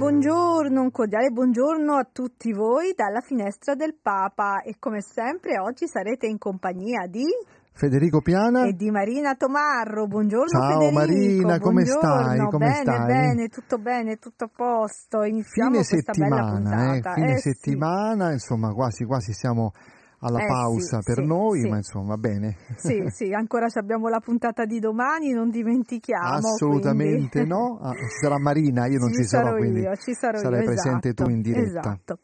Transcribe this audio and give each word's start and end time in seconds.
Buongiorno, 0.00 0.80
un 0.80 0.90
cordiale 0.90 1.28
buongiorno 1.28 1.92
a 1.92 2.08
tutti 2.10 2.54
voi 2.54 2.94
dalla 2.96 3.20
finestra 3.20 3.74
del 3.74 3.94
Papa 4.00 4.62
e 4.62 4.76
come 4.78 5.02
sempre 5.02 5.58
oggi 5.58 5.86
sarete 5.86 6.26
in 6.26 6.38
compagnia 6.38 7.06
di 7.06 7.26
Federico 7.70 8.22
Piana 8.22 8.64
e 8.64 8.72
di 8.72 8.90
Marina 8.90 9.34
Tomarro. 9.34 10.06
Buongiorno 10.06 10.48
Ciao 10.48 10.80
Federico. 10.80 10.98
Marina, 10.98 11.58
come 11.58 11.84
stai? 11.84 12.38
Come 12.48 12.66
bene, 12.66 12.80
stai? 12.80 13.06
bene, 13.06 13.48
tutto 13.48 13.76
bene, 13.76 14.16
tutto 14.16 14.44
a 14.44 14.50
posto. 14.54 15.22
Iniziamo 15.22 15.70
Fine 15.82 15.84
questa 15.84 16.12
bella 16.12 16.36
settimana, 16.36 16.48
eh, 16.48 17.00
puntata. 17.00 17.14
fine 17.14 17.32
Eh, 17.32 17.36
sì. 17.36 17.50
settimana, 17.50 18.32
insomma 18.32 18.72
quasi 18.72 19.04
quasi 19.04 19.32
siamo 19.34 19.72
alla 20.20 20.42
Eh, 20.42 20.46
pausa 20.46 21.00
sì, 21.00 21.12
per 21.12 21.22
sì, 21.22 21.26
noi, 21.26 21.60
sì. 21.62 21.68
ma 21.68 21.76
insomma 21.76 22.16
bene. 22.16 22.56
Sì, 22.76 23.04
sì, 23.08 23.32
ancora 23.32 23.68
ci 23.68 23.78
abbiamo 23.78 24.08
la 24.08 24.20
puntata 24.20 24.64
di 24.64 24.78
domani, 24.78 25.32
non 25.32 25.50
dimentichiamo. 25.50 26.36
Assolutamente 26.36 27.44
quindi. 27.44 27.48
no, 27.48 27.78
Ah, 27.82 27.92
ci 27.92 28.06
sarà 28.22 28.38
Marina, 28.38 28.86
io 28.86 28.98
non 28.98 29.12
ci, 29.12 29.24
sarò 29.24 29.46
sarò, 29.48 29.56
quindi 29.58 29.80
io, 29.80 29.96
ci 29.96 30.14
sarò 30.14 30.38
sarai 30.38 30.60
io, 30.60 30.64
presente 30.66 31.08
esatto, 31.08 31.24
tu 31.24 31.30
in 31.30 31.40
diretta. 31.40 31.78
Esatto. 31.80 32.18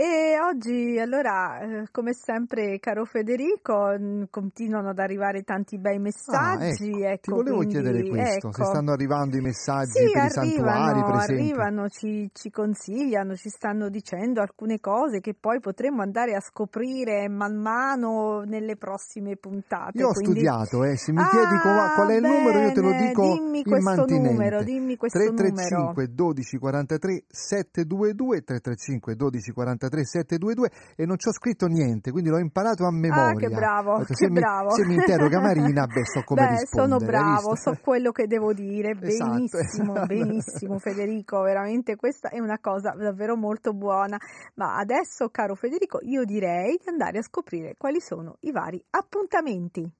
E 0.00 0.38
oggi, 0.40 0.98
allora, 0.98 1.60
eh, 1.60 1.88
come 1.92 2.14
sempre, 2.14 2.78
caro 2.80 3.04
Federico, 3.04 3.94
mh, 3.98 4.28
continuano 4.30 4.88
ad 4.88 4.98
arrivare 4.98 5.42
tanti 5.42 5.76
bei 5.76 5.98
messaggi. 5.98 6.90
Ah, 7.04 7.10
ecco, 7.10 7.20
ti 7.20 7.30
volevo 7.32 7.56
quindi, 7.58 7.74
chiedere 7.74 8.08
questo, 8.08 8.46
ecco. 8.48 8.52
se 8.52 8.64
stanno 8.64 8.92
arrivando 8.92 9.36
i 9.36 9.42
messaggi 9.42 10.06
Sì, 10.06 10.10
per 10.10 10.24
i 10.24 10.30
santuari, 10.30 10.70
arrivano, 10.88 11.04
per 11.04 11.14
esempio. 11.16 11.44
arrivano, 11.44 11.88
ci, 11.90 12.30
ci 12.32 12.50
consigliano, 12.50 13.36
ci 13.36 13.50
stanno 13.50 13.90
dicendo 13.90 14.40
alcune 14.40 14.80
cose 14.80 15.20
che 15.20 15.34
poi 15.38 15.60
potremmo 15.60 16.00
andare 16.00 16.34
a 16.34 16.40
scoprire 16.40 17.28
man 17.28 17.56
mano 17.60 18.40
nelle 18.46 18.76
prossime 18.78 19.36
puntate. 19.36 19.98
Io 19.98 20.06
ho 20.08 20.12
quindi- 20.12 20.30
studiato, 20.30 20.82
eh, 20.82 20.96
se 20.96 21.12
mi 21.12 21.20
Ah, 21.20 21.28
chiedi 21.28 21.58
qua- 21.60 21.92
qual 21.94 22.08
è 22.08 22.14
il 22.14 22.22
numero 22.22 22.58
io 22.58 22.72
te 22.72 22.80
lo 22.80 22.92
dico 22.92 23.34
dimmi 23.34 23.62
questo 23.64 24.06
numero, 24.06 24.62
dimmi 24.62 24.96
questo 24.96 25.18
335 25.18 26.04
numero. 26.06 26.12
12 26.14 26.56
43 26.56 27.24
722 27.28 28.40
335 28.44 29.14
12 29.14 29.52
43 29.52 29.88
722 29.90 30.70
e 30.96 31.06
non 31.06 31.18
ci 31.18 31.28
ho 31.28 31.32
scritto 31.32 31.66
niente, 31.66 32.10
quindi 32.10 32.30
l'ho 32.30 32.38
imparato 32.38 32.84
a 32.84 32.92
memoria. 32.92 33.30
Ah, 33.30 33.34
che 33.34 33.48
bravo, 33.48 33.98
detto, 33.98 34.04
che 34.06 34.14
se, 34.14 34.28
bravo. 34.28 34.68
Mi, 34.68 34.74
se 34.74 34.86
mi 34.86 34.94
interroga 34.94 35.40
Marina, 35.40 35.86
beh, 35.86 36.04
so 36.04 36.22
come 36.24 36.42
Beh, 36.42 36.48
rispondere. 36.60 37.00
sono 37.00 37.10
bravo, 37.10 37.56
so 37.56 37.78
quello 37.82 38.12
che 38.12 38.26
devo 38.26 38.52
dire. 38.52 38.98
Esatto, 39.10 39.30
Benissimo, 39.30 39.94
esatto. 39.94 40.06
benissimo 40.14 40.78
Federico, 40.78 41.40
veramente 41.42 41.96
questa 41.96 42.28
è 42.28 42.38
una 42.38 42.58
cosa 42.60 42.90
davvero 42.90 43.36
molto 43.36 43.72
buona. 43.72 44.18
Ma 44.54 44.76
adesso, 44.76 45.28
caro 45.30 45.54
Federico, 45.54 45.98
io 46.02 46.24
direi 46.24 46.78
di 46.82 46.88
andare 46.88 47.18
a 47.18 47.22
scoprire 47.22 47.74
quali 47.76 48.00
sono 48.00 48.36
i 48.40 48.52
vari 48.52 48.82
appuntamenti. 48.90 49.90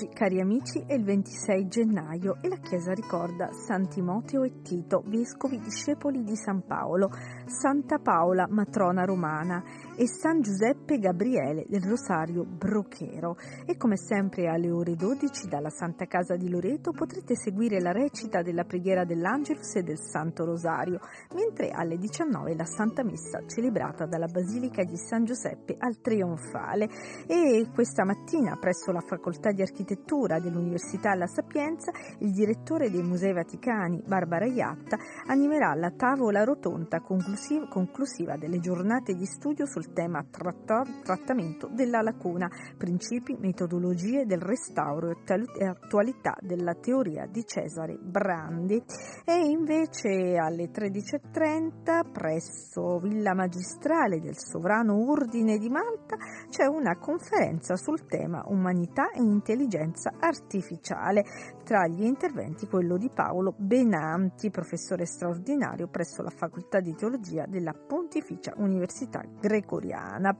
Oggi, 0.00 0.08
cari 0.08 0.40
amici, 0.40 0.82
è 0.86 0.94
il 0.94 1.04
26 1.04 1.68
gennaio 1.68 2.38
e 2.40 2.48
la 2.48 2.56
Chiesa 2.56 2.92
ricorda 2.92 3.50
San 3.52 3.86
Timoteo 3.88 4.44
e 4.44 4.62
Tito, 4.62 5.02
vescovi 5.04 5.60
discepoli 5.60 6.22
di 6.22 6.36
San 6.36 6.64
Paolo, 6.64 7.10
Santa 7.50 7.98
Paola, 7.98 8.46
matrona 8.48 9.04
romana, 9.04 9.62
e 9.96 10.06
San 10.06 10.40
Giuseppe 10.40 10.98
Gabriele 10.98 11.66
del 11.68 11.82
Rosario 11.82 12.44
Brochero. 12.44 13.36
E 13.66 13.76
come 13.76 13.96
sempre 13.96 14.46
alle 14.46 14.70
ore 14.70 14.94
12 14.94 15.48
dalla 15.48 15.68
Santa 15.68 16.06
Casa 16.06 16.36
di 16.36 16.48
Loreto 16.48 16.92
potrete 16.92 17.34
seguire 17.34 17.80
la 17.80 17.90
recita 17.90 18.40
della 18.42 18.62
preghiera 18.62 19.04
dell'Angelus 19.04 19.74
e 19.74 19.82
del 19.82 19.98
Santo 19.98 20.44
Rosario, 20.44 21.00
mentre 21.34 21.70
alle 21.70 21.98
19 21.98 22.54
la 22.54 22.64
Santa 22.64 23.02
Messa 23.02 23.42
celebrata 23.46 24.06
dalla 24.06 24.28
Basilica 24.28 24.84
di 24.84 24.96
San 24.96 25.24
Giuseppe 25.24 25.74
al 25.76 26.00
Trionfale. 26.00 26.88
E 27.26 27.68
questa 27.74 28.04
mattina 28.04 28.56
presso 28.58 28.92
la 28.92 29.00
Facoltà 29.00 29.50
di 29.50 29.60
Architettura 29.60 30.38
dell'Università 30.38 31.14
La 31.14 31.26
Sapienza 31.26 31.90
il 32.20 32.30
direttore 32.30 32.90
dei 32.90 33.02
Musei 33.02 33.32
Vaticani, 33.32 34.02
Barbara 34.06 34.46
Iatta, 34.46 34.96
animerà 35.26 35.74
la 35.74 35.90
tavola 35.90 36.44
rotonda 36.44 37.00
conclusiv- 37.00 37.38
conclusiva 37.68 38.36
delle 38.36 38.58
giornate 38.58 39.14
di 39.14 39.24
studio 39.24 39.64
sul 39.64 39.94
tema 39.94 40.22
tratta- 40.30 40.84
trattamento 41.02 41.68
della 41.72 42.02
lacuna, 42.02 42.50
principi, 42.76 43.34
metodologie 43.38 44.26
del 44.26 44.40
restauro 44.42 45.10
e 45.10 45.64
attualità 45.64 46.36
della 46.40 46.74
teoria 46.74 47.26
di 47.26 47.42
Cesare 47.46 47.96
Brandi. 47.96 48.82
E 49.24 49.34
invece 49.48 50.36
alle 50.36 50.70
13.30 50.70 52.10
presso 52.12 52.98
Villa 52.98 53.32
Magistrale 53.32 54.20
del 54.20 54.36
Sovrano 54.36 55.10
Ordine 55.10 55.56
di 55.56 55.70
Malta 55.70 56.16
c'è 56.50 56.66
una 56.66 56.98
conferenza 56.98 57.74
sul 57.76 58.06
tema 58.06 58.42
umanità 58.48 59.10
e 59.12 59.22
intelligenza 59.22 60.12
artificiale. 60.18 61.24
Tra 61.64 61.86
gli 61.86 62.02
interventi 62.02 62.66
quello 62.66 62.98
di 62.98 63.08
Paolo 63.08 63.54
Benanti, 63.56 64.50
professore 64.50 65.06
straordinario 65.06 65.88
presso 65.88 66.22
la 66.22 66.30
Facoltà 66.30 66.80
di 66.80 66.94
Teologia 66.94 67.28
della 67.48 67.72
Pontificia 67.72 68.54
Università 68.56 69.22
Gregoriana. 69.40 70.36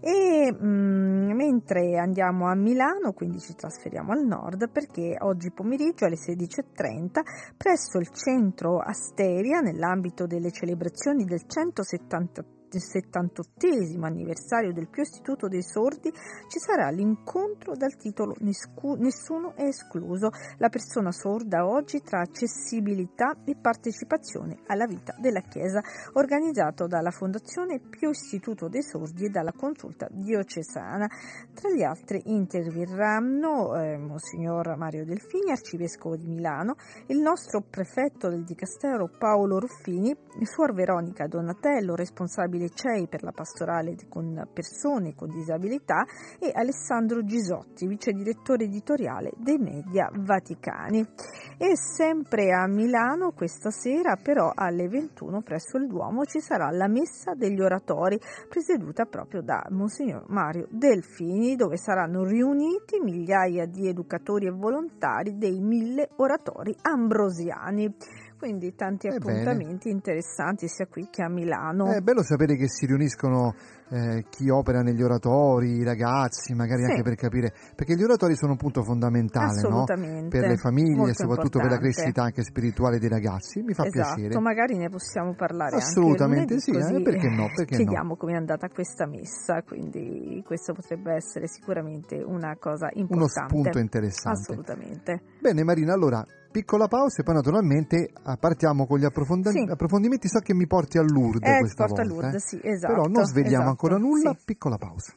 E 0.00 0.52
mm, 0.52 1.30
mentre 1.32 1.98
andiamo 1.98 2.48
a 2.48 2.54
Milano, 2.54 3.12
quindi 3.12 3.40
ci 3.40 3.54
trasferiamo 3.54 4.12
al 4.12 4.24
nord, 4.24 4.70
perché 4.70 5.16
oggi 5.20 5.50
pomeriggio 5.50 6.04
alle 6.04 6.16
16.30 6.16 7.20
presso 7.56 7.98
il 7.98 8.10
centro 8.10 8.78
Asteria, 8.78 9.60
nell'ambito 9.60 10.26
delle 10.26 10.50
celebrazioni 10.52 11.24
del 11.24 11.46
170 11.46 12.42
del 12.42 12.65
78 12.80 13.66
anniversario 14.00 14.72
del 14.72 14.88
Pio 14.88 15.02
Istituto 15.02 15.48
dei 15.48 15.62
Sordi 15.62 16.12
ci 16.48 16.58
sarà 16.58 16.90
l'incontro 16.90 17.74
dal 17.74 17.96
titolo 17.96 18.34
Nessuno 18.40 19.54
è 19.54 19.64
escluso, 19.64 20.30
la 20.58 20.68
persona 20.68 21.12
sorda 21.12 21.66
oggi 21.66 22.00
tra 22.02 22.20
accessibilità 22.20 23.36
e 23.44 23.56
partecipazione 23.56 24.58
alla 24.66 24.86
vita 24.86 25.14
della 25.18 25.40
Chiesa, 25.40 25.80
organizzato 26.14 26.86
dalla 26.86 27.10
Fondazione 27.10 27.80
Pio 27.80 28.10
Istituto 28.10 28.68
dei 28.68 28.82
Sordi 28.82 29.26
e 29.26 29.28
dalla 29.28 29.52
Consulta 29.52 30.08
Diocesana. 30.10 31.08
Tra 31.54 31.70
gli 31.70 31.82
altri 31.82 32.22
interverranno 32.26 33.74
eh, 33.76 33.96
Monsignor 33.96 34.76
Mario 34.76 35.04
Delfini, 35.04 35.50
Arcivescovo 35.50 36.16
di 36.16 36.28
Milano, 36.28 36.76
il 37.08 37.18
nostro 37.18 37.62
prefetto 37.62 38.28
del 38.28 38.44
Dicastero 38.44 39.08
Paolo 39.08 39.58
Ruffini, 39.58 40.14
Suor 40.42 40.72
Veronica 40.72 41.26
Donatello, 41.26 41.94
responsabile 41.94 42.65
CEI 42.70 43.08
per 43.08 43.22
la 43.22 43.32
pastorale 43.32 43.94
con 44.08 44.48
persone 44.52 45.14
con 45.14 45.28
disabilità 45.30 46.04
e 46.38 46.50
Alessandro 46.52 47.24
Gisotti, 47.24 47.86
vice 47.86 48.12
direttore 48.12 48.64
editoriale 48.64 49.32
dei 49.36 49.58
media 49.58 50.10
vaticani. 50.12 51.06
E 51.58 51.76
sempre 51.76 52.52
a 52.52 52.66
Milano 52.66 53.32
questa 53.32 53.70
sera 53.70 54.16
però 54.16 54.52
alle 54.54 54.88
21 54.88 55.42
presso 55.42 55.76
il 55.78 55.86
Duomo 55.86 56.24
ci 56.24 56.40
sarà 56.40 56.70
la 56.70 56.88
messa 56.88 57.34
degli 57.34 57.60
oratori 57.60 58.18
presieduta 58.48 59.04
proprio 59.04 59.42
da 59.42 59.64
Monsignor 59.70 60.24
Mario 60.28 60.66
Delfini 60.70 61.56
dove 61.56 61.76
saranno 61.76 62.24
riuniti 62.24 63.00
migliaia 63.00 63.66
di 63.66 63.88
educatori 63.88 64.46
e 64.46 64.50
volontari 64.50 65.36
dei 65.36 65.60
mille 65.60 66.10
oratori 66.16 66.74
ambrosiani. 66.82 67.94
Quindi 68.38 68.74
tanti 68.74 69.06
Ebbene. 69.08 69.40
appuntamenti 69.40 69.88
interessanti 69.88 70.68
sia 70.68 70.86
qui 70.86 71.08
che 71.10 71.22
a 71.22 71.28
Milano. 71.28 71.86
È 71.92 72.00
bello 72.00 72.22
sapere 72.22 72.56
che 72.56 72.68
si 72.68 72.84
riuniscono 72.86 73.54
eh, 73.88 74.24
chi 74.28 74.50
opera 74.50 74.82
negli 74.82 75.00
oratori, 75.02 75.76
i 75.76 75.84
ragazzi, 75.84 76.52
magari 76.54 76.82
Sì. 76.84 76.90
anche 76.90 77.02
per 77.02 77.14
capire, 77.14 77.52
perché 77.74 77.94
gli 77.96 78.02
oratori 78.02 78.36
sono 78.36 78.52
un 78.52 78.58
punto 78.58 78.82
fondamentale 78.82 79.46
no? 79.62 79.82
Assolutamente. 79.84 80.38
per 80.38 80.48
le 80.48 80.56
famiglie 80.56 81.10
e 81.10 81.14
soprattutto 81.14 81.58
per 81.60 81.68
la 81.70 81.74
importante. 81.76 81.92
crescita 81.94 82.22
anche 82.22 82.42
spirituale 82.42 82.98
dei 82.98 83.08
ragazzi. 83.08 83.62
Mi 83.62 83.72
fa 83.74 83.84
esatto, 83.86 84.14
piacere. 84.16 84.40
magari 84.40 84.76
ne 84.76 84.88
possiamo 84.90 85.34
parlare 85.34 85.76
Assolutamente 85.76 86.54
anche 86.54 86.64
sì, 86.64 86.72
lunedì, 86.72 86.94
eh, 86.96 87.02
perché 87.02 87.28
no, 87.28 87.46
perché 87.54 87.76
no. 87.76 87.82
chiediamo 87.84 88.16
come 88.16 88.32
è 88.32 88.36
andata 88.36 88.68
questa 88.68 89.06
messa, 89.06 89.62
quindi 89.62 90.42
questo 90.44 90.72
potrebbe 90.74 91.14
essere 91.14 91.46
sicuramente 91.48 92.16
una 92.16 92.56
cosa 92.58 92.90
Uno 92.92 93.00
importante. 93.02 93.54
spunto 93.54 93.78
interessante. 93.78 94.40
Assolutamente. 94.52 95.20
Bene 95.40 95.62
Marina, 95.64 95.94
allora 95.94 96.22
piccola 96.56 96.88
pausa 96.88 97.20
e 97.20 97.22
poi 97.22 97.34
naturalmente 97.34 98.12
partiamo 98.40 98.86
con 98.86 98.98
gli 98.98 99.04
approfondi- 99.04 99.50
Sì. 99.50 99.66
approfondimenti. 99.68 100.26
So 100.28 100.38
che 100.40 100.54
mi 100.54 100.66
porti 100.66 100.96
a 100.96 101.02
Lourdes 101.02 101.50
Eh, 101.50 101.58
questa 101.58 101.84
porto 101.84 102.00
a 102.00 102.04
volta. 102.06 102.20
Lourdes, 102.22 102.44
eh. 102.44 102.48
sì, 102.48 102.60
esatto, 102.62 102.92
Però 102.94 103.06
non 103.08 103.24
sveliamo 103.26 103.56
esatto, 103.56 103.68
ancora 103.70 103.96
nulla, 103.98 104.34
sì. 104.34 104.42
piccola 104.44 104.76
pausa. 104.78 105.12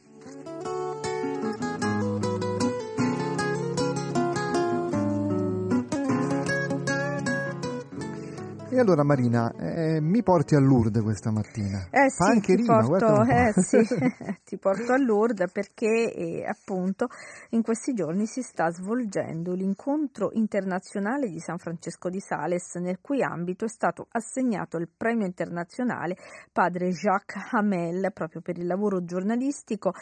E 8.72 8.78
allora 8.78 9.02
Marina, 9.02 9.52
eh, 9.58 10.00
mi 10.00 10.22
porti 10.22 10.54
a 10.54 10.60
Lourdes 10.60 11.02
questa 11.02 11.32
mattina? 11.32 11.88
Eh 11.90 12.08
Fa 12.08 12.26
sì, 12.26 12.30
anche 12.30 12.54
ti 12.54 12.62
rima, 12.62 12.80
porto, 12.80 13.22
eh 13.24 13.52
sì, 13.56 13.78
ti 14.46 14.58
porto 14.58 14.92
a 14.92 14.96
Lourdes 14.96 15.50
perché 15.50 16.14
eh, 16.14 16.44
appunto 16.46 17.08
in 17.50 17.62
questi 17.62 17.94
giorni 17.94 18.26
si 18.26 18.42
sta 18.42 18.70
svolgendo 18.70 19.54
l'incontro 19.54 20.30
internazionale 20.34 21.28
di 21.28 21.40
San 21.40 21.58
Francesco 21.58 22.08
di 22.08 22.20
Sales 22.20 22.76
nel 22.76 23.00
cui 23.00 23.24
ambito 23.24 23.64
è 23.64 23.68
stato 23.68 24.06
assegnato 24.12 24.76
il 24.76 24.88
premio 24.88 25.26
internazionale 25.26 26.16
padre 26.52 26.90
Jacques 26.90 27.48
Hamel 27.50 28.12
proprio 28.14 28.40
per 28.40 28.56
il 28.56 28.68
lavoro 28.68 29.02
giornalistico 29.04 29.92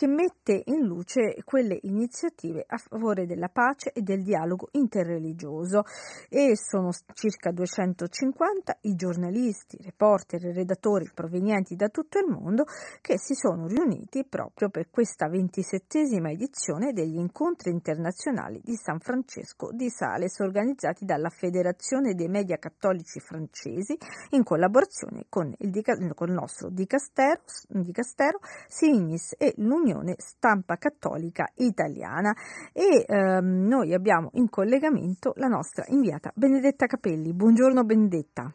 che 0.00 0.06
mette 0.06 0.62
in 0.64 0.86
luce 0.86 1.36
quelle 1.44 1.78
iniziative 1.82 2.64
a 2.66 2.78
favore 2.78 3.26
della 3.26 3.50
pace 3.50 3.92
e 3.92 4.00
del 4.00 4.22
dialogo 4.22 4.68
interreligioso. 4.72 5.82
E 6.30 6.56
sono 6.56 6.88
circa 7.12 7.50
250 7.50 8.78
i 8.84 8.94
giornalisti, 8.94 9.76
reporter 9.82 10.46
e 10.46 10.52
redattori 10.54 11.10
provenienti 11.12 11.76
da 11.76 11.90
tutto 11.90 12.18
il 12.18 12.30
mondo 12.30 12.64
che 13.02 13.18
si 13.18 13.34
sono 13.34 13.66
riuniti 13.66 14.24
proprio 14.24 14.70
per 14.70 14.88
questa 14.88 15.28
ventisettesima 15.28 16.30
edizione 16.30 16.94
degli 16.94 17.18
incontri 17.18 17.70
internazionali 17.70 18.58
di 18.64 18.76
San 18.76 19.00
Francesco 19.00 19.68
di 19.70 19.90
Sales 19.90 20.38
organizzati 20.38 21.04
dalla 21.04 21.28
Federazione 21.28 22.14
dei 22.14 22.28
Media 22.28 22.56
Cattolici 22.56 23.20
Francesi 23.20 23.98
in 24.30 24.44
collaborazione 24.44 25.26
con 25.28 25.54
il, 25.58 25.82
con 26.14 26.28
il 26.28 26.34
nostro 26.34 26.70
dicastero, 26.70 27.42
dicastero 27.68 28.38
Signis 28.66 29.34
e 29.36 29.52
l'Unione 29.58 29.88
Stampa 30.16 30.76
Cattolica 30.76 31.48
Italiana 31.56 32.34
e 32.72 33.04
ehm, 33.06 33.66
noi 33.66 33.94
abbiamo 33.94 34.30
in 34.34 34.48
collegamento 34.48 35.32
la 35.36 35.48
nostra 35.48 35.84
inviata 35.88 36.30
Benedetta 36.34 36.86
Capelli. 36.86 37.32
Buongiorno 37.32 37.84
Benedetta. 37.84 38.52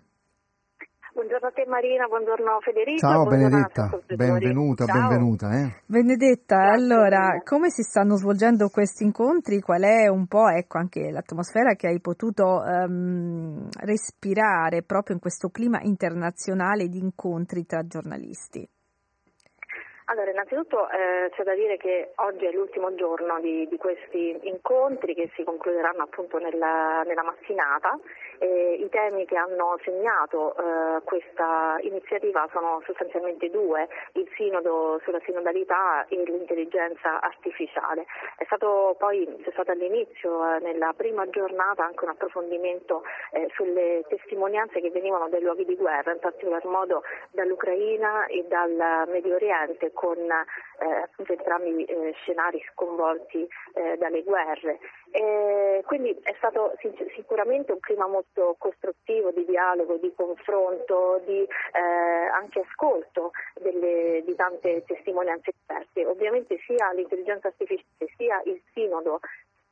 Buongiorno 1.15 1.47
a 1.47 1.51
te 1.51 1.65
Marina, 1.65 2.07
buongiorno 2.07 2.59
Federico. 2.59 2.97
Ciao 2.99 3.23
buongiorno 3.23 3.49
Benedetta, 3.49 4.01
benvenuta, 4.17 4.85
Ciao. 4.85 4.99
benvenuta. 4.99 5.57
Eh. 5.57 5.75
Benedetta, 5.85 6.57
Grazie 6.57 6.83
allora, 6.83 7.27
mille. 7.27 7.43
come 7.45 7.69
si 7.69 7.83
stanno 7.83 8.17
svolgendo 8.17 8.67
questi 8.67 9.05
incontri? 9.05 9.61
Qual 9.61 9.81
è 9.81 10.07
un 10.09 10.27
po' 10.27 10.49
ecco, 10.49 10.77
anche 10.77 11.09
l'atmosfera 11.11 11.75
che 11.75 11.87
hai 11.87 12.01
potuto 12.01 12.61
ehm, 12.65 13.69
respirare 13.79 14.83
proprio 14.83 15.15
in 15.15 15.21
questo 15.21 15.47
clima 15.47 15.79
internazionale 15.83 16.89
di 16.89 16.99
incontri 16.99 17.65
tra 17.65 17.87
giornalisti? 17.87 18.67
Allora, 20.07 20.29
innanzitutto 20.29 20.87
eh, 20.91 21.31
c'è 21.33 21.41
da 21.41 21.55
dire 21.55 21.77
che 21.77 22.11
oggi 22.17 22.45
è 22.45 22.51
l'ultimo 22.51 22.93
giorno 22.93 23.39
di, 23.39 23.67
di 23.67 23.77
questi 23.77 24.37
incontri 24.43 25.15
che 25.15 25.31
si 25.33 25.43
concluderanno 25.43 26.03
appunto 26.03 26.37
nella, 26.37 27.01
nella 27.03 27.23
mattinata. 27.23 27.97
E 28.39 28.73
I 28.79 28.89
temi 28.89 29.25
che 29.25 29.37
hanno 29.37 29.77
segnato 29.83 30.55
eh, 30.55 31.01
questa 31.03 31.77
iniziativa 31.81 32.47
sono 32.51 32.81
sostanzialmente 32.85 33.49
due, 33.49 33.87
il 34.13 34.29
sinodo 34.35 34.99
sulla 35.03 35.21
sinodalità 35.23 36.05
e 36.07 36.23
l'intelligenza 36.23 37.21
artificiale. 37.21 38.05
È 38.37 38.43
stato 38.45 38.95
poi, 38.97 39.25
c'è 39.43 39.51
stato 39.51 39.71
all'inizio, 39.71 40.55
eh, 40.55 40.59
nella 40.59 40.93
prima 40.95 41.27
giornata, 41.29 41.85
anche 41.85 42.03
un 42.03 42.11
approfondimento 42.11 43.03
eh, 43.31 43.49
sulle 43.53 44.03
testimonianze 44.07 44.81
che 44.81 44.91
venivano 44.91 45.29
dai 45.29 45.41
luoghi 45.41 45.65
di 45.65 45.75
guerra, 45.75 46.11
in 46.11 46.19
particolar 46.19 46.65
modo 46.65 47.03
dall'Ucraina 47.31 48.25
e 48.27 48.45
dal 48.47 49.07
Medio 49.07 49.35
Oriente, 49.35 49.91
con 49.93 50.17
eh, 50.17 50.85
appunto 51.03 51.31
entrambi 51.31 51.85
eh, 51.85 52.11
scenari 52.17 52.61
sconvolti 52.73 53.47
eh, 53.73 53.97
dalle 53.97 54.23
guerre. 54.23 54.79
Quindi 55.85 56.17
è 56.23 56.33
stato 56.37 56.73
sicuramente 57.15 57.71
un 57.71 57.79
clima 57.79 58.07
molto 58.07 58.55
costruttivo 58.57 59.31
di 59.31 59.45
dialogo, 59.45 59.97
di 59.97 60.11
confronto, 60.15 61.21
di 61.25 61.41
eh, 61.41 61.79
anche 62.33 62.61
ascolto 62.61 63.31
delle- 63.53 64.23
di 64.25 64.35
tante 64.35 64.83
testimonianze 64.85 65.51
esperte. 65.51 66.05
Ovviamente 66.05 66.57
sia 66.65 66.91
l'intelligenza 66.91 67.47
artificiale 67.47 67.83
sia 68.17 68.41
il 68.45 68.61
sinodo 68.73 69.19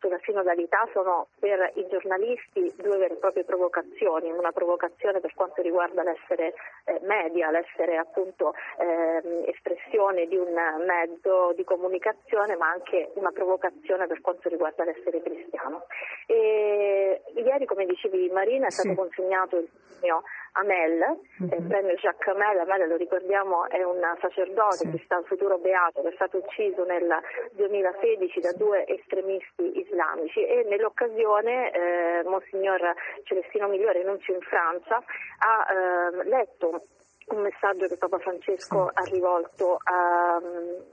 sulla 0.03 0.19
sinodalità 0.23 0.85
sono 0.91 1.27
per 1.39 1.71
i 1.75 1.87
giornalisti 1.87 2.73
due 2.75 2.97
vere 2.97 3.13
e 3.13 3.17
proprie 3.17 3.45
provocazioni, 3.45 4.29
una 4.31 4.51
provocazione 4.51 5.21
per 5.21 5.33
quanto 5.33 5.61
riguarda 5.61 6.03
l'essere 6.03 6.53
eh, 6.83 6.99
media, 7.03 7.49
l'essere 7.51 7.95
appunto 7.95 8.53
ehm, 8.79 9.45
espressione 9.47 10.27
di 10.27 10.35
un 10.35 10.51
mezzo 10.85 11.53
di 11.55 11.63
comunicazione, 11.63 12.57
ma 12.57 12.67
anche 12.69 13.11
una 13.15 13.31
provocazione 13.31 14.05
per 14.07 14.19
quanto 14.19 14.49
riguarda 14.49 14.83
l'essere 14.83 15.21
cristiano. 15.21 15.85
E 16.27 17.21
ieri, 17.35 17.65
come 17.65 17.85
dicevi 17.85 18.29
Marina, 18.29 18.67
è 18.67 18.71
stato 18.71 18.89
Sì. 18.89 18.95
consegnato 18.95 19.57
il 19.57 19.69
premio 19.99 20.23
Amel, 20.53 21.01
eh, 21.49 21.55
il 21.55 21.65
premio 21.67 21.93
Jacques 21.95 22.27
Amel, 22.35 22.59
Amel 22.59 22.87
lo 22.87 22.95
ricordiamo 22.95 23.67
è 23.69 23.81
un 23.83 23.99
sacerdote 24.21 24.75
Sì. 24.77 24.89
che 24.91 25.01
sta 25.05 25.15
al 25.17 25.25
futuro 25.25 25.57
beato, 25.57 26.01
che 26.01 26.09
è 26.09 26.13
stato 26.13 26.37
ucciso 26.37 26.83
nel 26.85 27.09
2016 27.53 28.39
da 28.39 28.51
due 28.53 28.85
estremisti 28.87 29.79
islamici 29.79 30.45
e 30.45 30.63
nell'occasione 30.69 31.71
eh, 31.71 32.23
Monsignor 32.25 32.93
Celestino 33.23 33.67
Migliore, 33.67 34.03
nunzio 34.03 34.33
in 34.35 34.41
Francia, 34.41 34.97
ha 34.97 35.65
eh, 35.73 36.23
letto 36.29 36.83
un 37.27 37.39
messaggio 37.41 37.87
che 37.87 37.97
Papa 37.97 38.19
Francesco 38.19 38.91
ha 38.93 39.03
rivolto 39.09 39.77
a- 39.81 40.35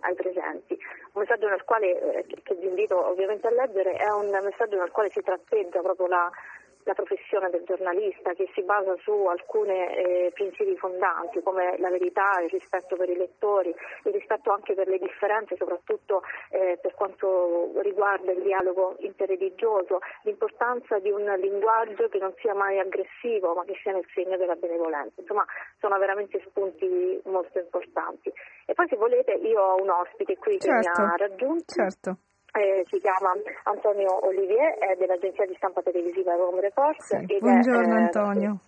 ai 0.01 0.15
presenti, 0.15 0.79
un 1.13 1.23
messaggio 1.23 1.49
nel 1.49 1.65
quale, 1.65 1.89
eh, 2.15 2.25
che- 2.27 2.41
che 2.45 2.55
vi 2.55 2.69
invito 2.69 3.05
ovviamente 3.05 3.49
a 3.49 3.51
leggere, 3.51 3.93
è 3.95 4.09
un 4.13 4.31
messaggio 4.31 4.77
nel 4.79 4.93
quale 4.93 5.11
si 5.11 5.21
tratteggia 5.23 5.81
proprio 5.81 6.07
la, 6.07 6.31
la 6.85 6.95
professione 6.95 7.51
del 7.51 7.65
giornalista 7.65 8.33
che 8.33 8.49
si 8.55 8.63
basa 8.63 8.95
su 8.99 9.13
alcuni 9.13 9.75
principi 10.33 10.77
fondanti 10.77 11.43
come 11.43 11.77
la 11.79 11.91
verità, 11.91 12.41
il 12.43 12.51
rispetto 12.51 12.97
per 12.97 13.09
i 13.09 13.17
lettori, 13.17 13.75
il 14.05 14.13
rispetto 14.13 14.51
anche 14.51 14.75
per 14.75 14.89
le 14.89 14.99
differenze, 14.99 15.57
soprattutto 15.57 16.23
eh, 16.51 16.79
per 16.81 16.95
quanto 16.95 17.73
riguarda 17.83 18.33
il 18.33 18.43
dialogo 18.43 18.97
interreligioso, 19.01 19.99
l'importanza 20.23 20.99
di 20.99 21.11
un 21.11 21.25
linguaggio 21.39 22.09
che 22.09 22.19
non 22.19 22.33
sia 22.39 22.55
mai 22.55 22.79
aggressivo 22.79 23.55
ma 23.55 23.65
che 23.65 23.75
sia 23.83 23.93
nel 23.93 24.07
segno 24.15 24.37
della 24.37 24.55
benevolenza. 24.57 25.21
Insomma, 25.21 25.45
sono 25.79 25.99
veramente 25.99 26.41
spunti 26.49 27.21
molto 27.25 27.59
importanti. 27.59 28.33
E 28.67 28.75
poi 28.75 28.87
se 28.89 28.97
volete 28.97 29.33
io 29.33 29.61
ho 29.61 29.83
un 29.83 29.91
ospite 29.91 30.37
qui 30.37 30.57
che 30.59 30.71
mi 30.73 30.83
Certo, 30.83 31.03
ha 31.03 31.17
raggiunto. 31.17 31.65
certo. 31.75 32.17
Eh, 32.53 32.85
si 32.89 32.99
chiama 32.99 33.33
Antonio 33.65 34.27
Olivier, 34.27 34.75
è 34.79 34.97
dell'agenzia 34.99 35.47
di 35.47 35.55
stampa 35.55 35.83
televisiva 35.83 36.35
Rome 36.35 36.61
Report. 36.61 37.01
Sì. 37.01 37.15
ed 37.15 37.31
è, 37.31 37.39
Buongiorno 37.39 37.95
eh, 37.95 38.03
Antonio. 38.03 38.59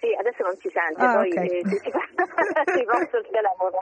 Sì, 0.00 0.14
adesso 0.18 0.42
non 0.42 0.56
si 0.56 0.70
sente, 0.72 1.04
Ah, 1.04 1.12
poi 1.12 1.28
ok. 1.28 1.36
eh, 1.36 1.60
ti, 1.60 1.78
ti 1.78 1.90
passo 2.88 3.16
il 3.18 3.28
telefono. 3.30 3.76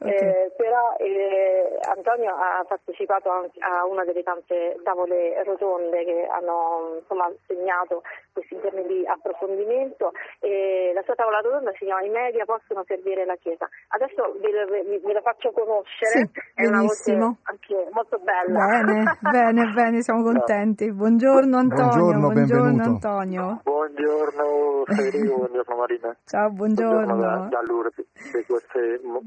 Ok. 0.00 0.08
Eh, 0.08 0.52
però 0.56 0.96
eh, 0.98 1.78
Antonio 1.94 2.34
ha 2.34 2.64
partecipato 2.66 3.28
anche 3.30 3.58
a 3.60 3.84
una 3.84 4.04
delle 4.04 4.22
tante 4.22 4.80
tavole 4.82 5.42
rotonde 5.44 6.04
che 6.04 6.26
hanno 6.30 6.96
insomma, 7.00 7.30
segnato 7.46 8.02
questi 8.32 8.58
giorni 8.62 8.86
di 8.86 9.04
approfondimento 9.06 10.12
e 10.40 10.92
la 10.94 11.02
sua 11.02 11.14
tavola 11.16 11.40
rotonda 11.40 11.72
si 11.72 11.84
chiama 11.84 12.02
I 12.02 12.08
media 12.08 12.44
possono 12.46 12.84
servire 12.86 13.26
la 13.26 13.36
Chiesa. 13.36 13.68
Adesso 13.88 14.36
ve, 14.40 14.50
lo- 14.50 14.66
ve- 14.70 15.00
ve 15.04 15.12
la 15.12 15.20
faccio 15.20 15.50
conoscere, 15.52 16.30
Sì, 16.32 16.40
è 16.54 16.66
una 16.66 16.80
voce 16.82 17.12
anche 17.42 17.88
molto 17.92 18.18
bella. 18.20 18.64
Bene, 18.82 19.18
bene, 19.20 19.66
bene, 19.74 20.00
siamo 20.00 20.22
contenti. 20.22 20.90
Buongiorno 20.90 21.58
Antonio, 21.58 21.92
Buongiorno, 21.92 22.28
benvenuto. 22.30 22.88
Antonio. 22.88 23.60
Buongiorno 23.64 24.84
Federico, 24.86 25.48
buongiorno 25.58 25.76
Marina. 25.76 26.16
Ciao, 26.24 26.50
buongiorno. 26.50 27.16
da, 27.16 27.46
da 27.50 27.62
Lourdes, 27.62 28.06
di 28.32 28.44
questo 28.44 28.78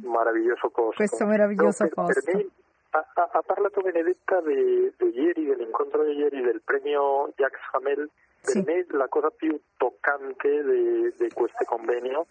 meraviglioso 0.03 0.69
posto. 0.69 0.95
Questo 0.95 1.25
meraviglioso 1.25 1.83
per, 1.85 1.93
posto. 1.93 2.21
Per 2.23 2.35
me, 2.35 2.47
ha, 2.91 3.05
ha- 3.13 3.41
parlato 3.45 3.81
Benedetta 3.81 4.41
di, 4.41 4.93
di 4.97 5.19
ieri, 5.19 5.45
dell'incontro 5.45 6.03
di 6.03 6.13
ieri 6.13 6.41
del 6.41 6.61
premio 6.63 7.31
Jacques 7.35 7.61
Hamel. 7.73 8.09
Per 8.41 8.49
Sì. 8.53 8.63
me 8.65 8.85
la 8.89 9.07
cosa 9.07 9.29
più 9.29 9.59
toccante 9.77 10.63
di, 10.63 11.13
di 11.15 11.29
questo 11.31 11.63
convegno 11.65 12.25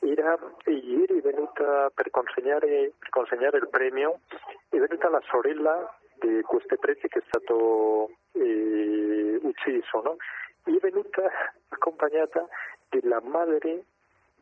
era 0.00 0.38
ieri 0.66 1.20
venuta 1.22 1.90
per 1.94 2.10
consegnare, 2.10 2.92
per 2.98 3.08
consegnare 3.08 3.56
il 3.58 3.68
premio, 3.68 4.20
è 4.68 4.76
venuta 4.76 5.08
la 5.08 5.22
sorella 5.30 5.96
di 6.20 6.42
queste 6.42 6.76
preti 6.76 7.08
che 7.08 7.20
è 7.20 7.22
stato 7.26 8.10
eh, 8.32 9.38
ucciso, 9.42 10.02
no? 10.02 10.16
È 10.66 10.78
venuta 10.80 11.30
accompagnata 11.68 12.46
dalla 12.88 13.20
madre 13.22 13.84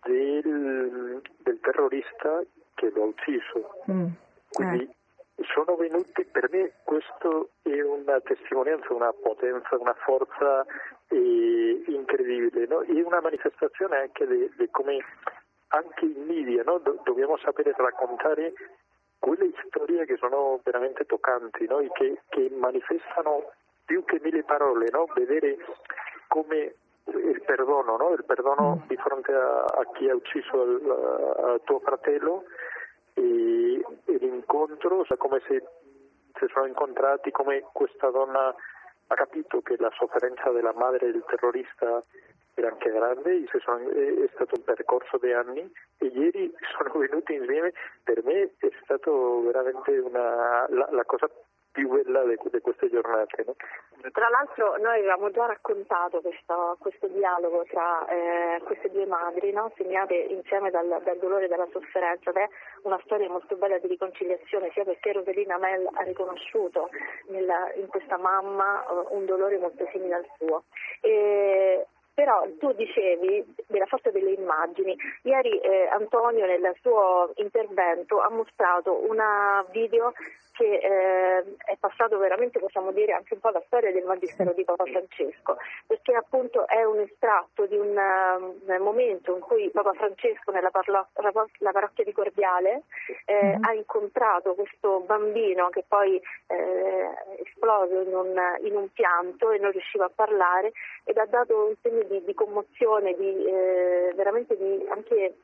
del, 0.03 1.21
del 1.39 1.61
terrorista 1.61 2.43
che 2.75 2.91
lo 2.91 3.03
ha 3.03 3.07
ucciso. 3.07 3.83
Mm, 3.91 4.07
Quindi 4.51 4.83
eh, 4.85 5.45
sono 5.55 5.77
venuti, 5.77 6.25
per 6.25 6.49
me 6.51 6.73
questo 6.83 7.51
è 7.63 7.81
una 7.83 8.21
testimonianza, 8.21 8.93
una 8.95 9.13
potenza, 9.13 9.77
una 9.77 9.95
forza 9.95 10.65
eh, 11.09 11.85
incredibile, 11.87 12.67
no? 12.67 12.81
è 12.81 13.03
una 13.03 13.21
manifestazione 13.21 13.97
anche 13.99 14.27
di 14.27 14.69
come 14.71 15.05
anche 15.69 16.05
i 16.05 16.15
media 16.27 16.63
no? 16.63 16.79
Do- 16.79 17.01
dobbiamo 17.05 17.37
sapere 17.39 17.75
raccontare 17.77 18.53
quelle 19.19 19.53
storie 19.67 20.05
che 20.05 20.17
sono 20.17 20.61
veramente 20.63 21.05
toccanti 21.05 21.67
no? 21.67 21.79
e 21.81 21.91
che, 21.93 22.21
che, 22.29 22.51
manifestano 22.57 23.53
più 23.85 24.05
che 24.05 24.21
mille 24.23 24.45
parole, 24.45 24.91
vedere 25.15 25.57
come 26.29 26.75
il 27.07 27.43
perdono, 27.45 27.97
no? 27.97 28.13
il 28.13 28.25
perdono 28.25 28.77
mm. 28.77 28.89
di 28.89 28.97
fronte 28.97 29.33
a, 29.33 29.65
a 29.65 29.87
chi 29.93 30.09
ha 30.09 30.15
ucciso 30.15 30.63
il, 30.63 30.91
a 30.91 31.59
tuo 31.65 31.81
fratello 31.81 32.45
e, 33.15 33.85
e 34.05 34.17
l'incontro, 34.21 35.05
cioè 35.05 35.17
come 35.17 35.41
se 35.47 35.63
si 36.35 36.47
sono 36.53 36.67
incontrati, 36.67 37.31
come 37.31 37.65
questa 37.73 38.11
donna 38.11 38.55
ha 39.07 39.15
capito 39.15 39.61
che 39.61 39.77
la 39.79 39.91
sofferenza 39.95 40.51
della 40.51 40.73
madre 40.75 41.13
del 41.13 41.25
terrorista 41.27 42.03
era 42.55 42.69
anche 42.69 42.91
grande, 42.91 43.47
sono, 43.63 43.79
è, 43.91 44.29
stato 44.33 44.55
un 44.57 44.65
percorso 44.65 45.19
di 45.19 45.33
anni 45.33 45.71
e 45.99 46.07
ieri 46.07 46.53
sono 46.77 46.99
venuti 46.99 47.35
insieme, 47.35 47.73
per 48.03 48.23
me 48.25 48.55
è 48.59 48.71
stato 48.83 49.43
veramente 49.43 49.99
una, 49.99 50.67
la, 50.69 50.89
la 50.91 51.05
cosa 51.05 51.29
più 51.75 51.89
bella 51.89 52.23
di, 52.25 52.39
di 52.41 52.61
queste 52.61 52.89
giornate. 52.89 53.43
No? 53.45 53.57
Tra 54.13 54.29
l'altro 54.29 54.77
noi 54.79 55.01
avevamo 55.01 55.31
già 55.33 55.47
raccontato 55.47 56.21
questo, 56.21 56.77
questo 56.79 57.09
dialogo 57.09 57.65
tra 57.69 58.07
eh, 58.07 58.63
queste 58.63 58.91
due 58.91 59.07
madri, 59.07 59.51
no? 59.51 59.73
segnate 59.77 60.15
insieme 60.15 60.71
dal, 60.71 60.87
dal, 61.03 61.19
dolore 61.19 61.47
e 61.47 61.49
dalla 61.49 61.67
sofferenza, 61.73 62.31
ed 62.31 62.37
è 62.37 62.49
una 62.83 63.01
storia 63.05 63.29
molto 63.29 63.57
bella 63.57 63.79
di 63.79 63.89
riconciliazione, 63.89 64.71
sia 64.73 64.85
perché 64.85 65.13
Roselina 65.13 65.59
Mel 65.59 65.89
ha 65.93 66.03
riconosciuto 66.03 66.91
nella, 67.27 67.73
in 67.75 67.89
questa 67.89 68.19
mamma 68.19 68.85
uh, 68.89 69.17
un 69.17 69.25
dolore 69.27 69.59
molto 69.59 69.89
simile 69.91 70.15
al 70.15 70.27
suo. 70.39 70.65
E, 71.01 71.87
però 72.15 72.47
tu 72.59 72.73
dicevi 72.73 73.45
della 73.67 73.87
forza 73.87 74.11
delle 74.11 74.31
immagini. 74.31 74.97
Ieri 75.23 75.59
eh, 75.59 75.89
Antonio 75.89 76.47
nel 76.47 76.75
suo 76.81 77.33
intervento 77.37 78.21
ha 78.21 78.31
mostrato 78.31 78.95
una 79.09 79.65
video 79.73 80.13
che 80.55 80.79
eh, 80.79 81.57
è 81.65 81.77
passato 81.79 82.17
veramente, 82.17 82.61
possiamo 82.61 82.93
dire, 82.93 83.13
anche 83.13 83.35
un 83.35 83.41
po' 83.41 83.51
la 83.51 83.63
storia 83.67 83.91
del 83.91 84.05
Magistero 84.05 84.53
di 84.53 84.65
Papa 84.65 84.85
Francesco, 84.85 85.57
perché 85.87 86.15
appunto 86.15 86.67
è 86.69 86.85
un 86.85 87.01
estratto 87.01 87.67
di 87.67 87.77
un 87.77 87.97
uh, 87.97 88.83
momento 88.83 89.35
in 89.35 89.41
cui 89.41 89.69
Papa 89.71 89.93
Francesco 89.95 90.53
nella 90.53 90.71
parlo- 90.71 91.09
la 91.59 91.73
parrocchia 91.73 92.05
di 92.05 92.13
Cordiale 92.13 92.83
eh, 93.25 93.35
mm-hmm. 93.35 93.65
ha 93.65 93.73
incontrato 93.73 94.55
questo 94.55 95.01
bambino 95.01 95.71
che 95.71 95.85
poi 95.87 96.23
eh, 96.47 96.55
è 96.57 97.41
esploso 97.45 98.01
in 98.03 98.15
un, 98.15 98.41
in 98.63 98.77
un, 98.77 98.93
pianto 98.93 99.51
e 99.51 99.59
non 99.59 99.73
riusciva 99.73 100.05
a 100.05 100.11
parlare 100.15 100.71
ed 101.03 101.19
ha 101.19 101.27
dato 101.27 101.67
un 101.67 101.75
segno 101.83 102.04
di, 102.07 102.25
di 102.25 102.35
commozione, 102.35 103.15
di, 103.15 103.45
eh, 103.45 104.13
veramente 104.15 104.57
di, 104.57 104.87
anche 104.89 105.37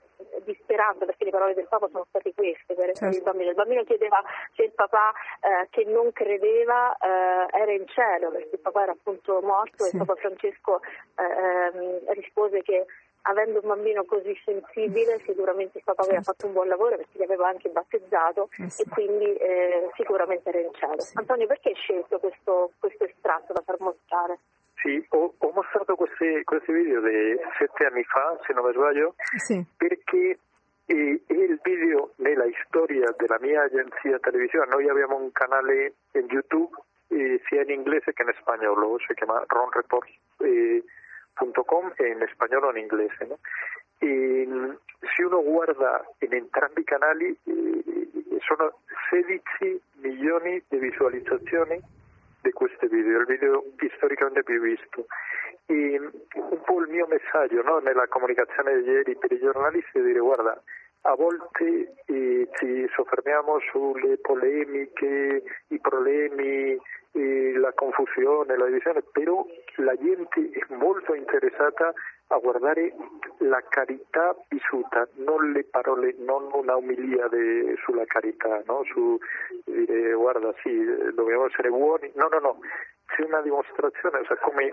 di 0.45 0.57
speranza, 0.63 1.05
perché 1.05 1.25
le 1.25 1.31
parole 1.31 1.55
del 1.55 1.67
Papa 1.69 1.89
sono 1.89 2.07
state 2.09 2.33
queste 2.35 2.75
per 2.75 2.93
certo. 2.95 3.17
il 3.17 3.23
bambino. 3.23 3.51
Il 3.51 3.57
bambino 3.57 3.85
chiedeva 3.85 4.23
se 4.55 4.65
il 4.65 4.73
papà 4.73 5.13
eh, 5.41 5.69
che 5.71 5.85
non 5.85 6.13
credeva 6.13 6.97
eh, 6.97 7.59
era 7.59 7.73
in 7.73 7.87
cielo, 7.89 8.31
perché 8.31 8.57
il 8.57 8.61
papà 8.61 8.83
era 8.83 8.93
appunto 8.93 9.41
morto 9.43 9.85
sì. 9.85 9.97
e 9.97 9.99
il 9.99 10.07
Papa 10.07 10.21
Francesco 10.21 10.81
eh, 10.83 11.23
ehm, 11.23 12.13
rispose 12.13 12.63
che 12.63 12.87
avendo 13.23 13.61
un 13.63 13.69
bambino 13.69 14.05
così 14.05 14.35
sensibile 14.45 15.21
sicuramente 15.27 15.77
il 15.77 15.85
papà 15.85 16.03
aveva 16.03 16.23
certo. 16.23 16.33
fatto 16.33 16.47
un 16.47 16.53
buon 16.55 16.69
lavoro 16.69 16.97
perché 16.97 17.19
li 17.19 17.25
aveva 17.25 17.49
anche 17.49 17.69
battezzato 17.69 18.49
eh 18.59 18.71
sì. 18.71 18.83
e 18.83 18.85
quindi 18.89 19.35
eh, 19.37 19.91
sicuramente 19.95 20.49
era 20.49 20.61
in 20.61 20.73
cielo. 20.73 21.01
Sì. 21.01 21.19
Antonio 21.19 21.47
perché 21.47 21.71
hai 21.71 21.75
scelto 21.75 22.19
questo, 22.19 22.73
questo 22.79 23.05
estratto 23.05 23.53
da 23.53 23.63
far 23.63 23.79
mostrare? 23.81 24.39
Sì, 24.83 25.05
ho, 25.11 25.35
ho 25.37 25.53
mostrato 25.53 25.95
questi, 25.95 26.43
questi, 26.45 26.73
video 26.73 27.03
di 27.03 27.37
sette 27.59 27.85
anni 27.85 28.03
fa, 28.05 28.39
se 28.47 28.55
non 28.55 28.65
mi 28.65 28.73
sbaglio, 28.73 29.15
sì. 29.37 29.63
perché 29.77 30.39
è, 30.87 30.93
è, 30.93 31.33
il 31.33 31.61
video 31.63 32.13
nella 32.17 32.47
storia 32.67 33.15
della 33.19 33.37
mia 33.41 33.65
agenzia 33.65 34.19
televisiva. 34.21 34.65
Noi 34.65 34.89
abbiamo 34.89 35.17
un 35.17 35.31
canale 35.33 35.93
in 36.13 36.25
YouTube 36.31 36.75
eh, 37.09 37.43
sia 37.47 37.61
in 37.63 37.69
inglese 37.71 38.15
che 38.15 38.23
in 38.23 38.33
spagnolo, 38.41 38.97
si 39.07 39.13
chiama 39.13 39.45
ronreport.com 39.47 41.93
eh, 41.97 42.09
in 42.09 42.27
spagnolo 42.33 42.69
e 42.69 42.71
in 42.71 42.77
inglese. 42.79 43.27
No? 43.27 43.39
E, 43.99 44.49
se 45.15 45.23
uno 45.25 45.43
guarda 45.43 46.03
in 46.21 46.33
entrambi 46.33 46.81
i 46.81 46.85
canali 46.85 47.39
eh, 47.45 47.85
sono 48.41 48.79
16 49.11 49.79
milioni 50.01 50.63
di 50.69 50.79
visualizzazioni 50.79 51.99
di 52.43 52.53
questi 52.53 52.87
video, 52.89 53.21
il 53.21 53.27
video 53.27 53.65
storicamente 53.97 54.43
più 54.43 54.61
visto. 54.61 55.07
E 55.67 55.99
un 55.99 56.61
po' 56.65 56.81
il 56.81 56.89
mio 56.89 57.07
messaggio 57.07 57.63
no, 57.63 57.79
nella 57.79 58.09
comunicazione 58.09 58.83
di 58.83 58.91
ieri 58.91 59.17
per 59.17 59.31
i 59.33 59.39
giornalisti 59.39 59.99
è 59.99 60.03
dire 60.03 60.19
guarda, 60.19 60.61
a 61.03 61.15
volte 61.15 61.95
eh, 62.07 62.49
ci 62.59 62.89
soffermiamo 62.95 63.59
sulle 63.71 64.19
polemiche, 64.19 65.43
i 65.69 65.79
problemi, 65.81 66.79
eh, 67.13 67.53
la 67.57 67.73
confusione, 67.73 68.57
la 68.57 68.67
divisione, 68.67 69.03
però 69.13 69.47
la 69.77 69.97
gente 69.97 70.51
è 70.51 70.75
molto 70.75 71.15
interessata 71.15 71.93
a 72.33 72.39
guardare 72.39 72.95
la 73.39 73.63
carità 73.69 74.37
vissuta, 74.49 75.09
non 75.15 75.51
le 75.51 75.65
parole, 75.65 76.15
non 76.19 76.49
una 76.53 76.77
umilia 76.77 77.27
de, 77.29 77.75
sulla 77.83 78.05
carità, 78.07 78.63
no? 78.67 78.83
su 78.85 79.19
dire 79.65 80.13
guarda 80.13 80.55
sì, 80.63 80.85
dobbiamo 81.15 81.47
essere 81.47 81.71
buoni, 81.71 82.11
no, 82.15 82.29
no, 82.29 82.39
no, 82.39 82.59
c'è 83.07 83.25
una 83.25 83.41
dimostrazione, 83.41 84.23
cioè 84.25 84.39
come 84.39 84.73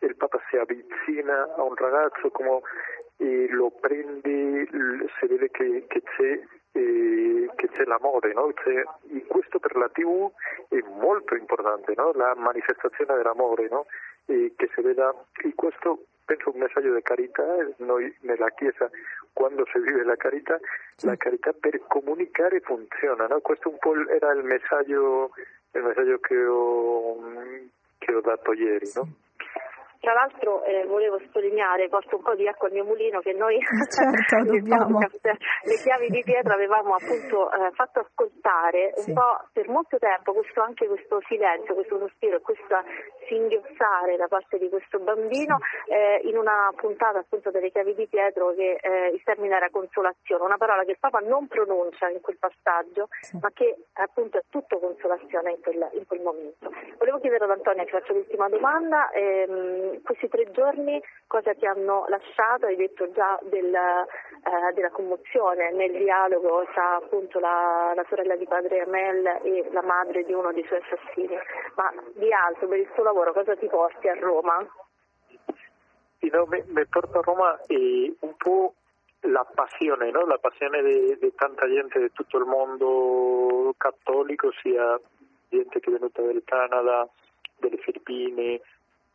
il 0.00 0.16
Papa 0.16 0.40
si 0.48 0.56
avvicina 0.56 1.54
a 1.54 1.62
un 1.62 1.74
ragazzo, 1.76 2.30
come 2.30 2.60
eh, 3.18 3.46
lo 3.50 3.70
prende, 3.70 4.66
si 5.18 5.26
vede 5.26 5.50
che, 5.50 5.84
che 5.86 6.02
c'è 6.02 6.40
eh, 6.72 7.50
che 7.54 7.68
c'è 7.70 7.84
l'amore, 7.84 8.32
no? 8.32 8.52
c'è, 8.54 8.82
questo 9.26 9.58
per 9.58 9.76
la 9.76 9.88
TV 9.88 10.30
è 10.68 10.82
molto 11.00 11.34
importante, 11.34 11.94
no? 11.96 12.12
la 12.12 12.34
manifestazione 12.36 13.14
dell'amore, 13.14 13.68
no? 13.68 13.86
che 14.26 14.70
si 14.74 14.80
veda, 14.82 15.14
e 15.42 15.52
questo 15.54 16.04
penso 16.28 16.50
un 16.52 16.60
messaggio 16.60 16.92
di 16.92 17.00
carità, 17.00 17.42
noi 17.78 18.14
nella 18.20 18.50
Chiesa 18.50 18.90
quando 19.32 19.64
si 19.72 19.78
vive 19.78 20.04
la 20.04 20.16
carità, 20.16 20.58
sì. 20.94 21.06
la 21.06 21.16
carità 21.16 21.54
per 21.58 21.80
comunicare 21.86 22.60
funziona, 22.60 23.26
no? 23.26 23.40
questo 23.40 23.70
un 23.70 23.78
po' 23.78 23.94
era 24.08 24.32
il 24.32 24.44
messaggio, 24.44 25.30
il 25.72 25.82
messaggio 25.82 26.18
che, 26.18 26.44
ho, 26.44 27.16
che 27.96 28.14
ho 28.14 28.20
dato 28.20 28.52
ieri. 28.52 28.84
Sì. 28.84 28.98
No? 28.98 29.08
Tra 30.00 30.12
l'altro 30.12 30.62
eh, 30.64 30.84
volevo 30.86 31.18
sottolineare, 31.18 31.88
porto 31.88 32.16
un 32.16 32.22
po' 32.22 32.34
di 32.34 32.46
acqua 32.46 32.68
al 32.68 32.74
mio 32.74 32.84
mulino, 32.84 33.20
che 33.20 33.32
noi 33.32 33.58
certo, 33.90 34.36
le 34.38 35.76
chiavi 35.82 36.08
di 36.08 36.22
pietra 36.22 36.54
avevamo 36.54 36.94
appunto 36.94 37.50
eh, 37.50 37.70
fatto 37.72 38.00
ascoltare 38.00 38.92
sì. 38.96 39.10
un 39.10 39.16
po' 39.16 39.48
per 39.52 39.68
molto 39.68 39.98
tempo 39.98 40.32
questo, 40.32 40.62
anche 40.62 40.86
questo 40.86 41.20
silenzio, 41.26 41.74
questo 41.74 41.98
sospiro 41.98 42.36
e 42.36 42.40
questo 42.40 42.76
singhiozzare 43.26 44.16
da 44.16 44.28
parte 44.28 44.58
di 44.58 44.68
questo 44.68 44.98
bambino 45.00 45.58
sì. 45.84 45.92
eh, 45.92 46.20
in 46.24 46.36
una 46.36 46.72
puntata 46.76 47.18
appunto 47.18 47.50
delle 47.50 47.70
chiavi 47.70 47.94
di 47.94 48.06
Pietro 48.06 48.54
che 48.54 48.78
eh, 48.80 49.08
il 49.08 49.22
termine 49.24 49.56
era 49.56 49.68
consolazione, 49.70 50.44
una 50.44 50.56
parola 50.56 50.84
che 50.84 50.92
il 50.92 50.98
Papa 51.00 51.18
non 51.18 51.46
pronuncia 51.48 52.08
in 52.08 52.20
quel 52.20 52.38
passaggio, 52.38 53.08
sì. 53.20 53.38
ma 53.40 53.50
che 53.52 53.74
appunto 53.94 54.38
è 54.38 54.42
tutto 54.48 54.78
consolazione 54.78 55.52
in 55.52 55.60
quel, 55.60 55.88
in 55.92 56.06
quel 56.06 56.20
momento. 56.20 56.70
Volevo 56.98 57.18
chiedere 57.18 57.44
ad 57.44 57.50
Antonia, 57.50 57.84
ti 57.84 57.90
faccio 57.90 58.12
l'ultima 58.12 58.48
domanda. 58.48 59.10
Ehm, 59.10 59.87
questi 60.02 60.28
tre 60.28 60.50
giorni 60.52 61.02
cosa 61.26 61.54
ti 61.54 61.66
hanno 61.66 62.06
lasciato? 62.08 62.66
Hai 62.66 62.76
detto 62.76 63.10
già 63.12 63.38
del, 63.42 63.74
eh, 63.74 64.72
della 64.74 64.90
commozione 64.90 65.72
nel 65.72 65.92
dialogo 65.92 66.66
tra 66.72 66.96
appunto 66.96 67.38
la, 67.38 67.92
la, 67.94 68.04
sorella 68.08 68.36
di 68.36 68.46
padre 68.46 68.82
Amel 68.82 69.26
e 69.42 69.68
la 69.70 69.82
madre 69.82 70.24
di 70.24 70.32
uno 70.32 70.52
dei 70.52 70.64
suoi 70.66 70.80
assassini, 70.80 71.36
ma 71.74 71.92
di 72.14 72.32
altro 72.32 72.68
per 72.68 72.78
il 72.78 72.90
tuo 72.94 73.04
lavoro 73.04 73.32
cosa 73.32 73.56
ti 73.56 73.66
porti 73.66 74.08
a 74.08 74.14
Roma? 74.14 74.66
Sì, 76.18 76.28
no, 76.30 76.46
mi, 76.46 76.62
mi 76.66 76.86
porto 76.86 77.18
a 77.18 77.22
Roma 77.22 77.60
e 77.66 78.14
un 78.20 78.34
po' 78.36 78.74
la 79.20 79.44
passione, 79.44 80.10
no? 80.10 80.24
la 80.26 80.38
passione 80.38 80.82
di 80.82 81.32
tanta 81.34 81.66
gente 81.66 81.98
di 82.00 82.12
tutto 82.12 82.38
il 82.38 82.44
mondo 82.44 83.74
cattolico, 83.76 84.52
sia 84.62 84.98
gente 85.48 85.80
che 85.80 85.90
è 85.90 85.92
venuta 85.92 86.22
dal 86.22 86.42
Canada, 86.44 87.08
delle 87.56 87.78
Filippine, 87.78 88.60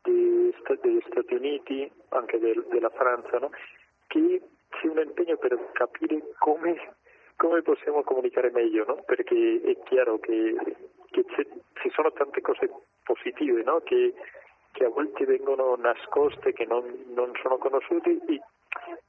degli 0.03 1.01
Stati 1.07 1.33
Uniti, 1.33 1.91
anche 2.09 2.39
del, 2.39 2.65
della 2.69 2.89
Francia, 2.89 3.39
no? 3.39 3.51
che 4.07 4.41
c'è 4.69 4.87
un 4.87 4.99
impegno 4.99 5.37
per 5.37 5.57
capire 5.71 6.21
come, 6.39 6.95
come 7.35 7.61
possiamo 7.61 8.03
comunicare 8.03 8.51
meglio, 8.51 8.85
no? 8.85 9.03
perché 9.05 9.61
è 9.63 9.77
chiaro 9.83 10.19
che, 10.19 10.55
che 11.11 11.25
ci 11.73 11.89
sono 11.91 12.11
tante 12.11 12.41
cose 12.41 12.69
positive 13.03 13.63
no? 13.63 13.81
che, 13.81 14.13
che, 14.71 14.85
a 14.85 14.89
volte 14.89 15.25
vengono 15.25 15.75
nascoste, 15.75 16.53
che 16.53 16.65
non, 16.65 16.83
non 17.13 17.31
sono 17.41 17.57
conosciute 17.57 18.19
e, 18.27 18.41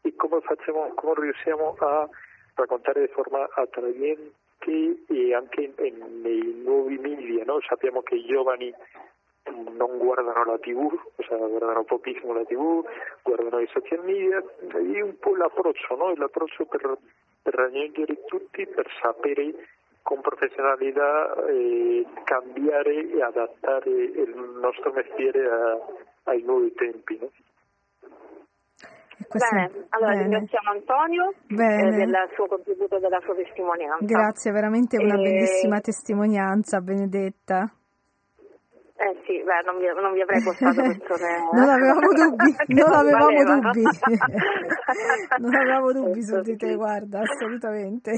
e 0.02 0.14
come, 0.16 0.40
facciamo, 0.40 0.92
come 0.94 1.14
riusciamo 1.16 1.76
a 1.78 2.08
raccontare 2.54 3.06
di 3.06 3.12
forma 3.12 3.48
attraente 3.54 4.42
e 4.66 5.34
anche 5.34 5.72
nei 5.76 6.62
nuovi 6.62 6.96
media, 6.96 7.44
no? 7.44 7.60
sappiamo 7.60 8.00
che 8.02 8.14
i 8.14 8.24
giovani 8.24 8.72
non 9.76 9.98
guardano 9.98 10.44
la 10.44 10.58
tv, 10.58 10.90
cioè 11.18 11.38
guardano 11.38 11.84
pochissimo 11.84 12.32
la 12.32 12.44
tv, 12.44 12.84
guardano 13.22 13.60
i 13.60 13.68
social 13.72 14.04
media, 14.04 14.42
e 14.58 15.02
un 15.02 15.16
po' 15.18 15.36
l'approccio, 15.36 15.96
no? 15.96 16.14
l'approccio 16.14 16.64
per, 16.66 16.96
per 17.42 17.54
raggiungere 17.54 18.24
tutti, 18.26 18.66
per 18.66 18.86
sapere 19.00 19.54
con 20.02 20.20
professionalità 20.20 21.34
eh, 21.46 22.06
cambiare 22.24 23.08
e 23.10 23.22
adattare 23.22 23.90
il 23.90 24.36
nostro 24.60 24.92
mestiere 24.92 25.48
a, 25.48 25.78
ai 26.24 26.42
nuovi 26.42 26.72
tempi. 26.74 27.18
No? 27.18 27.30
Bene, 29.30 29.86
allora 29.88 30.10
Bene. 30.10 30.22
ringraziamo 30.22 30.70
Antonio 30.70 31.30
eh, 31.48 31.96
del 31.96 32.28
suo 32.34 32.46
contributo 32.46 32.96
e 32.96 33.00
della 33.00 33.20
sua 33.20 33.34
testimonianza. 33.34 34.04
Grazie, 34.04 34.52
veramente 34.52 34.96
una 35.02 35.14
e... 35.14 35.22
bellissima 35.22 35.80
testimonianza, 35.80 36.80
Benedetta. 36.80 37.72
Eh 38.96 39.10
sì, 39.26 39.42
beh, 39.42 39.66
non, 39.66 39.78
vi, 39.82 39.90
non 39.90 40.12
vi 40.14 40.22
avrei 40.22 40.40
postato 40.40 40.78
questo 40.86 41.18
Non 41.50 41.68
avevamo 41.68 42.14
dubbi, 42.14 42.54
non 42.78 42.92
avevamo 42.94 43.42
dubbi. 43.42 43.82
non 45.42 45.54
avevamo 45.54 45.92
dubbi 45.92 46.22
su 46.22 46.40
di 46.42 46.56
te, 46.56 46.76
guarda, 46.76 47.20
assolutamente. 47.26 48.12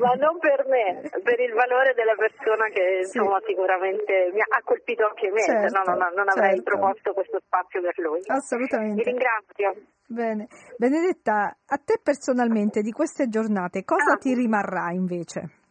Ma 0.00 0.14
non 0.16 0.38
per 0.40 0.64
me, 0.68 1.04
per 1.22 1.38
il 1.38 1.52
valore 1.52 1.92
della 1.92 2.16
persona 2.16 2.64
che 2.72 3.04
sì. 3.04 3.18
insomma 3.18 3.40
sicuramente 3.44 4.30
mi 4.32 4.40
ha 4.40 4.60
colpito 4.64 5.04
anche 5.04 5.30
me, 5.30 5.44
certo, 5.44 5.68
se 5.68 5.76
no 5.76 5.84
non, 5.84 6.12
non 6.16 6.28
avrei 6.28 6.56
certo. 6.56 6.62
proposto 6.64 7.12
questo 7.12 7.38
spazio 7.44 7.82
per 7.82 7.98
lui. 7.98 8.20
Assolutamente. 8.24 9.02
Vi 9.04 9.10
ringrazio. 9.10 9.84
Bene. 10.06 10.48
Benedetta, 10.78 11.56
a 11.66 11.76
te 11.76 12.00
personalmente 12.02 12.80
di 12.80 12.90
queste 12.90 13.28
giornate 13.28 13.84
cosa 13.84 14.14
ah. 14.14 14.16
ti 14.16 14.32
rimarrà 14.32 14.92
invece? 14.92 15.61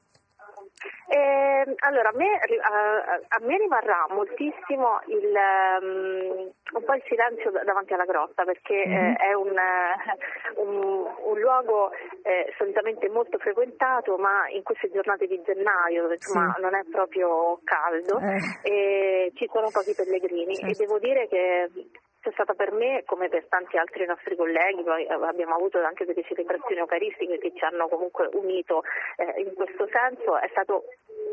Eh, 1.13 1.75
allora, 1.79 2.07
a 2.07 2.15
me, 2.15 2.39
a, 2.39 3.19
a 3.27 3.39
me, 3.41 3.57
rimarrà 3.57 4.07
moltissimo 4.11 5.01
il, 5.07 5.35
um, 5.81 6.49
un 6.71 6.83
po' 6.85 6.93
il 6.93 7.03
silenzio 7.05 7.51
davanti 7.51 7.91
alla 7.91 8.05
grotta 8.05 8.45
perché 8.45 8.87
mm-hmm. 8.87 9.09
eh, 9.09 9.15
è 9.17 9.33
un, 9.33 9.51
un, 10.55 11.05
un 11.25 11.37
luogo 11.37 11.91
eh, 12.23 12.53
solitamente 12.57 13.09
molto 13.09 13.37
frequentato 13.39 14.15
ma 14.15 14.47
in 14.51 14.63
queste 14.63 14.89
giornate 14.89 15.27
di 15.27 15.41
gennaio 15.43 16.03
dove 16.03 16.15
insomma, 16.15 16.53
sì. 16.55 16.61
non 16.61 16.75
è 16.75 16.83
proprio 16.89 17.59
caldo 17.65 18.17
eh. 18.63 19.33
ci 19.35 19.49
sono 19.51 19.67
pochi 19.69 19.93
pellegrini 19.93 20.55
certo. 20.55 20.71
e 20.71 20.85
devo 20.85 20.97
dire 20.97 21.27
che 21.27 21.69
c'è 22.21 22.31
stata 22.33 22.53
per 22.53 22.71
me, 22.71 23.03
come 23.05 23.29
per 23.29 23.45
tanti 23.49 23.77
altri 23.77 24.05
nostri 24.05 24.35
colleghi, 24.35 24.83
poi 24.83 25.05
eh, 25.05 25.13
abbiamo 25.13 25.55
avuto 25.55 25.79
anche 25.79 26.05
delle 26.05 26.23
celebrazioni 26.23 26.79
eucaristiche 26.79 27.39
che 27.39 27.51
ci 27.55 27.63
hanno 27.63 27.87
comunque 27.87 28.29
unito 28.33 28.83
eh, 29.17 29.41
in 29.41 29.53
questo 29.55 29.87
senso, 29.91 30.37
è 30.37 30.47
stato 30.51 30.85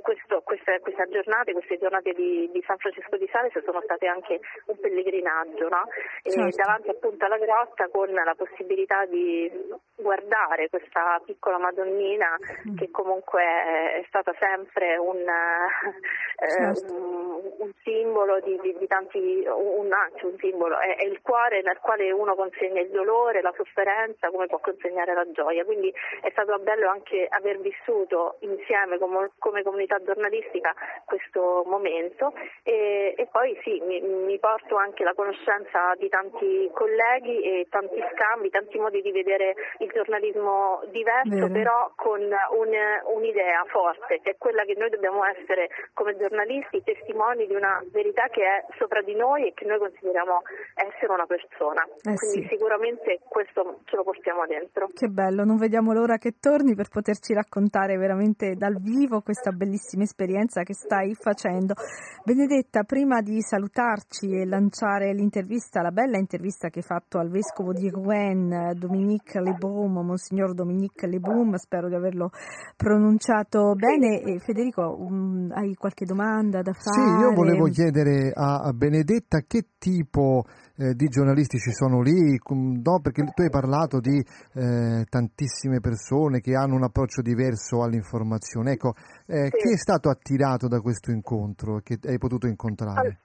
questo, 0.02 0.40
queste, 0.42 0.80
queste, 0.80 1.06
giornate, 1.10 1.52
queste 1.52 1.78
giornate 1.78 2.12
di, 2.12 2.48
di, 2.52 2.62
San 2.66 2.78
Francesco 2.78 3.16
di 3.16 3.28
Sales 3.30 3.52
sono 3.62 3.80
state 3.82 4.06
anche 4.06 4.40
un 4.66 4.78
pellegrinaggio 4.80 5.68
no? 5.68 5.84
certo. 6.22 6.56
davanti 6.56 6.88
appunto 6.88 7.24
alla 7.24 7.38
grotta 7.38 7.88
con 7.88 8.10
la 8.10 8.34
possibilità 8.36 9.04
di 9.06 9.50
guardare 9.94 10.68
questa 10.70 11.20
piccola 11.24 11.58
Madonnina 11.58 12.36
mm. 12.68 12.76
che 12.76 12.90
comunque 12.90 13.42
è 13.42 14.04
stata 14.08 14.34
sempre 14.38 14.96
un, 14.96 15.18
eh, 15.18 16.48
certo. 16.48 16.94
un, 16.94 17.52
un 17.58 17.72
simbolo 17.82 18.40
di, 18.40 18.58
di, 18.62 18.76
di 18.78 18.86
tanti, 18.86 19.44
un, 19.46 19.92
anzi 19.92 20.24
un 20.24 20.36
simbolo, 20.38 20.77
è, 20.78 20.96
è, 20.96 21.04
il 21.04 21.20
cuore 21.22 21.62
nel 21.62 21.78
quale 21.80 22.10
uno 22.10 22.34
consegna 22.34 22.80
il 22.80 22.90
dolore, 22.90 23.42
la 23.42 23.52
sofferenza, 23.56 24.30
come 24.30 24.46
può 24.46 24.58
consegnare 24.58 25.14
la 25.14 25.30
gioia. 25.30 25.64
Quindi 25.64 25.92
è 26.22 26.30
stato 26.30 26.58
bello 26.58 26.88
anche 26.88 27.26
aver 27.28 27.58
vissuto 27.60 28.36
insieme 28.40 28.98
come, 28.98 29.30
come 29.38 29.62
comunità 29.62 30.02
giornalistica 30.02 30.74
questo 31.04 31.64
momento 31.66 32.32
e, 32.62 33.14
e 33.16 33.26
poi 33.30 33.58
sì, 33.62 33.80
mi, 33.84 34.00
mi, 34.00 34.38
porto 34.38 34.76
anche 34.76 35.04
la 35.04 35.14
conoscenza 35.14 35.94
di 35.98 36.08
tanti 36.08 36.70
colleghi 36.72 37.40
e 37.40 37.66
tanti 37.70 38.02
scambi, 38.12 38.50
tanti 38.50 38.78
modi 38.78 39.02
di 39.02 39.10
vedere 39.10 39.54
il 39.78 39.90
giornalismo 39.90 40.82
diverso, 40.90 41.28
Vero. 41.28 41.52
però 41.52 41.92
con 41.96 42.20
un, 42.20 42.74
un'idea 43.14 43.64
forte, 43.68 44.20
che 44.20 44.30
è 44.30 44.36
quella 44.38 44.64
che 44.64 44.74
noi 44.76 44.90
dobbiamo 44.90 45.24
essere 45.24 45.68
come 45.94 46.16
giornalisti 46.16 46.82
testimoni 46.82 47.46
di 47.46 47.54
una 47.54 47.82
verità 47.90 48.28
che 48.28 48.44
è 48.44 48.64
sopra 48.78 49.02
di 49.02 49.14
noi 49.14 49.48
e 49.48 49.54
che 49.54 49.64
noi 49.64 49.78
consideriamo 49.78 50.42
essere 50.78 51.12
una 51.12 51.26
persona. 51.26 51.82
Eh 52.06 52.14
Quindi 52.14 52.46
sì. 52.46 52.54
sicuramente 52.54 53.18
questo 53.26 53.82
ce 53.84 53.96
lo 53.96 54.04
portiamo 54.04 54.46
dentro. 54.46 54.88
Che 54.94 55.08
bello, 55.08 55.44
non 55.44 55.56
vediamo 55.56 55.92
l'ora 55.92 56.16
che 56.18 56.38
torni 56.38 56.74
per 56.74 56.88
poterci 56.88 57.34
raccontare 57.34 57.96
veramente 57.96 58.54
dal 58.54 58.78
vivo 58.78 59.20
questa 59.20 59.50
bellissima 59.50 60.04
esperienza 60.04 60.62
che 60.62 60.74
stai 60.74 61.14
facendo. 61.14 61.74
Benedetta, 62.22 62.84
prima 62.84 63.20
di 63.20 63.40
salutarci 63.42 64.30
e 64.30 64.46
lanciare 64.46 65.12
l'intervista, 65.12 65.82
la 65.82 65.90
bella 65.90 66.18
intervista 66.18 66.68
che 66.68 66.80
hai 66.80 66.84
fatto 66.84 67.18
al 67.18 67.30
vescovo 67.30 67.72
di 67.72 67.90
Rouen, 67.90 68.72
Dominique 68.74 69.40
Lebrun, 69.40 69.92
Monsignor 69.92 70.54
Dominique 70.54 71.08
Lebrun, 71.08 71.56
spero 71.58 71.88
di 71.88 71.94
averlo 71.94 72.30
pronunciato 72.76 73.74
bene. 73.74 74.20
E 74.22 74.38
Federico, 74.38 74.96
um, 74.98 75.50
hai 75.54 75.74
qualche 75.74 76.04
domanda 76.04 76.62
da 76.62 76.72
fare? 76.72 77.06
Sì, 77.06 77.22
io 77.22 77.32
volevo 77.32 77.66
chiedere 77.66 78.32
a 78.34 78.72
Benedetta 78.72 79.40
che 79.46 79.64
tipo 79.78 80.44
eh, 80.78 80.94
di 80.94 81.08
giornalisti 81.08 81.58
ci 81.58 81.72
sono 81.72 82.00
lì, 82.00 82.38
no, 82.48 83.00
perché 83.02 83.24
tu 83.34 83.42
hai 83.42 83.50
parlato 83.50 83.98
di 83.98 84.14
eh, 84.14 85.04
tantissime 85.10 85.80
persone 85.80 86.40
che 86.40 86.54
hanno 86.54 86.76
un 86.76 86.84
approccio 86.84 87.20
diverso 87.20 87.82
all'informazione. 87.82 88.72
Ecco, 88.72 88.94
eh, 89.26 89.50
sì. 89.50 89.56
chi 89.58 89.72
è 89.74 89.76
stato 89.76 90.08
attirato 90.08 90.68
da 90.68 90.80
questo 90.80 91.10
incontro 91.10 91.80
che 91.82 91.98
hai 92.06 92.18
potuto 92.18 92.46
incontrare? 92.46 93.18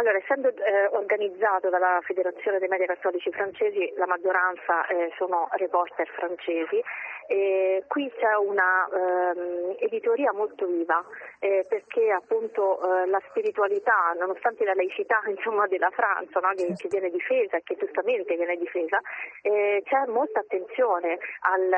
Allora, 0.00 0.16
essendo 0.16 0.48
eh, 0.48 0.88
organizzato 0.92 1.68
dalla 1.68 2.00
Federazione 2.06 2.58
dei 2.58 2.68
Media 2.68 2.86
Cattolici 2.86 3.30
Francesi, 3.30 3.92
la 3.98 4.06
maggioranza 4.06 4.86
eh, 4.88 5.12
sono 5.18 5.48
reporter 5.58 6.08
francesi 6.16 6.80
e 7.30 7.84
qui 7.86 8.10
c'è 8.18 8.34
una 8.34 8.88
ehm, 8.92 9.76
editoria 9.78 10.32
molto 10.32 10.66
viva 10.66 11.00
eh, 11.38 11.64
perché 11.68 12.10
appunto 12.10 12.80
eh, 12.82 13.06
la 13.06 13.22
spiritualità, 13.28 14.12
nonostante 14.18 14.64
la 14.64 14.74
laicità 14.74 15.22
insomma, 15.30 15.68
della 15.68 15.90
Francia 15.90 16.40
no, 16.40 16.50
che, 16.56 16.74
che, 16.76 16.88
viene 16.88 17.08
difesa 17.08 17.56
e 17.56 17.62
che 17.62 17.76
giustamente 17.76 18.34
viene 18.34 18.56
difesa, 18.56 18.98
eh, 19.42 19.80
c'è 19.84 20.06
molta 20.08 20.40
attenzione 20.40 21.18
al, 21.42 21.72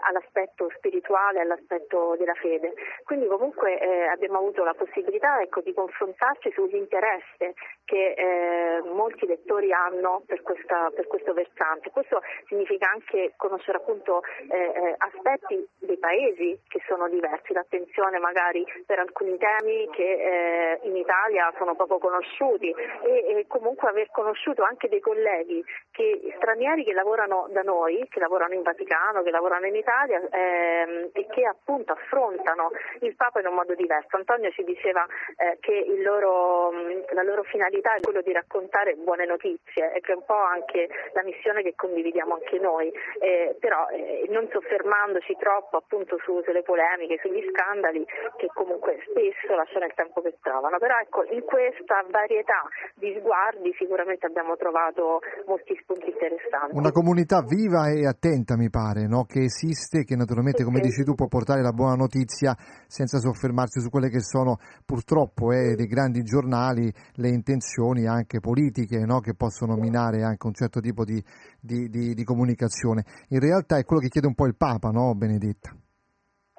all'aspetto 0.00 0.68
spirituale, 0.76 1.42
all'aspetto 1.42 2.16
della 2.18 2.34
fede. 2.34 2.74
Quindi 3.04 3.28
comunque 3.28 3.78
eh, 3.78 4.06
abbiamo 4.08 4.38
avuto 4.38 4.64
la 4.64 4.74
possibilità 4.74 5.40
ecco, 5.40 5.60
di 5.60 5.72
confrontarci 5.72 6.50
sull'interesse 6.50 7.54
che 7.84 8.14
eh, 8.16 8.82
molti 8.92 9.26
lettori 9.26 9.72
hanno 9.72 10.24
per, 10.26 10.42
questa, 10.42 10.90
per, 10.92 11.06
questo 11.06 11.32
versante. 11.34 11.90
Questo 11.90 12.20
significa 12.48 12.90
anche 12.90 13.34
conoscere 13.36 13.78
appunto 13.78 14.22
eh, 14.50 14.71
eh, 14.71 14.71
aspetti 15.00 15.58
dei 15.92 15.98
paesi 15.98 16.58
che 16.68 16.80
sono 16.86 17.08
diversi, 17.08 17.52
l'attenzione 17.52 18.18
magari 18.18 18.64
per 18.86 18.98
alcuni 18.98 19.36
temi 19.36 19.88
che 19.92 20.02
eh, 20.02 20.80
in 20.82 20.96
Italia 20.96 21.52
sono 21.58 21.74
poco 21.74 21.98
conosciuti 21.98 22.70
e, 22.70 23.36
e, 23.36 23.44
comunque 23.46 23.88
aver 23.88 24.10
conosciuto 24.10 24.62
anche 24.62 24.88
dei 24.88 25.00
colleghi 25.00 25.62
che, 25.90 26.32
stranieri 26.36 26.84
che 26.84 26.92
lavorano 26.92 27.48
da 27.50 27.62
noi, 27.62 28.06
che 28.08 28.20
lavorano 28.20 28.54
in 28.54 28.62
Vaticano, 28.62 29.22
che 29.22 29.30
lavorano 29.30 29.66
in 29.66 29.76
Italia 29.76 30.20
ehm, 30.30 31.10
e 31.12 31.26
che 31.26 31.44
appunto 31.44 31.92
affrontano 31.92 32.70
il 33.00 33.14
Papa 33.14 33.40
in 33.40 33.46
un 33.46 33.54
modo 33.54 33.74
diverso. 33.74 34.16
Antonio 34.16 34.50
ci 34.50 34.64
diceva 34.64 35.06
eh, 35.36 35.58
che 35.60 35.84
loro, 36.02 36.72
la 37.12 37.22
loro 37.22 37.42
finalità 37.42 37.94
è 37.94 38.00
quello 38.00 38.22
di 38.22 38.32
raccontare 38.32 38.94
buone 38.94 39.26
notizie 39.26 39.92
e 39.92 40.00
che 40.00 40.12
è 40.12 40.16
un 40.16 40.24
po' 40.24 40.34
anche 40.34 40.88
la 41.12 41.22
missione 41.22 41.62
che 41.62 41.74
condividiamo 41.76 42.34
anche 42.34 42.58
noi, 42.58 42.92
eh, 43.20 43.56
però 43.60 43.88
eh, 43.88 44.24
non 44.28 44.48
so 44.50 44.62
soffermandoci 44.62 45.36
troppo 45.38 45.81
appunto 45.82 46.16
su, 46.24 46.40
sulle 46.46 46.62
polemiche, 46.62 47.18
sugli 47.20 47.42
scandali 47.50 48.06
che 48.38 48.46
comunque 48.54 49.02
spesso 49.10 49.54
lasciano 49.54 49.84
il 49.84 49.94
tempo 49.94 50.22
che 50.22 50.38
trovano. 50.40 50.78
Però 50.78 50.94
ecco, 50.96 51.26
in 51.28 51.42
questa 51.42 52.06
varietà 52.08 52.62
di 52.94 53.12
sguardi 53.18 53.74
sicuramente 53.76 54.26
abbiamo 54.26 54.56
trovato 54.56 55.20
molti 55.46 55.76
spunti 55.82 56.08
interessanti. 56.08 56.76
Una 56.76 56.94
comunità 56.94 57.42
viva 57.42 57.90
e 57.90 58.06
attenta 58.06 58.56
mi 58.56 58.70
pare, 58.70 59.06
no? 59.06 59.24
che 59.24 59.44
esiste, 59.44 60.04
che 60.04 60.16
naturalmente 60.16 60.64
come 60.64 60.80
dici 60.80 61.02
tu 61.04 61.14
può 61.14 61.26
portare 61.26 61.60
la 61.60 61.72
buona 61.72 61.94
notizia 61.94 62.54
senza 62.86 63.18
soffermarsi 63.18 63.80
su 63.80 63.90
quelle 63.90 64.08
che 64.08 64.20
sono 64.20 64.58
purtroppo 64.86 65.52
eh, 65.52 65.74
dei 65.74 65.86
grandi 65.86 66.22
giornali, 66.22 66.90
le 67.16 67.28
intenzioni 67.28 68.06
anche 68.06 68.40
politiche 68.40 69.04
no? 69.04 69.20
che 69.20 69.34
possono 69.34 69.74
minare 69.74 70.22
anche 70.22 70.46
un 70.46 70.54
certo 70.54 70.80
tipo 70.80 71.04
di, 71.04 71.22
di, 71.62 71.88
di, 71.88 72.14
di 72.14 72.24
comunicazione. 72.24 73.04
In 73.28 73.38
realtà 73.38 73.78
è 73.78 73.84
quello 73.84 74.02
che 74.02 74.08
chiede 74.08 74.26
un 74.26 74.34
po' 74.34 74.46
il 74.46 74.56
Papa, 74.56 74.90
no 74.90 75.14
Benedetta? 75.14 75.70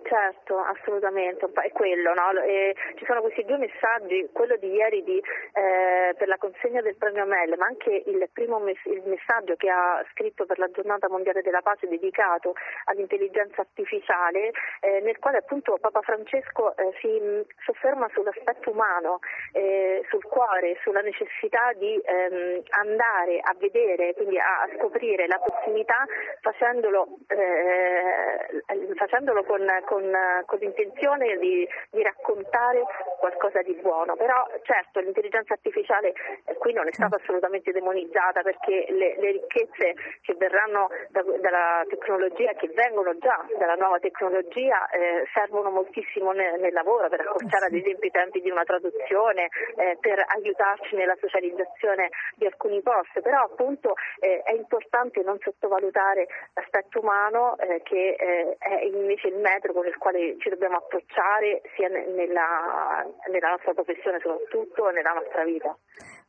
Certo 0.01 0.42
Certo, 0.43 0.59
assolutamente, 0.59 1.49
è 1.53 1.71
quello, 1.71 2.13
no? 2.13 2.41
e 2.41 2.75
ci 2.95 3.05
sono 3.05 3.21
questi 3.21 3.45
due 3.45 3.57
messaggi, 3.57 4.27
quello 4.33 4.57
di 4.57 4.73
ieri 4.73 5.01
di, 5.03 5.17
eh, 5.17 6.13
per 6.17 6.27
la 6.27 6.37
consegna 6.37 6.81
del 6.81 6.97
premio 6.97 7.25
Mel, 7.25 7.55
ma 7.57 7.67
anche 7.67 8.03
il 8.05 8.27
primo 8.33 8.59
mes- 8.59 8.85
il 8.85 9.03
messaggio 9.05 9.55
che 9.55 9.69
ha 9.69 10.03
scritto 10.11 10.45
per 10.45 10.59
la 10.59 10.69
giornata 10.69 11.07
mondiale 11.07 11.41
della 11.41 11.61
pace 11.61 11.87
dedicato 11.87 12.55
all'intelligenza 12.85 13.61
artificiale, 13.61 14.51
eh, 14.81 14.99
nel 14.99 15.17
quale 15.19 15.37
appunto 15.37 15.77
Papa 15.79 16.01
Francesco 16.01 16.75
eh, 16.75 16.91
si 16.99 17.21
sofferma 17.63 18.09
sull'aspetto 18.11 18.69
umano, 18.69 19.19
eh, 19.53 20.03
sul 20.09 20.23
cuore, 20.25 20.77
sulla 20.83 21.01
necessità 21.01 21.71
di 21.75 22.01
ehm, 22.03 22.63
andare 22.71 23.39
a 23.39 23.55
vedere, 23.57 24.13
quindi 24.15 24.37
a, 24.37 24.63
a 24.63 24.69
scoprire 24.77 25.25
la 25.27 25.39
prossimità 25.39 26.03
facendolo, 26.41 27.07
eh, 27.27 28.93
facendolo 28.95 29.43
con, 29.45 29.65
con, 29.85 30.11
con, 30.45 30.59
l'intenzione 30.59 31.37
di, 31.37 31.67
di, 31.91 32.01
raccontare 32.01 32.83
qualcosa 33.19 33.61
di 33.61 33.73
buono. 33.81 34.15
Però 34.15 34.47
certo 34.63 34.99
l'intelligenza 34.99 35.53
artificiale 35.53 36.13
eh, 36.45 36.55
qui 36.55 36.73
non 36.73 36.87
è 36.87 36.91
stata 36.93 37.17
assolutamente 37.17 37.71
demonizzata 37.71 38.41
perché 38.41 38.85
le, 38.89 39.15
le 39.19 39.31
ricchezze 39.31 39.93
che 40.21 40.35
verranno 40.35 40.89
da, 41.09 41.21
dalla 41.41 41.83
tecnologia, 41.87 42.53
che 42.53 42.69
vengono 42.73 43.17
già 43.17 43.45
dalla 43.57 43.75
nuova 43.75 43.99
tecnologia, 43.99 44.89
eh, 44.89 45.27
servono 45.33 45.69
moltissimo 45.69 46.31
nel, 46.31 46.59
nel, 46.59 46.73
lavoro 46.73 47.09
per 47.09 47.21
accorciare 47.21 47.65
ad 47.67 47.73
esempio 47.73 48.07
i 48.07 48.11
tempi 48.11 48.41
di 48.41 48.49
una 48.49 48.63
traduzione, 48.63 49.49
eh, 49.75 49.97
per 49.99 50.23
aiutarci 50.25 50.95
nella 50.95 51.15
socializzazione 51.19 52.09
di 52.35 52.45
alcuni 52.45 52.81
post. 52.81 53.21
Però 53.21 53.41
appunto 53.43 53.95
eh, 54.19 54.41
è 54.43 54.53
importante 54.53 55.21
non 55.23 55.37
sottovalutare 55.39 56.27
l'aspetto 56.53 56.99
umano 56.99 57.57
eh, 57.57 57.81
che 57.83 58.15
eh, 58.17 58.55
è 58.57 58.83
invece 58.83 59.27
il 59.27 59.37
metro 59.37 59.73
con 59.73 59.85
il 59.85 59.97
quale 59.97 60.22
ci 60.39 60.49
dobbiamo 60.49 60.77
approcciare 60.77 61.61
sia 61.75 61.87
nella, 61.89 63.05
nella 63.29 63.49
nostra 63.49 63.73
professione 63.73 64.19
soprattutto 64.19 64.89
e 64.89 64.93
nella 64.93 65.13
nostra 65.13 65.43
vita. 65.43 65.77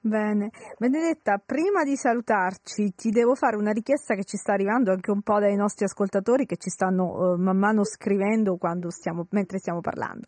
Bene, 0.07 0.51
Benedetta, 0.77 1.41
prima 1.43 1.83
di 1.83 1.97
salutarci 1.97 2.93
ti 2.95 3.09
devo 3.09 3.35
fare 3.35 3.57
una 3.57 3.71
richiesta 3.71 4.15
che 4.15 4.25
ci 4.25 4.37
sta 4.37 4.53
arrivando 4.53 4.91
anche 4.91 5.11
un 5.11 5.23
po' 5.23 5.41
dai 5.41 5.57
nostri 5.57 5.87
ascoltatori 5.87 6.45
che 6.45 6.59
ci 6.59 6.69
stanno 6.69 7.05
uh, 7.07 7.41
man 7.41 7.57
mano 7.57 7.85
scrivendo 7.85 8.59
stiamo, 8.91 9.27
mentre 9.31 9.57
stiamo 9.57 9.81
parlando 9.81 10.27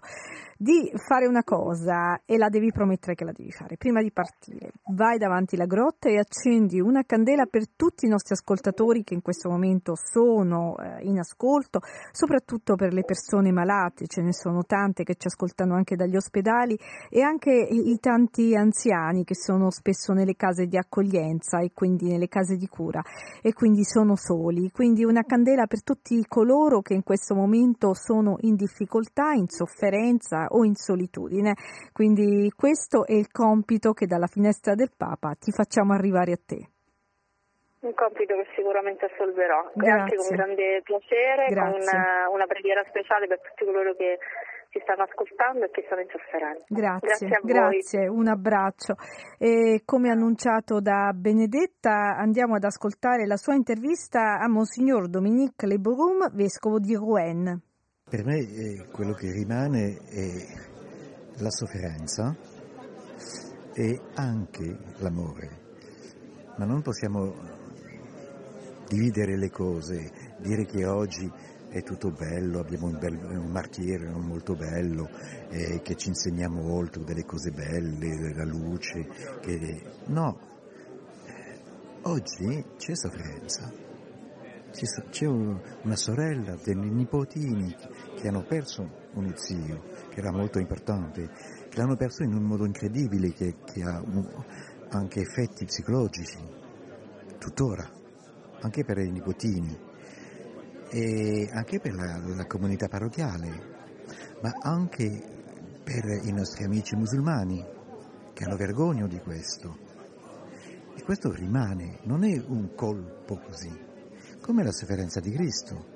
di 0.59 0.91
fare 0.95 1.27
una 1.27 1.45
cosa 1.45 2.21
e 2.25 2.39
la 2.39 2.49
devi 2.49 2.73
promettere 2.73 3.15
che 3.15 3.25
la 3.25 3.33
devi 3.33 3.53
fare. 3.53 3.77
Prima 3.77 4.01
di 4.01 4.11
partire, 4.11 4.73
vai 4.95 5.19
davanti 5.19 5.55
alla 5.55 5.67
grotta 5.67 6.09
e 6.09 6.19
accendi 6.19 6.81
una 6.81 7.03
candela 7.05 7.45
per 7.45 7.69
tutti 7.77 8.07
i 8.07 8.09
nostri 8.09 8.35
ascoltatori 8.35 9.05
che 9.05 9.15
in 9.15 9.21
questo 9.21 9.51
momento 9.51 9.95
sono 9.97 10.77
eh, 10.79 11.05
in 11.05 11.19
ascolto, 11.19 11.81
soprattutto 12.11 12.75
per 12.75 12.93
le 12.93 13.03
persone 13.03 13.53
malate, 13.53 14.07
ce 14.07 14.23
ne 14.23 14.33
sono 14.33 14.65
tante 14.65 15.05
che 15.05 15.17
ci 15.17 15.27
ascoltano 15.27 15.75
anche 15.75 15.95
dagli 15.95 16.17
ospedali 16.17 16.79
e 17.11 17.21
anche 17.21 17.53
i, 17.53 17.91
i 17.91 17.99
tanti 17.99 18.55
anziani 18.57 19.25
che 19.25 19.35
sono 19.35 19.66
spesso 19.71 20.13
nelle 20.13 20.37
case 20.37 20.67
di 20.67 20.77
accoglienza 20.77 21.61
e 21.61 21.71
quindi 21.73 22.09
nelle 22.09 22.29
case 22.29 22.57
di 22.57 22.67
cura 22.69 23.03
e 23.43 23.53
quindi 23.53 23.85
sono 23.85 24.17
soli. 24.17 24.71
Quindi 24.71 25.05
una 25.05 25.23
candela 25.23 25.67
per 25.67 25.83
tutti 25.83 26.25
coloro 26.27 26.81
che 26.81 26.95
in 26.95 27.03
questo 27.03 27.35
momento 27.35 27.95
sono 27.95 28.37
in 28.41 28.57
difficoltà, 28.57 29.33
in 29.33 29.49
sofferenza, 29.49 30.47
o 30.49 30.65
in 30.65 30.75
solitudine. 30.75 31.55
Quindi 31.93 32.51
questo 32.57 33.07
è 33.07 33.13
il 33.13 33.31
compito 33.31 33.93
che 33.93 34.07
dalla 34.07 34.27
finestra 34.27 34.75
del 34.75 34.91
Papa 34.97 35.35
ti 35.39 35.53
facciamo 35.53 35.93
arrivare 35.93 36.33
a 36.33 36.39
te. 36.45 36.69
Un 37.81 37.95
compito 37.95 38.35
che 38.35 38.47
sicuramente 38.57 39.05
assolverò, 39.05 39.71
Grazie. 39.75 40.01
anche 40.01 40.17
con 40.17 40.27
grande 40.35 40.81
piacere, 40.83 41.47
Grazie. 41.47 41.71
con 41.71 41.81
una, 41.81 42.29
una 42.31 42.47
preghiera 42.47 42.83
speciale 42.89 43.27
per 43.29 43.41
tutti 43.41 43.65
coloro 43.65 43.95
che 43.95 44.19
ci 44.77 44.83
stanno 44.83 45.05
ascoltando 45.05 45.65
e 45.65 45.71
che 45.71 45.87
sono 45.89 46.01
in 46.03 46.09
sofferenza. 46.11 46.65
Grazie, 46.69 47.29
grazie, 47.29 47.41
grazie 47.43 48.09
un 48.09 48.29
abbraccio. 48.29 48.97
E 49.39 49.83
come 49.85 50.11
annunciato 50.11 50.81
da 50.81 51.13
Benedetta, 51.15 52.17
andiamo 52.17 52.57
ad 52.57 52.65
ascoltare 52.65 53.27
la 53.27 53.37
sua 53.37 53.55
intervista 53.55 54.39
a 54.39 54.49
Monsignor 54.49 55.09
Dominique 55.09 55.67
Leborum, 55.67 56.31
vescovo 56.35 56.79
di 56.79 56.95
Rouen. 56.95 57.61
Per 58.09 58.25
me 58.25 58.37
eh, 58.37 58.87
quello 58.93 59.15
che 59.15 59.33
rimane 59.33 59.97
è 60.09 61.41
la 61.41 61.51
sofferenza 61.51 62.37
e 63.75 64.01
anche 64.15 64.79
l'amore, 64.99 65.49
ma 66.57 66.65
non 66.65 66.83
possiamo 66.83 67.35
dividere 68.87 69.37
le 69.37 69.51
cose, 69.51 70.37
dire 70.39 70.65
che 70.65 70.87
oggi 70.87 71.31
è 71.69 71.83
tutto 71.83 72.11
bello, 72.11 72.61
abbiamo 72.61 72.87
un, 72.87 72.99
bel, 72.99 73.19
un 73.23 73.51
martirio 73.51 74.19
molto 74.19 74.55
bello, 74.55 75.09
eh, 75.51 75.81
che 75.83 75.95
ci 75.97 76.09
insegna 76.09 76.49
molto 76.49 77.01
delle 77.01 77.25
cose 77.25 77.51
belle, 77.51 78.17
della 78.17 78.45
luce, 78.45 79.07
che... 79.41 79.83
no, 80.07 80.39
oggi 82.03 82.65
c'è 82.77 82.95
sofferenza. 82.95 83.85
C'è 85.11 85.25
una 85.27 85.97
sorella 85.97 86.55
dei 86.63 86.75
nipotini 86.75 87.75
che 88.15 88.29
hanno 88.29 88.43
perso 88.43 89.09
uno 89.15 89.33
zio, 89.35 89.83
che 90.11 90.19
era 90.19 90.31
molto 90.31 90.59
importante, 90.59 91.31
che 91.71 91.77
l'hanno 91.79 91.97
perso 91.97 92.25
in 92.25 92.35
un 92.35 92.43
modo 92.43 92.67
incredibile, 92.67 93.33
che, 93.33 93.57
che 93.65 93.83
ha 93.83 94.03
anche 94.91 95.21
effetti 95.21 95.65
psicologici, 95.65 96.39
tuttora, 97.39 97.91
anche 98.61 98.85
per 98.85 98.99
i 98.99 99.11
nipotini 99.11 99.86
e 100.89 101.49
anche 101.53 101.81
per 101.81 101.95
la, 101.95 102.19
la 102.19 102.47
comunità 102.47 102.89
parrocchiale, 102.89 103.75
ma 104.43 104.53
anche 104.63 105.35
per 105.83 106.05
i 106.25 106.33
nostri 106.33 106.65
amici 106.65 106.97
musulmani 106.97 107.65
che 108.33 108.45
hanno 108.45 108.57
vergogna 108.57 109.07
di 109.07 109.19
questo. 109.21 109.79
E 110.95 111.03
questo 111.03 111.33
rimane, 111.33 111.99
non 112.05 112.25
è 112.25 112.43
un 112.47 112.75
colpo 112.75 113.39
così 113.39 113.87
come 114.47 114.63
la 114.63 114.71
sofferenza 114.71 115.19
di 115.19 115.33
Cristo. 115.33 115.95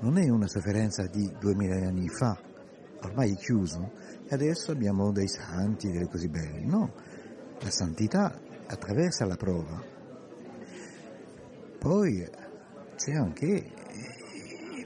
Non 0.00 0.16
è 0.16 0.26
una 0.30 0.48
sofferenza 0.48 1.06
di 1.06 1.30
duemila 1.38 1.76
anni 1.86 2.08
fa, 2.08 2.40
ormai 3.02 3.32
è 3.32 3.36
chiuso, 3.36 3.92
e 4.26 4.34
adesso 4.34 4.72
abbiamo 4.72 5.12
dei 5.12 5.28
santi, 5.28 5.90
delle 5.90 6.08
cose 6.08 6.28
belle. 6.28 6.64
No, 6.64 6.94
la 7.60 7.70
santità 7.70 8.40
attraversa 8.66 9.26
la 9.26 9.36
prova. 9.36 9.84
Poi 11.78 12.26
c'è 12.96 13.12
anche 13.12 13.72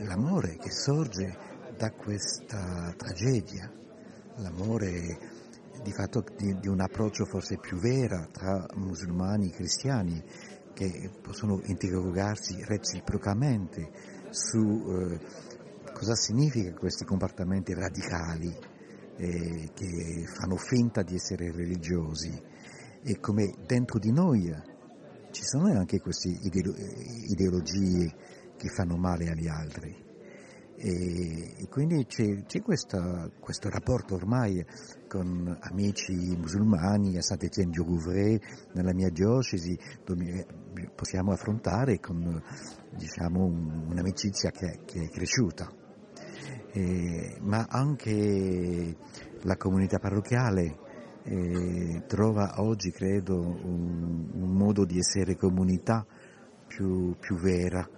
l'amore 0.01 0.57
che 0.57 0.71
sorge 0.71 1.37
da 1.77 1.91
questa 1.91 2.95
tragedia, 2.97 3.71
l'amore 4.37 5.19
di 5.83 5.93
fatto 5.93 6.25
di, 6.37 6.59
di 6.59 6.69
un 6.69 6.81
approccio 6.81 7.25
forse 7.25 7.59
più 7.59 7.77
vero 7.79 8.29
tra 8.31 8.67
musulmani 8.75 9.49
e 9.49 9.55
cristiani, 9.55 10.23
che 10.73 11.11
possono 11.23 11.61
interrogarsi 11.65 12.63
reciprocamente 12.65 13.91
su 14.31 14.59
eh, 14.61 15.19
cosa 15.93 16.15
significano 16.15 16.77
questi 16.77 17.05
comportamenti 17.05 17.73
radicali 17.73 18.55
eh, 19.17 19.71
che 19.73 20.25
fanno 20.27 20.57
finta 20.57 21.03
di 21.03 21.15
essere 21.15 21.51
religiosi. 21.51 22.55
E 23.03 23.21
come 23.21 23.55
dentro 23.67 23.99
di 23.99 24.13
noi 24.13 24.53
ci 25.31 25.43
sono 25.45 25.69
anche 25.69 26.01
queste 26.01 26.29
ideologie 26.29 28.15
che 28.57 28.69
fanno 28.69 28.97
male 28.97 29.29
agli 29.31 29.49
altri. 29.49 30.05
E, 30.79 31.55
e 31.57 31.69
quindi 31.71 32.05
c'è, 32.05 32.45
c'è 32.45 32.61
questa, 32.61 33.31
questo 33.41 33.71
rapporto 33.71 34.15
ormai 34.15 34.65
con 35.09 35.57
amici 35.61 36.13
musulmani 36.37 37.17
a 37.17 37.23
Saint-Étienne 37.23 37.73
du 37.73 37.83
Rouvray, 37.83 38.39
nella 38.75 38.93
mia 38.93 39.09
diocesi, 39.09 39.79
dove 40.05 40.47
possiamo 40.95 41.33
affrontare 41.33 41.99
con 41.99 42.43
diciamo, 42.95 43.45
un'amicizia 43.45 44.51
che, 44.51 44.81
che, 44.85 45.05
è 45.05 45.09
cresciuta. 45.09 45.67
E, 46.73 47.39
ma 47.41 47.67
anche 47.69 48.97
la 49.43 49.57
comunità 49.57 49.99
parrocchiale 49.99 50.85
eh, 51.23 52.05
trova 52.07 52.61
oggi, 52.61 52.91
credo, 52.91 53.41
un, 53.41 54.31
un, 54.33 54.51
modo 54.51 54.85
di 54.85 54.99
essere 54.99 55.37
comunità 55.37 56.07
più, 56.67 57.17
più 57.19 57.37
vera, 57.37 57.89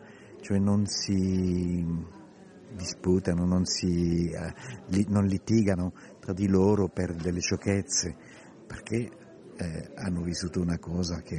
cioè 0.41 0.59
non 0.59 0.87
si 0.87 1.85
disputano, 2.77 3.45
non, 3.45 3.65
si, 3.65 4.31
eh, 4.31 5.05
non 5.09 5.27
litigano 5.27 5.93
tra 6.21 6.33
di 6.33 6.49
loro 6.49 6.89
per 6.89 7.15
delle 7.15 7.41
sciocchezze, 7.41 8.15
perché 8.67 9.11
eh, 9.57 9.91
hanno 9.95 10.23
vissuto 10.23 10.61
una 10.61 10.79
cosa 10.79 11.21
che 11.23 11.37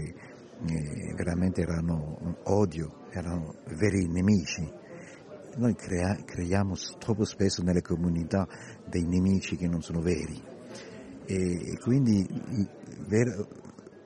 eh, 0.68 1.14
veramente 1.16 1.62
erano 1.62 2.38
odio, 2.46 3.06
erano 3.12 3.56
veri 3.78 4.08
nemici. 4.08 4.68
Noi 5.56 5.76
crea, 5.76 6.16
creiamo 6.24 6.76
troppo 7.00 7.26
spesso 7.26 7.64
nelle 7.64 7.82
comunità 7.82 8.48
dei 8.88 9.06
nemici 9.06 9.56
che 9.56 9.68
non 9.68 9.82
sono 9.82 10.00
veri 10.00 10.58
e, 11.30 11.74
e 11.74 11.78
quindi 11.78 12.28
ver, 13.08 13.48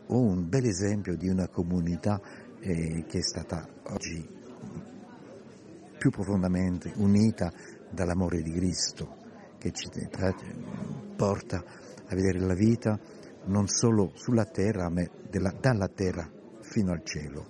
ho 0.08 0.20
un 0.20 0.50
bel 0.50 0.66
esempio 0.66 1.16
di 1.16 1.30
una 1.30 1.48
comunità 1.48 2.20
eh, 2.60 3.06
che 3.08 3.20
è 3.20 3.22
stata 3.22 3.66
oggi 3.84 4.28
più 6.04 6.12
profondamente 6.12 6.92
unita 6.98 7.50
dall'amore 7.90 8.42
di 8.42 8.52
Cristo 8.52 9.16
che 9.58 9.72
ci 9.72 9.90
porta 11.16 11.64
a 12.06 12.14
vedere 12.14 12.40
la 12.40 12.54
vita 12.54 13.00
non 13.46 13.68
solo 13.68 14.12
sulla 14.16 14.44
terra, 14.44 14.90
ma 14.90 15.02
della, 15.30 15.54
dalla 15.58 15.88
terra 15.88 16.30
fino 16.60 16.92
al 16.92 17.06
cielo. 17.06 17.46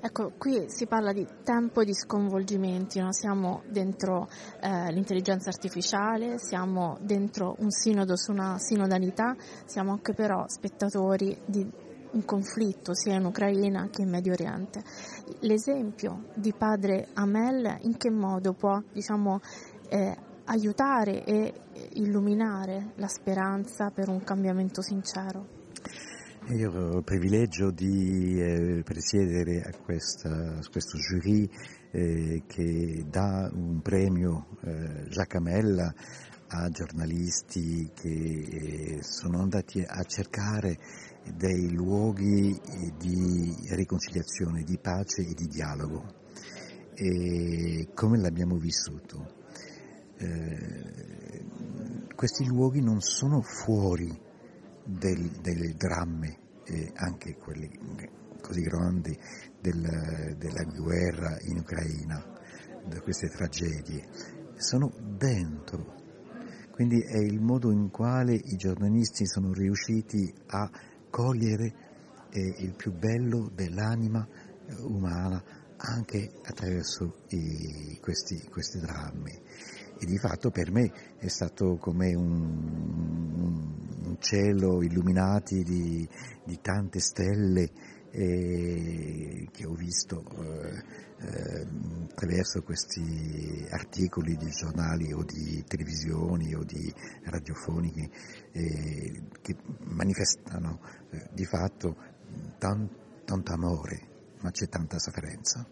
Ecco, 0.00 0.32
qui 0.38 0.70
si 0.70 0.86
parla 0.86 1.12
di 1.12 1.26
tempo 1.44 1.84
di 1.84 1.92
sconvolgimenti, 1.92 2.98
no? 2.98 3.12
siamo 3.12 3.62
dentro 3.68 4.26
eh, 4.60 4.90
l'intelligenza 4.92 5.50
artificiale, 5.50 6.38
siamo 6.38 6.96
dentro 7.02 7.56
un 7.58 7.70
sinodo 7.70 8.16
su 8.16 8.32
una 8.32 8.56
sinodalità, 8.58 9.36
siamo 9.66 9.92
anche 9.92 10.14
però 10.14 10.46
spettatori 10.48 11.38
di 11.44 11.70
un 12.12 12.24
conflitto 12.24 12.94
sia 12.94 13.14
in 13.14 13.24
Ucraina 13.24 13.88
che 13.90 14.02
in 14.02 14.10
Medio 14.10 14.32
Oriente. 14.32 14.82
L'esempio 15.40 16.28
di 16.34 16.52
padre 16.52 17.08
Amel 17.14 17.78
in 17.82 17.96
che 17.96 18.10
modo 18.10 18.52
può 18.52 18.80
diciamo, 18.92 19.40
eh, 19.88 20.16
aiutare 20.44 21.24
e 21.24 21.52
illuminare 21.94 22.92
la 22.96 23.08
speranza 23.08 23.90
per 23.90 24.08
un 24.08 24.22
cambiamento 24.22 24.82
sincero? 24.82 25.54
Io 26.50 26.70
ho 26.70 26.98
il 26.98 27.04
privilegio 27.04 27.72
di 27.72 28.40
eh, 28.40 28.82
presiedere 28.84 29.62
a, 29.62 29.72
questa, 29.82 30.30
a, 30.30 30.68
questo 30.70 30.96
jury 30.96 31.50
eh, 31.90 32.44
che 32.46 33.04
dà 33.10 33.50
un 33.52 33.80
premio 33.82 34.46
eh, 34.62 35.08
Amel 35.34 35.92
a 36.48 36.68
giornalisti 36.68 37.90
che 37.94 38.08
eh, 38.08 39.02
sono 39.02 39.40
andati 39.40 39.82
a 39.82 40.02
cercare 40.04 40.78
dei 41.34 41.72
luoghi 41.72 42.58
di 42.96 43.54
riconciliazione, 43.70 44.62
di 44.62 44.78
pace 44.78 45.22
e 45.22 45.34
di 45.34 45.46
dialogo. 45.48 46.24
E 46.94 47.88
come 47.94 48.18
l'abbiamo 48.18 48.56
vissuto? 48.56 49.34
Eh, 50.18 51.44
questi 52.14 52.46
luoghi 52.46 52.80
non 52.80 53.00
sono 53.00 53.42
fuori 53.42 54.08
del, 54.84 55.28
delle 55.40 55.74
dramme, 55.74 56.38
eh, 56.64 56.90
anche 56.94 57.36
quelli 57.36 57.68
così 58.40 58.62
grandi 58.62 59.18
del, 59.60 60.36
della 60.38 60.62
guerra 60.64 61.36
in 61.42 61.58
Ucraina, 61.58 62.24
di 62.86 62.98
queste 63.00 63.28
tragedie, 63.28 64.08
sono 64.56 64.92
dentro. 65.18 65.95
Quindi 66.76 67.00
è 67.00 67.16
il 67.16 67.40
modo 67.40 67.72
in 67.72 67.88
quale 67.88 68.34
i 68.34 68.56
giornalisti 68.56 69.26
sono 69.26 69.50
riusciti 69.54 70.30
a 70.48 70.70
cogliere 71.08 71.72
eh, 72.28 72.54
il 72.58 72.74
più 72.76 72.92
bello 72.92 73.50
dell'anima 73.54 74.28
eh, 74.28 74.74
umana 74.82 75.42
anche 75.78 76.32
attraverso 76.42 77.22
i, 77.28 77.98
questi, 77.98 78.46
questi 78.50 78.78
drammi. 78.78 79.32
E 79.98 80.04
di 80.04 80.18
fatto 80.18 80.50
per 80.50 80.70
me 80.70 80.92
è 81.16 81.28
stato 81.28 81.78
come 81.78 82.14
un, 82.14 83.72
un 84.04 84.16
cielo 84.18 84.82
illuminati 84.82 85.62
di, 85.62 86.06
di 86.44 86.58
tante 86.60 87.00
stelle 87.00 87.70
eh, 88.10 89.48
che 89.50 89.66
ho 89.66 89.74
visto 89.74 90.24
eh, 90.38 90.82
eh, 91.18 91.66
attraverso 92.10 92.62
questi 92.62 93.66
articoli 93.70 94.36
di 94.36 94.50
giornali 94.50 95.12
o 95.12 95.22
di 95.22 95.64
televisioni 95.66 96.54
o 96.54 96.62
di 96.64 96.92
radiofoniche 97.24 98.10
eh, 98.52 99.22
che 99.40 99.56
manifestano 99.84 100.80
eh, 101.10 101.28
di 101.32 101.44
fatto 101.44 101.96
tan, 102.58 102.88
tanto 103.24 103.52
amore, 103.52 104.34
ma 104.40 104.50
c'è 104.50 104.68
tanta 104.68 104.98
sofferenza. 104.98 105.66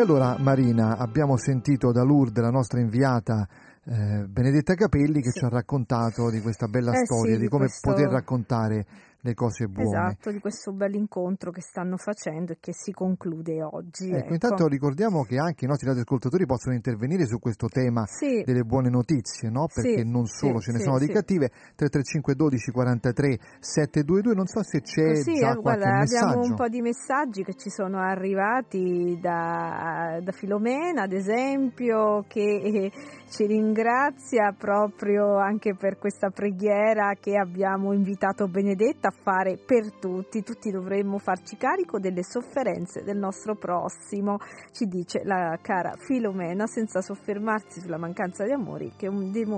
Allora 0.00 0.36
Marina, 0.38 0.96
abbiamo 0.96 1.36
sentito 1.36 1.92
da 1.92 2.02
Lourdes, 2.02 2.42
la 2.42 2.50
nostra 2.50 2.80
inviata 2.80 3.46
eh, 3.84 4.24
Benedetta 4.26 4.74
Capelli, 4.74 5.20
che 5.20 5.30
sì. 5.30 5.40
ci 5.40 5.44
ha 5.44 5.48
raccontato 5.48 6.30
di 6.30 6.40
questa 6.40 6.66
bella 6.68 6.92
eh 6.92 7.04
storia, 7.04 7.34
sì, 7.34 7.40
di 7.40 7.48
come 7.48 7.66
questo... 7.66 7.90
poter 7.90 8.08
raccontare 8.08 8.86
le 9.22 9.34
cose 9.34 9.66
buone. 9.66 9.88
Esatto, 9.88 10.30
di 10.30 10.38
questo 10.38 10.72
bel 10.72 10.94
incontro 10.94 11.50
che 11.50 11.60
stanno 11.60 11.96
facendo 11.96 12.52
e 12.52 12.56
che 12.58 12.72
si 12.72 12.92
conclude 12.92 13.62
oggi. 13.62 14.08
Ecco, 14.08 14.16
ecco. 14.16 14.32
Intanto 14.32 14.66
ricordiamo 14.66 15.24
che 15.24 15.36
anche 15.38 15.64
i 15.64 15.68
nostri 15.68 15.86
radioascoltatori 15.88 16.46
possono 16.46 16.74
intervenire 16.74 17.26
su 17.26 17.38
questo 17.38 17.68
tema 17.68 18.04
sì. 18.06 18.42
delle 18.44 18.62
buone 18.62 18.88
notizie, 18.88 19.50
no? 19.50 19.66
perché 19.72 19.98
sì, 19.98 20.10
non 20.10 20.26
solo 20.26 20.60
sì, 20.60 20.70
ce 20.70 20.78
ne 20.78 20.78
sono 20.80 20.98
di 20.98 21.08
cattive. 21.08 21.48
335 21.76 22.34
12 22.34 22.70
43 22.70 23.38
722, 23.60 24.34
non 24.34 24.46
so 24.46 24.62
se 24.62 24.80
c'è 24.80 25.14
sì, 25.16 25.34
già 25.34 25.52
eh, 25.52 25.56
guarda, 25.56 25.98
messaggio. 25.98 26.26
Abbiamo 26.26 26.42
un 26.42 26.54
po' 26.54 26.68
di 26.68 26.80
messaggi 26.80 27.44
che 27.44 27.54
ci 27.54 27.68
sono 27.68 27.98
arrivati 27.98 29.18
da, 29.20 30.18
da 30.22 30.32
Filomena, 30.32 31.02
ad 31.02 31.12
esempio, 31.12 32.24
che 32.26 32.90
ci 33.28 33.46
ringrazia 33.46 34.54
proprio 34.56 35.36
anche 35.36 35.74
per 35.76 35.98
questa 35.98 36.30
preghiera 36.30 37.14
che 37.20 37.36
abbiamo 37.36 37.92
invitato 37.92 38.48
Benedetta 38.48 39.09
a 39.10 39.22
fare 39.22 39.58
per 39.58 39.92
tutti. 39.98 40.42
Tutti 40.42 40.70
dovremmo 40.70 41.18
farci 41.18 41.56
carico 41.56 41.98
delle 41.98 42.22
sofferenze 42.22 43.02
del 43.02 43.18
nostro 43.18 43.56
prossimo, 43.56 44.38
ci 44.72 44.86
dice 44.86 45.22
la 45.24 45.58
cara 45.60 45.92
Filomena, 45.98 46.66
senza 46.66 47.02
soffermarsi 47.02 47.80
sulla 47.80 47.98
mancanza 47.98 48.44
di 48.44 48.52
amori 48.52 48.92
che, 48.96 49.10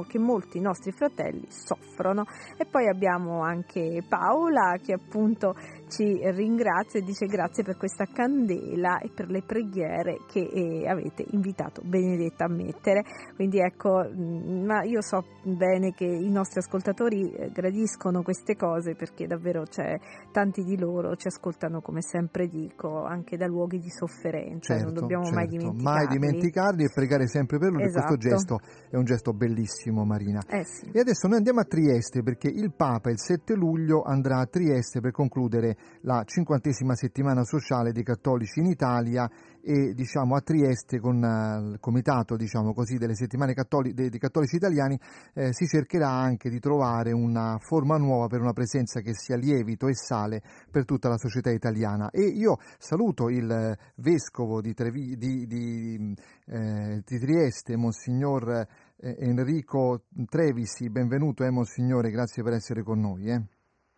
che 0.09 0.19
molti 0.19 0.61
nostri 0.61 0.91
fratelli 0.91 1.47
soffrono. 1.49 2.25
E 2.57 2.65
poi 2.65 2.88
abbiamo 2.88 3.43
anche 3.43 4.03
Paola 4.09 4.79
che 4.83 4.95
appunto 4.95 5.55
ci 5.92 6.18
ringrazia 6.31 7.00
e 7.00 7.02
dice 7.02 7.26
grazie 7.26 7.62
per 7.62 7.76
questa 7.76 8.07
candela 8.07 8.98
e 8.98 9.11
per 9.14 9.28
le 9.28 9.42
preghiere 9.42 10.20
che 10.26 10.40
eh, 10.40 10.88
avete 10.88 11.24
invitato 11.33 11.83
Benedetta 11.85 12.46
a 12.46 12.48
mettere. 12.48 13.02
Quindi 13.35 13.61
ecco, 13.61 14.02
mm, 14.02 14.64
ma 14.64 14.83
io 14.85 15.02
so 15.02 15.24
bene 15.44 15.92
che 15.92 16.07
i 16.07 16.31
nostri 16.31 16.61
ascoltatori 16.61 17.31
eh, 17.31 17.50
gradiscono 17.50 18.22
queste 18.22 18.57
cose 18.57 18.94
perché 18.94 19.26
davvero 19.26 19.64
c'è 19.64 19.98
tanti 20.33 20.62
di 20.62 20.78
loro 20.78 21.14
ci 21.16 21.26
ascoltano 21.26 21.81
come 21.81 22.00
sempre 22.00 22.48
dico 22.48 23.05
anche 23.05 23.37
da 23.37 23.46
luoghi 23.46 23.78
di 23.78 23.90
sofferenza, 23.90 24.74
certo, 24.74 24.85
non 24.85 24.94
dobbiamo 24.94 25.24
certo. 25.24 25.38
mai 25.38 25.46
dimenticarli. 25.48 25.83
Mai 25.83 26.07
dimenticarli 26.07 26.85
e 26.85 26.90
pregare 26.92 27.26
sempre 27.26 27.59
per 27.59 27.70
loro 27.70 27.85
esatto. 27.85 28.16
questo 28.16 28.28
gesto 28.28 28.61
è 28.88 28.96
un 28.96 29.05
gesto 29.05 29.33
bellissimo 29.33 30.05
Marina. 30.05 30.40
Eh 30.48 30.64
sì. 30.64 30.90
E 30.90 31.00
adesso 31.00 31.28
noi 31.28 31.37
andiamo 31.37 31.61
a 31.61 31.64
Trieste 31.64 32.22
perché 32.22 32.48
il 32.48 32.72
Papa 32.74 33.11
il 33.11 33.20
7 33.20 33.55
luglio 33.55 34.02
andrà 34.02 34.38
a 34.38 34.46
Trieste 34.46 35.00
per 35.00 35.11
concludere 35.11 35.76
la 36.03 36.23
cinquantesima 36.25 36.95
settimana 36.95 37.45
sociale 37.45 37.92
dei 37.92 38.03
cattolici 38.03 38.61
in 38.61 38.66
Italia 38.66 39.31
e 39.61 39.95
diciamo, 39.95 40.35
a 40.35 40.40
Trieste 40.40 40.99
con 40.99 41.23
uh, 41.23 41.73
il 41.73 41.77
comitato 41.79 42.37
diciamo 42.37 42.73
così, 42.73 42.97
delle 42.97 43.14
settimane 43.14 43.55
cattoli- 43.55 43.95
dei, 43.95 44.09
dei, 44.09 44.18
cattolici 44.18 44.57
italiani 44.57 44.99
eh, 45.35 45.53
si 45.53 45.66
cercherà 45.66 46.09
anche 46.09 46.51
di 46.51 46.59
trovare 46.59 47.12
una 47.12 47.59
forma 47.61 47.97
nuova 47.97 48.27
per 48.27 48.40
una 48.40 48.53
presenza 48.53 49.01
che 49.01 49.14
sia 49.14 49.37
lievito 49.37 49.87
e 49.87 49.95
sale 49.95 50.42
per 50.71 50.85
tutta 50.85 51.09
la 51.09 51.16
società 51.16 51.51
italiana 51.51 52.11
e 52.11 52.23
io 52.23 52.57
saluto 52.79 53.29
il 53.29 53.77
vescovo 53.97 54.61
di, 54.61 54.75
Trevi- 54.75 55.16
di, 55.16 55.47
di, 55.47 56.14
eh, 56.47 57.03
di 57.05 57.18
Trieste, 57.18 57.77
Monsignor 57.77 58.66
eh, 58.97 59.16
Enrico 59.18 60.03
Trevisi. 60.29 60.90
Benvenuto, 60.90 61.45
eh, 61.45 61.51
Monsignore, 61.51 62.11
grazie 62.11 62.42
per 62.42 62.55
essere 62.55 62.83
con 62.83 63.01
noi. 63.01 63.27
Eh. 63.27 63.52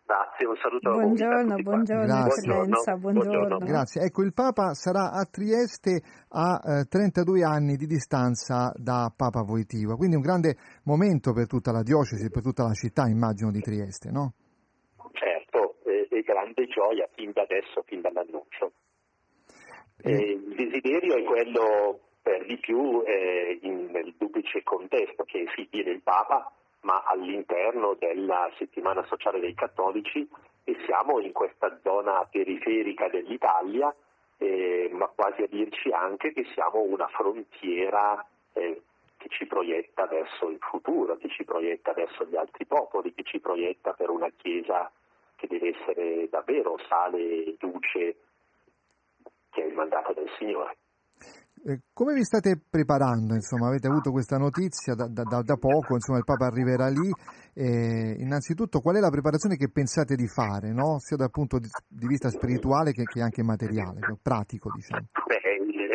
Grazie, 0.05 0.45
un 0.45 0.55
saluto 0.57 0.91
buongiorno, 0.91 1.39
a 1.39 1.55
voi. 1.55 1.63
Buongiorno, 1.63 2.05
buongiorno, 2.13 2.97
buongiorno. 2.99 3.57
Grazie. 3.65 4.03
Ecco, 4.03 4.21
il 4.21 4.33
Papa 4.33 4.75
sarà 4.75 5.09
a 5.09 5.25
Trieste 5.25 5.99
a 6.29 6.61
eh, 6.61 6.85
32 6.85 7.41
anni 7.43 7.75
di 7.75 7.87
distanza 7.87 8.71
da 8.77 9.09
Papa 9.09 9.41
Voitiva, 9.41 9.95
quindi 9.95 10.15
un 10.15 10.21
grande 10.21 10.57
momento 10.83 11.33
per 11.33 11.47
tutta 11.47 11.71
la 11.71 11.81
diocesi, 11.81 12.29
per 12.29 12.43
tutta 12.43 12.61
la 12.61 12.73
città, 12.73 13.07
immagino, 13.07 13.49
di 13.49 13.61
Trieste, 13.61 14.11
no? 14.11 14.33
Certo, 15.11 15.77
e, 15.85 16.07
e 16.11 16.21
grande 16.21 16.67
gioia 16.67 17.09
fin 17.15 17.31
da 17.33 17.41
adesso, 17.41 17.81
fin 17.87 18.01
dall'annuncio. 18.01 18.73
E... 20.03 20.11
il 20.11 20.53
desiderio 20.55 21.15
è 21.15 21.23
quello 21.23 21.99
per 22.21 22.45
di 22.45 22.59
più 22.59 23.01
eh, 23.07 23.57
in, 23.63 23.89
nel 23.89 24.13
duplice 24.19 24.61
contesto 24.61 25.23
che 25.23 25.45
si 25.55 25.67
viene 25.71 25.89
il 25.89 26.03
Papa 26.03 26.51
ma 26.85 27.03
all'interno 27.03 27.95
della 27.95 28.49
settimana 28.57 29.03
sociale 29.05 29.39
dei 29.39 29.55
cattolici 29.55 30.27
e 30.63 30.77
siamo 30.85 31.19
in 31.19 31.31
questa 31.31 31.79
zona 31.83 32.27
periferica 32.29 33.09
dell'Italia, 33.09 33.93
eh, 34.37 34.89
ma 34.91 35.07
quasi 35.07 35.41
a 35.41 35.47
dirci 35.47 35.91
anche 35.91 36.31
che 36.31 36.45
siamo 36.53 36.81
una 36.81 37.07
frontiera 37.07 38.23
eh, 38.53 38.81
che 39.17 39.29
ci 39.29 39.47
proietta 39.47 40.05
verso 40.05 40.49
il 40.49 40.59
futuro, 40.59 41.17
che 41.17 41.29
ci 41.29 41.43
proietta 41.43 41.93
verso 41.93 42.25
gli 42.25 42.35
altri 42.35 42.65
popoli, 42.65 43.13
che 43.13 43.23
ci 43.23 43.39
proietta 43.39 43.93
per 43.93 44.09
una 44.09 44.29
Chiesa 44.29 44.91
che 45.35 45.47
deve 45.47 45.75
essere 45.75 46.29
davvero 46.29 46.77
sale 46.87 47.17
e 47.17 47.55
luce, 47.59 48.15
che 49.49 49.63
è 49.63 49.65
il 49.65 49.73
mandato 49.73 50.13
del 50.13 50.29
Signore. 50.37 50.77
Eh, 51.67 51.81
come 51.93 52.13
vi 52.13 52.23
state 52.23 52.61
preparando? 52.69 53.33
Insomma, 53.33 53.69
avete 53.69 53.87
avuto 53.87 54.11
questa 54.11 54.37
notizia 54.37 54.93
da, 54.93 55.07
da, 55.07 55.23
da 55.23 55.55
poco, 55.55 55.95
insomma, 55.95 56.19
il 56.19 56.23
Papa 56.23 56.45
arriverà 56.45 56.89
lì. 56.89 57.09
Eh, 57.55 58.17
innanzitutto, 58.19 58.81
qual 58.81 58.97
è 58.97 58.99
la 58.99 59.09
preparazione 59.09 59.55
che 59.55 59.71
pensate 59.71 60.15
di 60.15 60.27
fare, 60.27 60.71
no? 60.71 60.99
sia 60.99 61.17
dal 61.17 61.31
punto 61.31 61.57
di, 61.57 61.67
vista 62.07 62.29
spirituale 62.29 62.91
che, 62.91 63.05
che, 63.05 63.19
anche 63.19 63.41
materiale, 63.41 63.99
pratico? 64.21 64.69
Diciamo. 64.75 65.07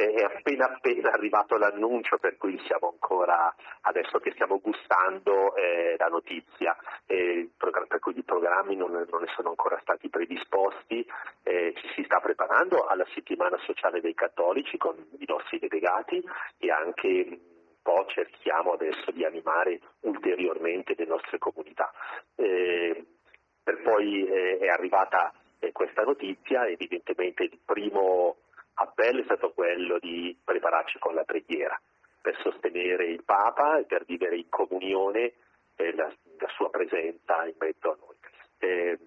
È 0.09 0.23
appena 0.23 0.67
appena 0.67 1.11
arrivato 1.11 1.57
l'annuncio, 1.57 2.19
per 2.19 2.37
cui 2.37 2.59
siamo 2.67 2.91
ancora, 2.91 3.55
adesso 3.83 4.19
che 4.19 4.33
stiamo 4.33 4.61
gustando 4.61 5.55
eh, 5.57 5.97
la 5.99 6.07
notizia, 6.07 6.77
eh, 7.07 7.49
per 7.57 7.99
cui 7.99 8.19
i 8.19 8.23
programmi 8.23 8.77
non, 8.77 8.93
non, 8.93 9.21
ne 9.21 9.33
sono 9.35 9.51
ancora 9.51 9.79
stati 9.83 10.09
predisposti, 10.09 11.07
eh, 11.43 11.75
ci 11.77 11.89
si 11.95 12.03
sta 12.05 12.21
preparando 12.21 12.87
alla 12.87 13.07
settimana 13.15 13.59
sociale 13.59 14.01
dei 14.01 14.15
cattolici 14.15 14.77
con 14.77 14.97
i 15.19 15.25
nostri 15.27 15.59
delegati 15.59 16.23
e 16.59 16.71
anche 16.71 17.39
po' 17.83 18.05
cerchiamo 18.09 18.73
adesso 18.73 19.11
di 19.11 19.25
animare 19.25 19.81
ulteriormente 20.01 20.95
le 20.97 21.07
nostre 21.07 21.39
comunità. 21.39 21.91
Per 22.37 23.83
poi 23.83 24.27
eh, 24.27 24.59
è 24.59 24.69
arrivata 24.69 25.33
eh, 25.59 25.73
questa 25.73 26.03
notizia, 26.03 26.67
evidentemente 26.67 27.45
il 27.45 27.59
primo 27.65 28.37
appello 28.75 29.21
è 29.21 29.25
stato 29.25 29.53
quello 29.53 29.99
di 29.99 30.37
prepararci 30.43 30.99
con 30.99 31.15
la 31.15 31.25
preghiera 31.25 31.79
per 32.21 32.37
sostenere 32.43 33.07
il 33.07 33.23
Papa 33.25 33.79
e 33.79 33.85
per 33.85 34.05
vivere 34.05 34.37
in 34.37 34.49
comunione 34.49 35.33
eh, 35.77 35.95
la, 35.95 36.07
la, 36.39 36.49
sua 36.55 36.69
presenza 36.71 37.45
in 37.47 37.55
mezzo 37.59 37.91
a 37.91 37.97
noi. 37.99 38.17
Eh, 38.59 38.99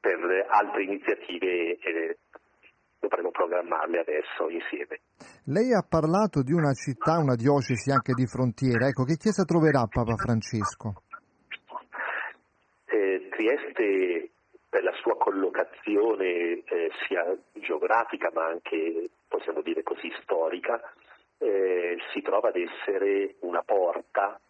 per 0.00 0.46
altre 0.48 0.82
iniziative 0.82 1.78
eh, 1.78 2.18
dovremo 2.98 3.30
programmarle 3.30 4.00
adesso 4.00 4.48
insieme. 4.48 5.00
Lei 5.46 5.72
ha 5.74 5.84
parlato 5.86 6.42
di 6.42 6.52
una 6.52 6.72
città, 6.72 7.18
una 7.18 7.34
diocesi 7.34 7.90
anche 7.90 8.14
di 8.14 8.26
frontiera. 8.26 8.86
Ecco, 8.86 9.04
che 9.04 9.16
chiesa 9.16 9.44
troverà 9.44 9.86
Papa 9.86 10.16
Francesco? 10.16 11.02
Eh, 12.86 13.28
Trieste 13.30 14.30
la 14.82 14.92
sua 14.94 15.16
collocazione 15.16 16.62
eh, 16.64 16.90
sia 17.06 17.24
geografica 17.52 18.30
ma 18.32 18.46
anche, 18.46 19.10
possiamo 19.28 19.60
dire 19.60 19.82
così, 19.82 20.12
storica, 20.22 20.80
eh, 21.38 21.98
si 22.12 22.22
trova 22.22 22.48
ad 22.48 22.56
essere 22.56 23.36
una 23.40 23.62
porta 23.62 24.40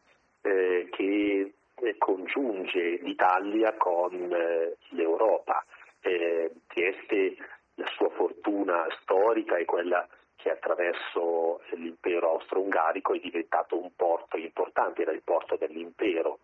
eh, 0.43 0.89
che 0.91 1.53
eh, 1.75 1.99
congiunge 1.99 2.99
l'Italia 3.03 3.75
con 3.75 4.15
eh, 4.33 4.77
l'Europa. 4.91 5.65
Eh, 6.01 6.51
Trieste, 6.67 7.37
la 7.77 7.87
sua 7.97 8.11
fortuna 8.11 8.87
storica 9.01 9.57
è 9.57 9.65
quella 9.65 10.07
che 10.37 10.51
attraverso 10.51 11.63
l'impero 11.71 12.31
austro-ungarico 12.33 13.15
è 13.15 13.19
diventato 13.19 13.81
un 13.81 13.91
porto 13.97 14.37
importante, 14.37 15.03
era 15.03 15.13
il 15.13 15.23
porto 15.25 15.57
dell'impero 15.57 16.39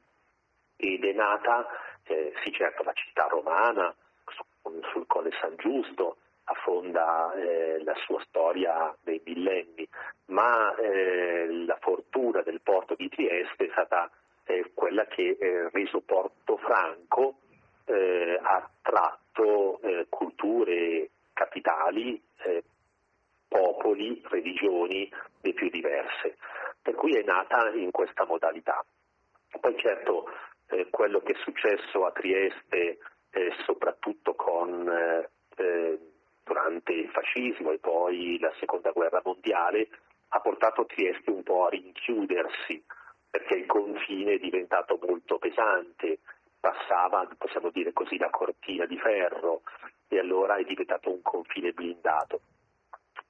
ed 0.81 1.05
è 1.05 1.13
nata, 1.13 1.67
eh, 2.05 2.33
sì 2.43 2.53
certo, 2.53 2.83
la 2.83 2.93
città 2.93 3.27
romana 3.29 3.95
su, 4.27 4.43
sul 4.91 5.07
Colle 5.07 5.31
San 5.41 5.55
Giusto, 5.57 6.17
affonda 6.45 7.33
eh, 7.35 7.83
la 7.85 7.95
sua 8.07 8.21
storia 8.25 8.95
dei 9.03 9.21
millenni, 9.25 9.87
ma 10.27 10.75
eh, 10.77 11.47
la 11.65 11.79
fortuna 11.81 12.43
del 12.43 12.61
porto 12.61 12.95
di 12.97 13.09
Trieste 13.09 13.67
è 13.67 13.71
stata 13.71 14.11
eh, 14.45 14.73
quella 14.75 15.05
che, 15.07 15.37
eh, 15.39 15.71
reso 15.71 16.01
Porto 16.01 16.57
Franco, 16.57 17.37
eh, 17.85 18.39
ha 18.43 18.57
attratto 18.57 19.81
eh, 19.83 20.07
culture 20.09 21.11
capitali, 21.33 22.21
popoli, 23.49 24.23
religioni 24.29 25.11
le 25.41 25.53
più 25.53 25.69
diverse, 25.69 26.37
per 26.81 26.95
cui 26.95 27.17
è 27.17 27.23
nata 27.23 27.71
in 27.71 27.91
questa 27.91 28.25
modalità. 28.25 28.85
Poi 29.59 29.77
certo 29.79 30.29
eh, 30.71 30.89
quello 30.91 31.21
che 31.21 31.33
è 31.33 31.37
successo 31.43 32.07
a 32.07 32.13
Trieste, 32.13 32.99
eh, 33.31 33.53
soprattutto 33.65 34.35
con, 34.35 34.89
eh, 34.89 35.31
eh, 35.57 35.99
durante 36.45 36.93
il 36.93 37.09
fascismo 37.11 37.71
e 37.73 37.79
poi 37.79 38.39
la 38.39 38.53
seconda 38.59 38.91
guerra 38.91 39.21
mondiale, 39.25 39.89
ha 40.29 40.41
portato 40.41 40.87
Trieste 40.87 41.31
un 41.31 41.43
po' 41.43 41.67
a 41.67 41.71
rinchiudersi, 41.71 42.83
perché 43.31 43.57
il 43.57 43.67
confine 43.67 44.35
è 44.35 44.39
diventato 44.39 44.99
molto 45.03 45.39
pesante, 45.39 46.19
passava, 46.59 47.29
possiamo 47.37 47.71
dire 47.71 47.93
così, 47.93 48.17
la 48.19 48.31
cortina 48.31 48.87
di 48.87 48.99
ferro 48.99 49.63
e 50.09 50.19
allora 50.19 50.57
è 50.57 50.65
diventato 50.65 51.11
un 51.11 51.23
confine 51.23 51.73
blindato. 51.73 52.41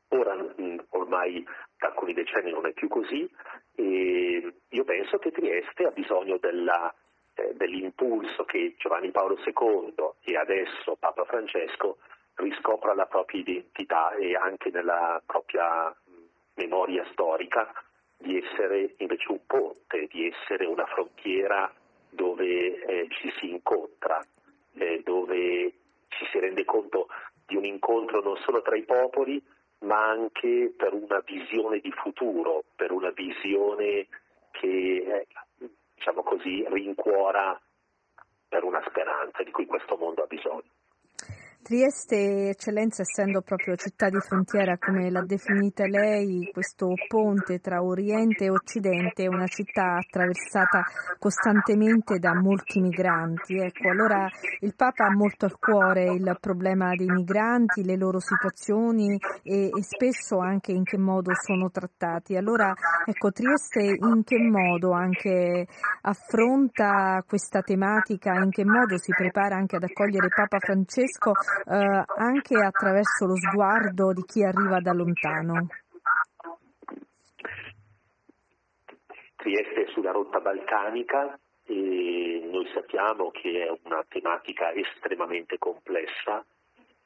Ora 0.09 0.35
mm, 0.35 0.79
ormai 0.91 1.47
da 1.79 1.89
alcuni 1.89 2.13
decenni 2.13 2.51
non 2.51 2.67
è 2.67 2.73
più 2.73 2.89
così 2.89 3.31
e 3.77 4.55
io 4.69 4.85
penso 4.85 5.19
che 5.19 5.31
Trieste 5.31 5.85
ha 5.85 5.91
bisogno 5.91 6.37
della 6.39 6.93
eh, 7.35 7.55
dell'impulso 7.55 8.45
che 8.45 8.75
Giovanni 8.79 9.11
Paolo 9.11 9.39
II 9.45 9.95
e 10.23 10.37
adesso 10.37 10.97
Papa 10.99 11.25
Francesco 11.25 11.99
riscopra 12.35 12.95
la 12.95 13.07
propria 13.07 13.41
identità 13.41 14.13
e 14.15 14.35
anche 14.35 14.71
nella 14.71 15.23
propria 15.25 15.95
memoria 16.55 17.07
storica 17.13 17.73
di 18.17 18.37
essere 18.37 18.95
invece 18.99 19.31
un 19.31 19.41
ponte, 19.47 20.07
di 20.11 20.27
essere 20.27 20.67
una 20.67 20.87
frontiera 20.87 21.73
dove 22.11 22.83
eh, 22.85 23.07
ci 23.11 23.33
si 23.39 23.51
incontra, 23.51 24.23
eh, 24.75 25.01
dove 25.05 25.73
ci 26.09 26.27
si 26.31 26.39
rende 26.39 26.65
conto 26.65 27.09
di 27.47 27.57
un 27.57 27.65
incontro 27.65 28.21
non 28.21 28.37
solo 28.39 28.63
tra 28.63 28.77
i 28.77 28.85
popoli, 28.85 29.43
ma 29.81 30.09
anche 30.09 30.73
per 30.77 30.93
una 30.93 31.23
visione 31.25 31.79
di 31.79 31.91
futuro, 31.93 32.65
per 32.77 32.93
una 32.93 33.11
visione 33.11 34.07
che 34.51 34.67
eh, 34.67 35.27
diciamo 36.01 36.23
così, 36.23 36.65
rincuora 36.71 37.61
per 38.49 38.65
una 38.65 38.83
speranza 38.89 39.43
di 39.43 39.51
cui 39.51 39.67
questo 39.67 39.99
mondo 39.99 40.23
ha 40.23 40.27
bisogno. 40.27 40.80
Trieste, 41.63 42.49
eccellenza, 42.49 43.03
essendo 43.03 43.43
proprio 43.43 43.77
città 43.77 44.09
di 44.09 44.19
frontiera, 44.19 44.79
come 44.79 45.11
l'ha 45.11 45.23
definita 45.23 45.87
lei, 45.87 46.49
questo 46.53 46.95
ponte 47.07 47.61
tra 47.61 47.83
Oriente 47.83 48.45
e 48.45 48.51
Occidente, 48.51 49.25
è 49.25 49.27
una 49.29 49.47
città 49.47 49.99
attraversata 49.99 50.83
costantemente 51.19 52.19
da 52.19 52.35
molti 52.35 52.81
migranti. 52.81 53.59
Ecco, 53.59 53.91
allora 53.91 54.27
il 54.61 54.75
Papa 54.75 55.05
ha 55.05 55.15
molto 55.15 55.45
al 55.45 55.59
cuore 55.59 56.05
il 56.15 56.37
problema 56.41 56.95
dei 56.97 57.07
migranti, 57.07 57.85
le 57.85 57.97
loro 57.97 58.21
situazioni 58.21 59.19
e, 59.43 59.67
e 59.67 59.83
spesso 59.83 60.39
anche 60.39 60.73
in 60.73 60.83
che 60.83 60.97
modo 60.97 61.31
sono 61.35 61.71
trattati. 61.71 62.37
Allora, 62.37 62.73
ecco, 63.05 63.31
Trieste 63.31 63.83
in 63.83 64.25
che 64.25 64.39
modo 64.39 64.93
anche 64.93 65.67
affronta 66.03 67.23
questa 67.29 67.61
tematica, 67.61 68.33
in 68.33 68.51
che 68.51 68.65
modo 68.65 68.97
si 68.97 69.13
prepara 69.13 69.57
anche 69.57 69.77
ad 69.77 69.83
accogliere 69.83 70.29
Papa 70.29 70.59
Francesco 70.59 71.33
eh, 71.67 72.05
anche 72.17 72.55
attraverso 72.57 73.27
lo 73.27 73.37
sguardo 73.37 74.13
di 74.13 74.23
chi 74.25 74.43
arriva 74.43 74.81
da 74.81 74.93
lontano. 74.93 75.69
Trieste 79.37 79.85
è 79.85 79.91
sulla 79.93 80.13
rotta 80.13 80.41
balcanica 80.41 81.39
e 81.65 82.49
noi 82.51 82.69
sappiamo 82.75 83.31
che 83.31 83.67
è 83.67 83.79
una 83.85 84.05
tematica 84.09 84.73
estremamente 84.73 85.57
complessa 85.59 86.45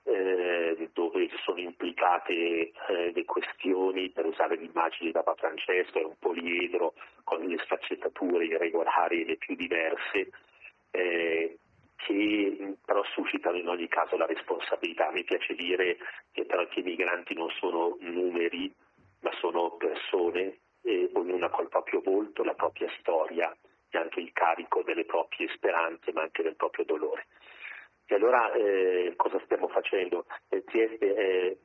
eh, 0.05 0.91
dove 0.93 1.29
sono 1.45 1.59
implicate 1.59 2.33
eh, 2.33 3.13
le 3.15 3.25
questioni, 3.25 4.11
per 4.11 4.27
usare 4.27 4.57
l'immagine 4.57 5.07
di 5.07 5.13
Papa 5.13 5.35
Francesco, 5.35 5.99
è 5.99 6.05
un 6.05 6.17
poliedro 6.19 6.95
con 7.25 7.41
le 7.41 7.59
sfaccettature 7.65 8.45
irregolari 8.45 9.25
le 9.25 9.37
più 9.37 9.55
diverse, 9.57 10.31
eh, 10.91 11.59
che 12.05 12.77
però 12.85 13.03
suscitano 13.05 13.57
in 13.57 13.69
ogni 13.69 13.89
caso 13.89 14.17
la 14.17 14.27
responsabilità. 14.27 15.11
Mi 15.11 15.25
piace 15.25 15.55
dire 15.55 15.97
che 16.33 16.45
però 16.45 16.63
i 16.63 16.83
migranti 16.83 17.35
non 17.35 17.51
sono 17.59 17.97
numeri, 18.01 18.73
ma 19.21 19.33
sono 19.41 19.77
persone, 19.77 20.59
eh, 20.83 21.11
ognuna 21.15 21.49
col 21.49 21.69
proprio 21.69 22.01
volto, 22.03 22.45
la 22.45 22.55
propria 22.55 22.91
storia 22.99 23.55
e 23.91 23.99
anche 23.99 24.21
il 24.21 24.33
carico 24.33 24.83
delle 24.83 25.05
proprie 25.05 25.49
speranze, 25.55 26.13
ma 26.13 26.23
anche 26.23 26.43
del 26.43 26.57
proprio 26.57 26.85
dolore. 26.85 27.27
E 28.07 28.15
allora 28.15 28.53
eh, 28.53 29.15
cosa 29.17 29.41
stiamo 29.45 29.69
facendo? 29.69 30.27
Eh, 30.51 30.63
Trieste 30.65 31.15
è 31.15 31.57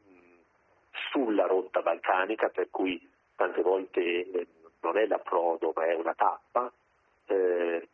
sulla 1.12 1.46
rotta 1.48 1.82
balcanica, 1.82 2.50
per 2.50 2.70
cui 2.70 3.00
tante 3.36 3.62
volte 3.62 4.02
eh, 4.02 4.48
non 4.82 4.98
è 4.98 5.06
l'approdo, 5.06 5.74
ma 5.76 5.86
è 5.86 5.94
una 5.96 6.14
tappa. 6.14 6.72
Eh, 7.26 7.88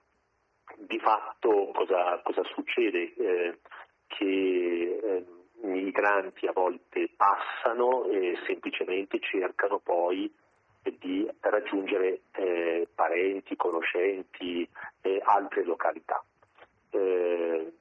di 0.78 1.00
fatto 1.00 1.72
cosa, 1.74 2.20
cosa 2.24 2.44
succede? 2.44 3.14
Eh, 3.16 3.58
che 4.08 5.00
eh, 5.02 5.26
i 5.62 5.68
migranti 5.68 6.48
a 6.48 6.52
volte 6.52 7.10
passano 7.16 8.06
e 8.06 8.38
semplicemente 8.46 9.20
cercano 9.20 9.80
poi 9.80 10.32
di 11.00 11.28
raggiungere 11.40 12.22
eh, 12.34 12.88
parenti, 12.94 13.56
conoscenti 13.56 14.68
e 15.02 15.22
altre 15.24 15.64
località. 15.64 16.24
Eh, 16.92 17.74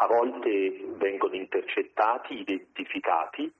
a 0.00 0.06
volte 0.06 0.84
vengono 0.96 1.34
intercettati, 1.34 2.40
identificati 2.40 3.50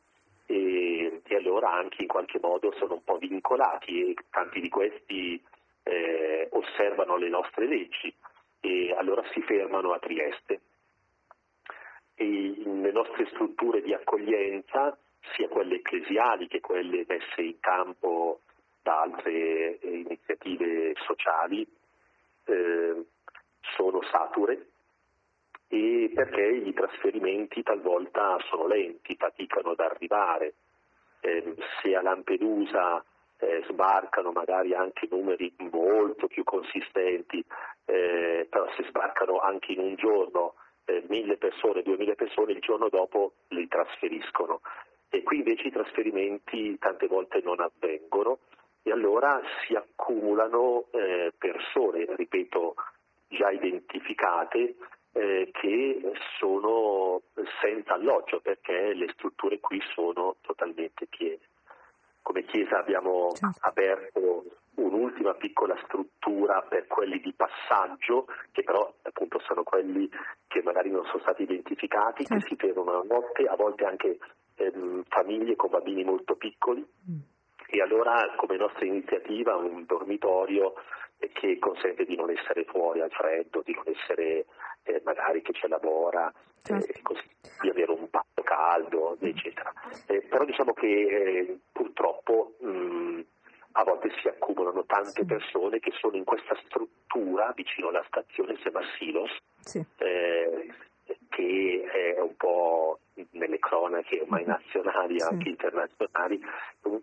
e, 0.47 1.21
e, 1.25 1.37
allora 1.37 1.73
anche 1.73 2.03
in 2.03 2.09
qualche 2.09 2.39
modo 2.41 2.73
sono 2.79 2.95
un 2.95 3.05
po' 3.05 3.19
vincolati 3.19 4.11
e 4.11 4.15
tanti 4.31 4.61
di 4.61 4.69
questi 4.69 5.43
osservano 6.51 7.17
le 7.17 7.29
nostre 7.29 7.67
leggi 7.67 8.15
e 8.61 8.95
allora 8.97 9.23
si 9.33 9.41
fermano 9.43 9.93
a 9.93 9.99
Trieste. 9.99 10.61
E 12.15 12.63
le 12.65 12.93
nostre 12.93 13.27
strutture 13.27 13.81
di 13.81 13.95
accoglienza, 13.95 14.99
sia 15.35 15.49
quelle 15.49 15.77
ecclesiali 15.77 16.49
che 16.49 16.61
quelle 16.61 17.05
messe 17.07 17.43
in 17.43 17.61
campo 17.61 18.41
da 18.83 19.03
altre 19.03 19.79
eh, 19.79 19.79
iniziative 19.83 20.95
sociali, 21.07 21.67
eh, 22.45 23.05
sono 23.77 24.03
sature 24.11 24.67
e 25.69 26.11
perché 26.15 26.43
i 26.43 26.73
trasferimenti 26.73 27.63
talvolta 27.63 28.39
sono 28.49 28.67
lenti, 28.67 29.15
faticano 29.17 29.71
ad 29.73 29.81
arrivare. 29.81 30.55
Eh, 31.21 31.55
se 31.83 31.95
a 31.95 32.03
Lampedusa 32.03 33.05
eh, 33.39 33.65
sbarcano 33.69 34.33
magari 34.33 34.75
anche 34.75 35.09
numeri 35.11 35.55
molto 35.71 36.27
più 36.27 36.45
consistenti, 36.45 37.45
eh, 37.85 38.47
però 38.49 38.67
se 38.77 38.85
sbarcano 38.89 39.39
anche 39.39 39.73
in 39.73 39.81
un 39.81 39.95
giorno 39.95 40.55
eh, 40.85 41.05
mille 41.09 41.37
persone, 41.37 41.83
duemila 41.83 42.15
persone, 42.15 42.53
il 42.53 42.61
giorno 42.61 42.89
dopo 42.89 43.35
li 43.49 43.69
trasferiscono. 43.69 44.61
E 45.11 45.23
qui 45.23 45.39
invece 45.39 45.69
i 45.69 45.73
trasferimenti 45.73 46.79
tante 46.79 47.07
volte 47.07 47.41
non 47.43 47.61
avvengono 47.61 48.41
e 48.83 48.91
allora 48.91 49.41
si 49.65 49.75
accumulano 49.75 50.87
eh, 50.91 51.33
persone, 51.37 52.07
ripeto, 52.15 52.75
già 53.29 53.51
identificate 53.51 54.77
eh, 55.13 55.51
che 55.53 56.13
sono 56.39 57.23
senza 57.61 57.95
alloggio 57.95 58.41
perché 58.41 58.95
le 58.95 59.09
strutture 59.15 59.61
qui 59.61 59.81
sono 59.95 60.37
totalmente 60.41 61.07
piene. 61.07 61.41
Come 62.29 62.45
Chiesa 62.45 62.81
abbiamo 62.81 63.31
certo. 63.33 63.59
aperto 63.63 64.45
un'ultima 64.75 65.33
piccola 65.33 65.75
struttura 65.85 66.61
per 66.61 66.87
quelli 66.87 67.21
di 67.21 67.33
passaggio, 67.33 68.27
che 68.53 68.63
però 68.63 68.93
appunto 69.01 69.39
sono 69.47 69.63
quelli 69.63 70.11
che 70.47 70.63
magari 70.63 70.91
non 70.91 71.07
sono 71.07 71.21
stati 71.21 71.45
identificati, 71.45 72.27
certo. 72.27 72.45
che 72.45 72.51
si 72.51 72.57
fermano 72.57 73.01
a 73.01 73.05
notte, 73.09 73.45
a 73.47 73.57
volte 73.57 73.87
anche 73.87 74.19
ehm, 74.57 75.05
famiglie 75.09 75.57
con 75.57 75.71
bambini 75.71 76.05
molto 76.05 76.37
piccoli. 76.37 76.87
Mm. 77.11 77.17
E 77.67 77.81
allora 77.81 78.35
come 78.37 78.59
nostra 78.59 78.85
iniziativa 78.85 79.57
un 79.57 79.87
dormitorio 79.87 80.75
che 81.33 81.59
consente 81.59 82.05
di 82.05 82.15
non 82.15 82.29
essere 82.29 82.65
fuori 82.65 83.01
al 83.01 83.11
freddo, 83.11 83.63
di 83.65 83.73
non 83.73 83.85
essere 83.87 84.45
eh, 84.85 85.01
magari 85.05 85.43
che 85.43 85.53
c'è 85.53 85.69
lavora, 85.69 86.33
eh, 86.67 87.01
così, 87.03 87.23
di 87.61 87.69
avere 87.69 87.93
un 87.93 88.09
patto 88.11 88.43
caldo, 88.43 89.17
eccetera. 89.21 89.73
Eh, 90.07 90.23
però 90.23 90.45
diciamo 90.45 90.73
che 90.73 90.87
eh, 90.87 91.59
purtroppo 91.73 92.55
mh, 92.61 93.21
a 93.73 93.85
volte 93.85 94.11
si 94.21 94.29
accumulano 94.29 94.85
tante 94.85 95.25
persone 95.25 95.79
che 95.79 95.93
sono 96.01 96.17
in 96.17 96.25
questa 96.25 96.57
struttura 96.65 97.53
vicino 97.55 97.89
alla 97.89 98.05
stazione 98.09 98.57
Semasilos, 98.63 99.31
sì. 99.61 99.85
Eh, 99.99 100.73
che 101.29 101.83
è 101.91 102.21
un 102.21 102.37
po' 102.37 102.99
nelle 103.31 103.59
cronache 103.59 104.21
ormai 104.21 104.41
mm-hmm. 104.41 104.51
nazionali 104.51 105.17
e 105.17 105.21
sì. 105.21 105.27
anche 105.27 105.49
internazionali, 105.49 106.41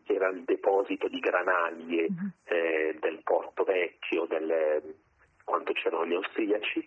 era 0.06 0.28
il 0.30 0.44
deposito 0.44 1.08
di 1.08 1.20
granaglie 1.20 2.08
mm-hmm. 2.10 2.28
eh, 2.46 2.98
del 3.00 3.22
Porto 3.24 3.64
Vecchio, 3.64 4.26
del, 4.26 4.96
quando 5.44 5.72
c'erano 5.74 6.06
gli 6.06 6.14
austriaci, 6.14 6.86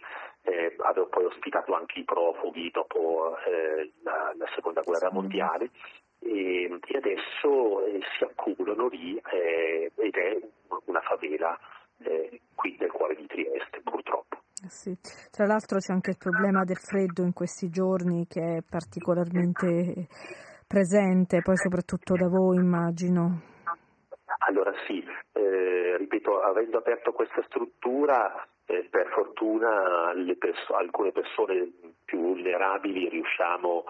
eh, 0.48 0.74
avevo 0.78 1.08
poi 1.08 1.24
ospitato 1.26 1.74
anche 1.74 2.00
i 2.00 2.04
profughi 2.04 2.70
dopo 2.70 3.36
eh, 3.46 3.92
la, 4.02 4.32
la, 4.36 4.46
seconda 4.54 4.80
guerra 4.80 5.10
mondiale 5.12 5.70
e, 6.20 6.64
e 6.64 6.96
adesso 6.96 7.84
eh, 7.84 8.00
si 8.16 8.24
accumulano 8.24 8.88
lì 8.88 9.20
eh, 9.30 9.92
ed 9.94 10.14
è 10.14 10.40
una 10.86 11.00
favela 11.00 11.58
eh, 12.02 12.40
qui 12.54 12.76
nel 12.80 12.90
cuore 12.90 13.14
di 13.14 13.26
Trieste 13.26 13.80
purtroppo. 13.82 14.38
Eh 14.64 14.70
sì. 14.70 14.96
Tra 15.30 15.46
l'altro 15.46 15.78
c'è 15.78 15.92
anche 15.92 16.10
il 16.10 16.18
problema 16.18 16.64
del 16.64 16.78
freddo 16.78 17.22
in 17.22 17.32
questi 17.32 17.68
giorni 17.68 18.26
che 18.26 18.56
è 18.56 18.62
particolarmente 18.68 20.08
presente, 20.66 21.42
poi 21.42 21.56
soprattutto 21.56 22.14
da 22.14 22.28
voi 22.28 22.56
immagino. 22.56 23.56
Allora 24.46 24.72
sì, 24.86 25.04
ripeto, 25.98 26.40
avendo 26.40 26.78
aperto 26.78 27.12
questa 27.12 27.42
struttura, 27.46 28.46
eh, 28.68 28.86
per 28.90 29.08
fortuna 29.08 30.12
perso- 30.38 30.74
alcune 30.76 31.10
persone 31.10 31.70
più 32.04 32.20
vulnerabili 32.20 33.08
riusciamo 33.08 33.84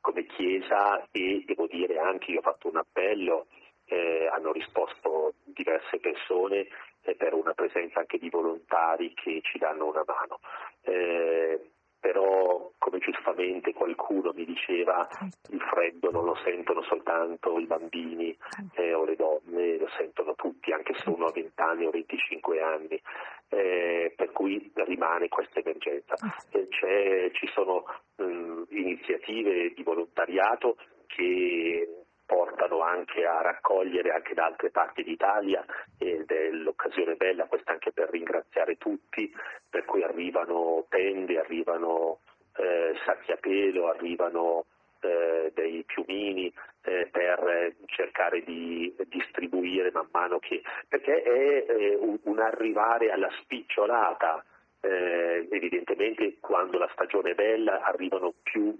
come 0.00 0.26
Chiesa 0.26 1.06
e 1.10 1.42
devo 1.46 1.66
dire 1.66 1.98
anche 1.98 2.32
io 2.32 2.38
ho 2.38 2.42
fatto 2.42 2.68
un 2.68 2.76
appello, 2.76 3.46
eh, 3.86 4.28
hanno 4.30 4.52
risposto 4.52 5.34
diverse 5.44 5.98
persone 5.98 6.68
eh, 7.02 7.14
per 7.14 7.32
una 7.32 7.54
presenza 7.54 8.00
anche 8.00 8.18
di 8.18 8.28
volontari 8.28 9.14
che 9.14 9.40
ci 9.42 9.58
danno 9.58 9.86
una 9.86 10.04
mano. 10.06 10.40
Eh, 10.82 11.70
però 12.00 12.70
come 12.78 12.98
giustamente 12.98 13.72
qualcuno 13.72 14.32
mi 14.34 14.44
diceva 14.44 15.08
certo. 15.10 15.52
il 15.52 15.60
freddo 15.60 16.10
non 16.10 16.24
lo 16.24 16.36
sentono 16.44 16.82
soltanto 16.82 17.58
i 17.58 17.66
bambini 17.66 18.36
eh, 18.74 18.94
o 18.94 19.04
le 19.04 19.16
donne, 19.16 19.78
lo 19.78 19.88
sentono 19.96 20.34
tutti, 20.34 20.72
anche 20.72 20.94
se 20.94 21.08
uno 21.08 21.26
ha 21.26 21.32
20 21.32 21.52
anni 21.60 21.86
o 21.86 21.90
25 21.90 22.62
anni, 22.62 23.00
eh, 23.48 24.12
per 24.16 24.30
cui 24.32 24.70
rimane 24.74 25.28
questa 25.28 25.60
emergenza. 25.60 26.14
Eh, 26.50 27.30
ci 27.32 27.46
sono 27.48 27.84
mh, 28.16 28.62
iniziative 28.70 29.72
di 29.74 29.82
volontariato 29.82 30.76
che 31.06 32.04
portano 32.28 32.82
anche 32.82 33.24
a 33.24 33.40
raccogliere 33.40 34.10
anche 34.10 34.34
da 34.34 34.44
altre 34.44 34.68
parti 34.68 35.02
d'Italia 35.02 35.64
ed 35.96 36.30
è 36.30 36.50
l'occasione 36.50 37.14
bella 37.14 37.46
questa 37.46 37.72
anche 37.72 37.90
per 37.90 38.10
ringraziare 38.10 38.76
tutti, 38.76 39.34
per 39.70 39.86
cui 39.86 40.02
arrivano 40.02 40.84
tende, 40.90 41.38
arrivano 41.38 42.18
eh, 42.56 42.94
sacchi 43.06 43.32
a 43.32 43.36
pelo, 43.36 43.88
arrivano 43.88 44.66
eh, 45.00 45.52
dei 45.54 45.82
piumini 45.84 46.52
eh, 46.82 47.08
per 47.10 47.76
cercare 47.86 48.44
di 48.44 48.94
distribuire 49.06 49.90
man 49.90 50.08
mano 50.12 50.38
che 50.38 50.62
perché 50.86 51.22
è 51.22 51.64
eh, 51.66 51.96
un, 51.98 52.18
un, 52.24 52.40
arrivare 52.40 53.10
alla 53.10 53.30
spicciolata 53.40 54.44
eh, 54.80 55.48
evidentemente 55.50 56.36
quando 56.40 56.76
la 56.76 56.90
stagione 56.92 57.30
è 57.30 57.34
bella 57.34 57.80
arrivano 57.82 58.34
più 58.42 58.76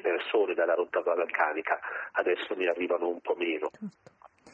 persone 0.00 0.54
dalla 0.54 0.74
rotta 0.74 1.00
balcanica, 1.00 1.78
adesso 2.12 2.54
ne 2.54 2.68
arrivano 2.68 3.08
un 3.08 3.20
po' 3.20 3.34
meno. 3.36 3.70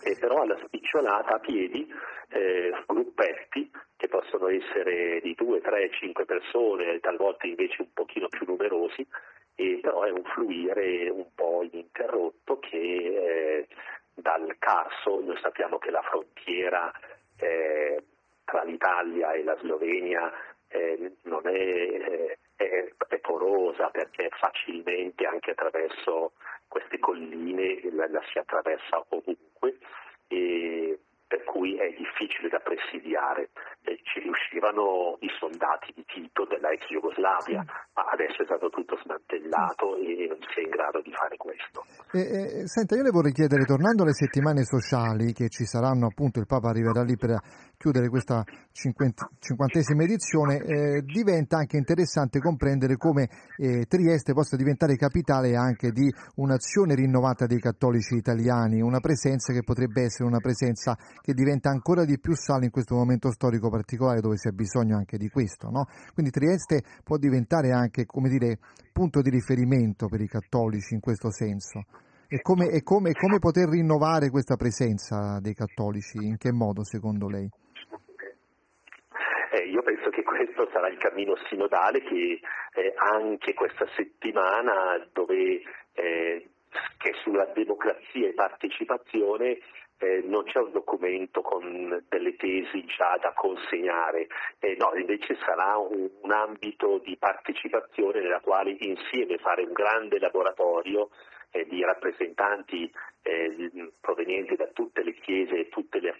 E 0.02 0.16
però 0.18 0.42
alla 0.42 0.58
spicciolata 0.64 1.34
a 1.34 1.38
piedi, 1.38 1.92
eh, 2.28 2.70
gruppetti 2.86 3.70
che 3.96 4.08
possono 4.08 4.48
essere 4.48 5.20
di 5.20 5.34
due, 5.34 5.60
tre, 5.60 5.90
cinque 5.90 6.24
persone, 6.24 7.00
talvolta 7.00 7.46
invece 7.46 7.82
un 7.82 7.92
pochino 7.92 8.28
più 8.28 8.46
numerosi, 8.46 9.06
e 9.54 9.78
però 9.80 10.02
è 10.02 10.10
un 10.10 10.22
fluire 10.24 11.08
un 11.08 11.26
po' 11.34 11.62
ininterrotto 11.62 12.58
che 12.58 12.76
eh, 12.76 13.66
dal 14.14 14.54
Carso, 14.58 15.20
noi 15.20 15.38
sappiamo 15.40 15.78
che 15.78 15.90
la 15.90 16.02
frontiera 16.02 16.92
eh, 17.38 18.02
tra 18.44 18.62
l'Italia 18.62 19.32
e 19.32 19.42
la 19.42 19.56
Slovenia 19.58 20.32
eh, 20.68 21.12
non 21.22 21.46
è, 21.46 21.52
eh, 21.52 22.38
è, 22.56 22.88
è 23.08 23.18
porosa 23.18 23.88
perché 23.90 24.30
facilmente 24.38 25.26
anche 25.26 25.52
attraverso 25.52 26.32
queste 26.68 26.98
colline 26.98 27.80
la, 27.92 28.08
la 28.08 28.22
si 28.30 28.38
attraversa 28.38 29.04
ovunque 29.08 29.78
e 30.28 30.98
per 31.26 31.44
cui 31.44 31.76
è 31.76 31.92
difficile 31.92 32.48
da 32.48 32.60
presidiare. 32.60 33.50
Eh, 33.86 34.00
ci 34.02 34.18
riuscivano 34.18 35.14
i 35.20 35.30
soldati 35.38 35.92
di 35.94 36.02
Tito 36.10 36.44
della 36.50 36.70
ex 36.74 36.90
Jugoslavia, 36.90 37.62
ma 37.94 38.02
adesso 38.10 38.42
è 38.42 38.44
stato 38.44 38.68
tutto 38.68 38.98
smantellato 38.98 39.94
e 39.94 40.26
non 40.26 40.42
si 40.50 40.58
è 40.58 40.62
in 40.66 40.70
grado 40.70 41.00
di 41.02 41.12
fare 41.14 41.36
questo. 41.36 41.86
Eh, 42.10 42.18
eh, 42.18 42.66
senta, 42.66 42.96
io 42.96 43.02
le 43.02 43.14
vorrei 43.14 43.30
chiedere, 43.30 43.62
tornando 43.62 44.02
alle 44.02 44.12
settimane 44.12 44.64
sociali 44.64 45.32
che 45.32 45.48
ci 45.48 45.64
saranno, 45.64 46.06
appunto 46.06 46.40
il 46.40 46.46
Papa 46.46 46.70
arriverà 46.70 47.02
lì 47.02 47.16
per 47.16 47.38
chiudere 47.76 48.08
questa 48.08 48.42
cinquantesima 48.72 50.02
edizione, 50.02 50.56
eh, 50.56 51.02
diventa 51.02 51.58
anche 51.58 51.76
interessante 51.76 52.40
comprendere 52.40 52.96
come 52.96 53.28
eh, 53.56 53.84
Trieste 53.86 54.32
possa 54.32 54.56
diventare 54.56 54.96
capitale 54.96 55.54
anche 55.54 55.90
di 55.90 56.10
un'azione 56.36 56.94
rinnovata 56.94 57.46
dei 57.46 57.60
cattolici 57.60 58.16
italiani, 58.16 58.80
una 58.80 59.00
presenza 59.00 59.52
che 59.52 59.62
potrebbe 59.62 60.02
essere 60.02 60.26
una 60.26 60.40
presenza 60.40 60.96
che 61.20 61.34
diventa 61.34 61.70
ancora 61.70 62.04
di 62.04 62.18
più 62.18 62.34
sale 62.34 62.64
in 62.64 62.70
questo 62.70 62.94
momento 62.94 63.30
storico 63.30 63.68
particolare 63.76 64.20
dove 64.20 64.36
ha 64.36 64.52
bisogno 64.52 64.96
anche 64.96 65.18
di 65.18 65.28
questo. 65.28 65.68
No? 65.68 65.84
Quindi 66.14 66.32
Trieste 66.32 66.80
può 67.04 67.16
diventare 67.16 67.72
anche, 67.72 68.06
come 68.06 68.28
dire, 68.28 68.58
punto 68.92 69.20
di 69.20 69.30
riferimento 69.30 70.08
per 70.08 70.20
i 70.20 70.28
cattolici 70.28 70.94
in 70.94 71.00
questo 71.00 71.30
senso. 71.30 71.84
E 72.28 72.40
come, 72.42 72.66
e 72.68 72.82
come, 72.82 73.12
come 73.12 73.38
poter 73.38 73.68
rinnovare 73.68 74.30
questa 74.30 74.56
presenza 74.56 75.38
dei 75.40 75.54
cattolici? 75.54 76.18
In 76.18 76.38
che 76.38 76.50
modo, 76.50 76.82
secondo 76.82 77.28
lei? 77.28 77.48
Eh, 79.52 79.68
io 79.70 79.82
penso 79.82 80.10
che 80.10 80.24
questo 80.24 80.68
sarà 80.72 80.88
il 80.88 80.98
cammino 80.98 81.36
sinodale 81.48 82.00
che 82.00 82.40
eh, 82.74 82.94
anche 82.96 83.54
questa 83.54 83.86
settimana 83.94 85.06
dove 85.12 85.62
eh, 85.92 86.48
che 86.98 87.14
sulla 87.22 87.44
democrazia 87.46 88.28
e 88.28 88.34
partecipazione 88.34 89.58
eh, 89.98 90.22
non 90.24 90.44
c'è 90.44 90.58
un 90.58 90.72
documento 90.72 91.40
con 91.40 92.04
delle 92.08 92.36
tesi 92.36 92.84
già 92.84 93.16
da 93.18 93.32
consegnare, 93.32 94.26
eh, 94.58 94.76
no, 94.78 94.92
invece 94.94 95.36
sarà 95.44 95.76
un, 95.78 96.08
un, 96.20 96.32
ambito 96.32 96.98
di 96.98 97.16
partecipazione 97.16 98.20
nella 98.20 98.40
quale 98.40 98.76
insieme 98.78 99.38
fare 99.38 99.62
un 99.62 99.72
grande 99.72 100.18
laboratorio 100.18 101.10
eh, 101.50 101.64
di 101.66 101.82
rappresentanti 101.82 102.92
eh, 103.22 103.90
provenienti 104.00 104.54
da 104.56 104.66
tutte 104.66 105.02
le 105.02 105.14
chiese 105.14 105.60
e 105.60 105.68
tutte 105.68 105.98
le, 106.00 106.14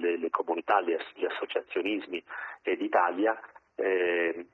le, 0.00 0.16
le 0.16 0.30
comunità, 0.30 0.80
gli, 0.80 0.96
gli 1.14 1.24
associazionismi 1.26 2.22
d'Italia 2.62 3.38
eh, 3.76 4.46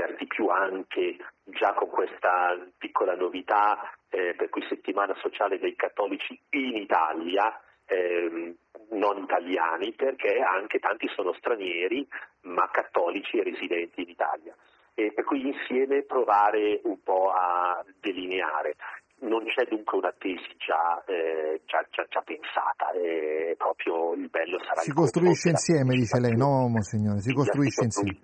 per 0.00 0.16
di 0.16 0.26
più 0.26 0.48
anche 0.48 1.18
già 1.44 1.74
con 1.74 1.88
questa 1.90 2.56
piccola 2.78 3.14
novità 3.14 3.92
eh, 4.08 4.34
per 4.34 4.48
cui 4.48 4.64
settimana 4.66 5.14
sociale 5.20 5.58
dei 5.58 5.76
cattolici 5.76 6.40
in 6.50 6.76
Italia 6.76 7.52
eh, 7.84 8.56
non 8.92 9.18
italiani 9.18 9.92
perché 9.92 10.40
anche 10.40 10.78
tanti 10.78 11.06
sono 11.14 11.34
stranieri 11.34 12.08
ma 12.44 12.70
cattolici 12.72 13.36
e 13.36 13.42
residenti 13.42 14.00
in 14.00 14.08
Italia. 14.08 14.56
E 14.94 15.12
per 15.12 15.24
cui 15.24 15.46
insieme 15.46 16.02
provare 16.04 16.80
un 16.84 17.02
po' 17.02 17.30
a 17.30 17.84
delineare. 18.00 18.76
Non 19.22 19.44
c'è 19.44 19.66
dunque 19.68 19.98
una 19.98 20.14
tesi 20.16 20.56
già, 20.56 21.04
eh, 21.04 21.60
già, 21.66 21.86
già, 21.90 22.06
già 22.08 22.22
pensata, 22.22 22.88
è 22.92 23.54
proprio 23.58 24.14
il 24.14 24.30
bello 24.30 24.58
sarà 24.64 24.80
Si 24.80 24.94
costruisce 24.94 25.50
insieme, 25.50 25.94
dice 25.94 26.18
lei, 26.18 26.34
no, 26.34 26.68
Monsignore? 26.68 27.20
Si 27.20 27.34
costruisce 27.34 27.84
insieme. 27.84 28.18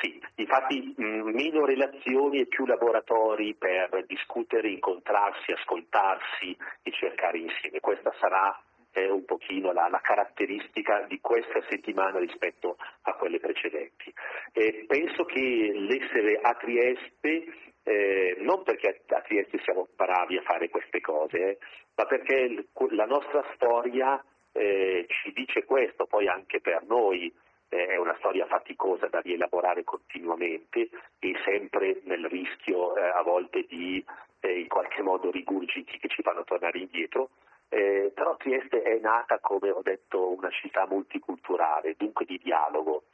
Sì, 0.00 0.20
infatti 0.36 0.94
mh, 0.96 1.30
meno 1.32 1.64
relazioni 1.64 2.40
e 2.40 2.46
più 2.46 2.66
laboratori 2.66 3.54
per 3.54 4.04
discutere, 4.06 4.68
incontrarsi, 4.68 5.52
ascoltarsi 5.52 6.56
e 6.82 6.90
cercare 6.92 7.38
insieme. 7.38 7.80
Questa 7.80 8.12
sarà 8.20 8.60
eh, 8.92 9.10
un 9.10 9.24
pochino 9.24 9.72
la, 9.72 9.88
la, 9.88 10.00
caratteristica 10.00 11.04
di 11.08 11.18
questa 11.20 11.62
settimana 11.68 12.18
rispetto 12.18 12.76
a 13.02 13.14
quelle 13.14 13.38
precedenti. 13.38 14.12
Eh, 14.52 14.84
penso 14.86 15.24
che 15.24 15.72
l'essere 15.74 16.40
a 16.42 16.54
Trieste, 16.54 17.44
eh, 17.82 18.36
non 18.40 18.64
perché 18.64 19.02
a 19.08 19.20
Trieste 19.20 19.60
siamo 19.64 19.88
bravi 19.94 20.36
a 20.38 20.42
fare 20.42 20.68
queste 20.68 21.00
cose, 21.00 21.38
eh, 21.38 21.58
ma 21.94 22.04
perché 22.04 22.66
la 22.90 23.06
nostra 23.06 23.44
storia 23.54 24.22
eh, 24.52 25.06
ci 25.08 25.32
dice 25.32 25.64
questo, 25.64 26.06
poi 26.06 26.26
anche 26.28 26.60
per 26.60 26.84
noi 26.86 27.32
è 27.84 27.96
una 27.96 28.14
storia 28.18 28.46
faticosa 28.46 29.06
da 29.08 29.20
rielaborare 29.20 29.84
continuamente 29.84 30.88
e 31.18 31.34
sempre 31.44 32.00
nel 32.04 32.24
rischio 32.26 32.96
eh, 32.96 33.02
a 33.02 33.22
volte 33.22 33.66
di 33.68 34.04
eh, 34.40 34.60
in 34.60 34.68
qualche 34.68 35.02
modo 35.02 35.30
rigurgiti 35.30 35.98
che 35.98 36.08
ci 36.08 36.22
fanno 36.22 36.44
tornare 36.44 36.78
indietro. 36.78 37.30
Eh, 37.68 38.12
però 38.14 38.36
Trieste 38.36 38.82
è 38.82 38.98
nata, 39.00 39.38
come 39.40 39.70
ho 39.70 39.82
detto, 39.82 40.30
una 40.30 40.50
città 40.50 40.86
multiculturale, 40.86 41.96
dunque 41.96 42.24
di 42.24 42.38
dialogo, 42.42 43.04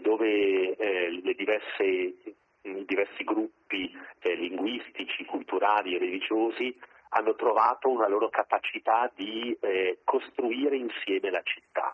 dove 0.00 0.76
eh, 0.76 1.34
diverse, 1.36 1.84
i 1.84 2.84
diversi 2.84 3.24
gruppi 3.24 3.90
eh, 4.20 4.34
linguistici, 4.34 5.24
culturali 5.24 5.94
e 5.94 5.98
religiosi 5.98 6.78
hanno 7.10 7.34
trovato 7.36 7.88
una 7.88 8.08
loro 8.08 8.28
capacità 8.28 9.10
di 9.14 9.56
costruire 10.02 10.74
insieme 10.74 11.30
la 11.30 11.42
città 11.44 11.93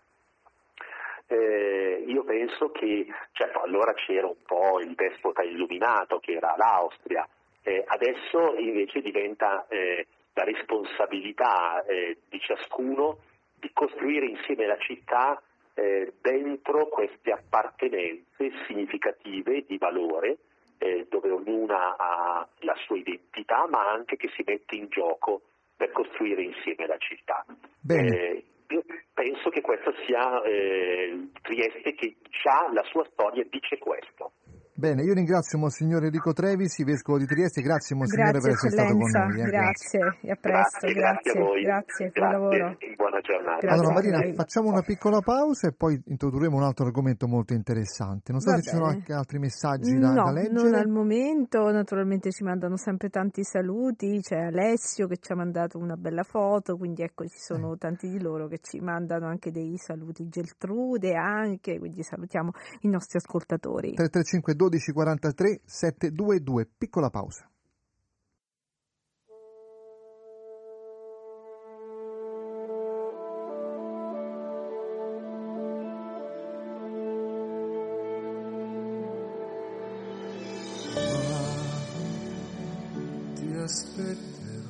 eh, 1.30 2.02
io 2.08 2.24
penso 2.24 2.70
che 2.72 3.06
certo, 3.32 3.62
allora 3.62 3.94
c'era 3.94 4.26
un 4.26 4.42
po' 4.44 4.80
il 4.80 4.94
despota 4.96 5.42
illuminato 5.42 6.18
che 6.18 6.32
era 6.32 6.54
l'Austria, 6.56 7.26
eh, 7.62 7.84
adesso 7.86 8.56
invece 8.58 9.00
diventa 9.00 9.66
eh, 9.68 10.06
la 10.32 10.42
responsabilità 10.42 11.84
eh, 11.84 12.18
di 12.28 12.40
ciascuno 12.40 13.18
di 13.54 13.70
costruire 13.72 14.26
insieme 14.26 14.66
la 14.66 14.78
città 14.78 15.40
eh, 15.74 16.14
dentro 16.20 16.88
queste 16.88 17.30
appartenenze 17.30 18.50
significative 18.66 19.64
di 19.68 19.78
valore 19.78 20.38
eh, 20.78 21.06
dove 21.08 21.30
ognuna 21.30 21.94
ha 21.96 22.48
la 22.60 22.74
sua 22.86 22.96
identità 22.96 23.68
ma 23.68 23.88
anche 23.88 24.16
che 24.16 24.30
si 24.34 24.42
mette 24.44 24.74
in 24.74 24.88
gioco 24.88 25.42
per 25.76 25.92
costruire 25.92 26.42
insieme 26.42 26.86
la 26.86 26.98
città. 26.98 27.44
Bene 27.80 28.49
penso 29.12 29.50
che 29.50 29.60
questo 29.60 29.92
sia 30.06 30.42
eh, 30.42 31.28
Trieste 31.42 31.94
che 31.94 32.16
già 32.42 32.70
la 32.72 32.82
sua 32.84 33.04
storia 33.12 33.44
dice 33.48 33.78
questo. 33.78 34.32
Bene, 34.80 35.02
io 35.02 35.12
ringrazio 35.12 35.58
Monsignore 35.58 36.06
Enrico 36.06 36.32
Trevisi, 36.32 36.84
Vescovo 36.84 37.18
di 37.18 37.26
Trieste, 37.26 37.60
grazie 37.60 37.94
Monsignore 37.94 38.30
grazie, 38.30 38.48
per 38.48 38.56
essere 38.56 38.70
stato 38.72 38.96
con 38.96 39.10
noi. 39.10 39.40
Eh. 39.40 39.44
Grazie, 39.44 40.18
e 40.22 40.30
a 40.30 40.36
presto, 40.36 40.86
grazie, 40.86 40.94
grazie, 40.94 41.30
a 41.32 41.44
voi. 41.44 41.62
grazie, 41.62 42.10
buon 42.14 42.30
lavoro. 42.30 42.76
Buona 42.96 43.20
giornata. 43.20 43.58
Grazie 43.60 43.68
allora 43.68 43.92
Marina, 43.92 44.32
facciamo 44.32 44.70
una 44.70 44.80
piccola 44.80 45.20
pausa 45.20 45.68
e 45.68 45.72
poi 45.72 46.00
introdurremo 46.06 46.56
un 46.56 46.62
altro 46.62 46.86
argomento 46.86 47.28
molto 47.28 47.52
interessante. 47.52 48.32
Non 48.32 48.40
so 48.40 48.52
Va 48.52 48.56
se 48.56 48.62
bene. 48.62 48.70
ci 48.70 48.74
sono 48.74 48.88
anche 48.88 49.12
altri 49.12 49.38
messaggi 49.38 49.98
da, 49.98 50.12
no, 50.14 50.24
da 50.24 50.32
leggere. 50.32 50.70
non 50.70 50.74
al 50.74 50.88
momento, 50.88 51.70
naturalmente 51.70 52.30
ci 52.30 52.42
mandano 52.42 52.78
sempre 52.78 53.10
tanti 53.10 53.44
saluti, 53.44 54.20
c'è 54.22 54.38
Alessio 54.38 55.06
che 55.08 55.18
ci 55.18 55.30
ha 55.32 55.36
mandato 55.36 55.76
una 55.76 55.96
bella 55.96 56.22
foto, 56.22 56.78
quindi 56.78 57.02
ecco 57.02 57.26
ci 57.26 57.38
sono 57.38 57.74
eh. 57.74 57.76
tanti 57.76 58.08
di 58.08 58.18
loro 58.18 58.46
che 58.46 58.60
ci 58.62 58.80
mandano 58.80 59.26
anche 59.26 59.50
dei 59.50 59.76
saluti, 59.76 60.26
Geltrude 60.30 61.16
anche, 61.16 61.78
quindi 61.78 62.02
salutiamo 62.02 62.52
i 62.80 62.88
nostri 62.88 63.18
ascoltatori. 63.18 63.92
335 63.92 64.54
12 64.70 64.92
43 64.92 65.60
722. 65.64 66.68
Piccola 66.78 67.10
pausa. 67.10 67.44
aspetterò 83.62 84.68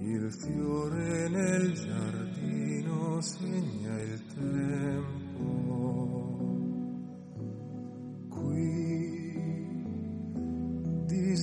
il 0.00 0.32
fiore 0.32 1.28
nel 1.28 1.72
giardino 1.72 3.20
segna 3.22 3.63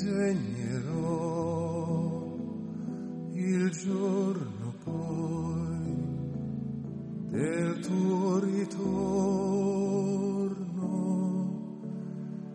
disegnerò 0.02 1.00
il 3.34 3.70
giorno 3.70 4.74
poi 4.84 5.96
del 7.30 7.80
tuo 7.80 8.40
ritorno. 8.40 8.80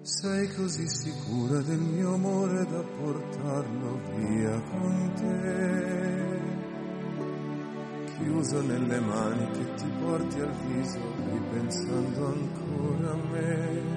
Sei 0.03 0.53
così 0.55 0.89
sicura 0.89 1.61
del 1.61 1.79
mio 1.79 2.15
amore 2.15 2.65
da 2.67 2.83
portarlo 2.83 4.01
via 4.17 4.61
con 4.63 5.13
te. 5.15 6.41
Chiuso 8.17 8.61
nelle 8.63 8.99
mani 9.01 9.51
che 9.53 9.75
ti 9.75 9.87
porti 10.01 10.41
al 10.41 10.53
viso, 10.67 10.99
ripensando 11.31 12.27
ancora 12.27 13.13
a 13.13 13.17
me 13.31 13.96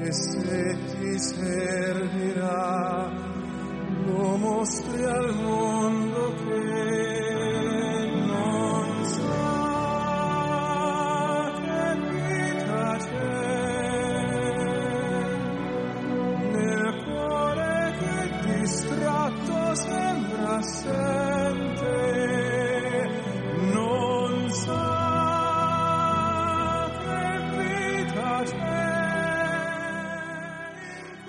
e 0.00 0.12
se 0.12 0.76
ti 0.90 1.18
servirà 1.18 3.10
lo 4.06 4.36
mostri 4.36 5.04
al 5.04 5.34
mondo 5.34 6.34
che 6.44 7.17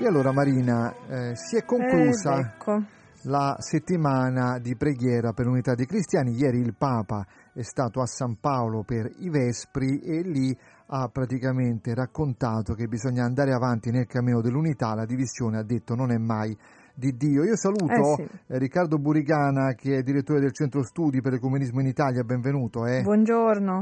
allora 0.10 0.32
Marina, 0.32 0.92
eh, 1.08 1.36
si 1.36 1.56
è 1.56 1.64
conclusa 1.64 2.40
Ed 2.40 2.46
ecco. 2.46 2.84
la 3.24 3.56
settimana 3.60 4.58
di 4.58 4.76
preghiera 4.76 5.34
per 5.34 5.46
l'unità 5.46 5.76
dei 5.76 5.86
cristiani. 5.86 6.34
Ieri 6.36 6.58
il 6.60 6.74
Papa 6.76 7.26
è 7.54 7.62
stato 7.62 8.02
a 8.02 8.06
San 8.08 8.38
Paolo 8.40 8.84
per 8.84 9.08
i 9.20 9.30
Vespri 9.30 10.00
e 10.00 10.22
lì 10.24 10.58
ha 10.88 11.08
praticamente 11.10 11.94
raccontato 11.94 12.74
che 12.74 12.88
bisogna 12.88 13.24
andare 13.24 13.54
avanti 13.54 13.92
nel 13.92 14.08
cammino 14.08 14.42
dell'unità. 14.42 14.96
La 14.96 15.06
divisione, 15.06 15.60
ha 15.60 15.64
detto, 15.64 15.94
non 15.94 16.12
è 16.12 16.18
mai 16.18 16.58
di 16.96 17.12
Dio. 17.16 17.44
Io 17.44 17.56
saluto 17.56 17.94
Eh 17.94 18.16
sì. 18.16 18.30
eh, 18.48 18.58
Riccardo 18.58 18.98
Burigana 18.98 19.74
che 19.76 19.98
è 19.98 20.02
direttore 20.02 20.40
del 20.40 20.54
Centro 20.54 20.82
Studi 20.84 21.22
per 21.22 21.34
l'Ecumenismo 21.34 21.82
in 21.82 21.88
Italia. 21.88 22.24
Benvenuto. 22.24 22.86
eh. 22.88 23.04
Buongiorno. 23.04 23.74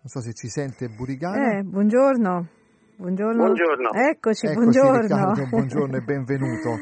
Non 0.00 0.14
so 0.14 0.20
se 0.20 0.32
ci 0.32 0.48
sente 0.48 0.88
Burigana. 0.88 1.58
Eh, 1.58 1.62
buongiorno. 1.62 2.48
Buongiorno. 2.98 3.44
Buongiorno. 3.44 3.92
Eccoci, 3.92 4.46
Eccoci 4.46 4.58
buongiorno. 4.58 5.00
Riccardo, 5.00 5.46
buongiorno 5.48 5.96
e 5.96 6.00
benvenuto. 6.02 6.78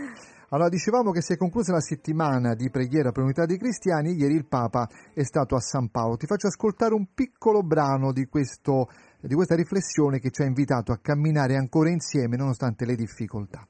Allora, 0.50 0.68
dicevamo 0.68 1.10
che 1.10 1.20
si 1.20 1.32
è 1.32 1.36
conclusa 1.36 1.72
la 1.72 1.80
settimana 1.80 2.54
di 2.54 2.70
preghiera 2.70 3.10
per 3.10 3.22
l'unità 3.22 3.44
dei 3.46 3.58
cristiani, 3.58 4.14
ieri 4.14 4.34
il 4.34 4.46
Papa 4.46 4.88
è 5.12 5.24
stato 5.24 5.56
a 5.56 5.60
San 5.60 5.90
Paolo. 5.90 6.16
Ti 6.16 6.26
faccio 6.26 6.46
ascoltare 6.46 6.94
un 6.94 7.08
piccolo 7.12 7.62
brano 7.62 8.12
di, 8.12 8.26
questo, 8.26 8.88
di 9.20 9.34
questa 9.34 9.56
riflessione 9.56 10.20
che 10.20 10.30
ci 10.30 10.42
ha 10.42 10.44
invitato 10.44 10.92
a 10.92 10.98
camminare 11.02 11.56
ancora 11.56 11.90
insieme 11.90 12.36
nonostante 12.36 12.84
le 12.86 12.94
difficoltà. 12.94 13.66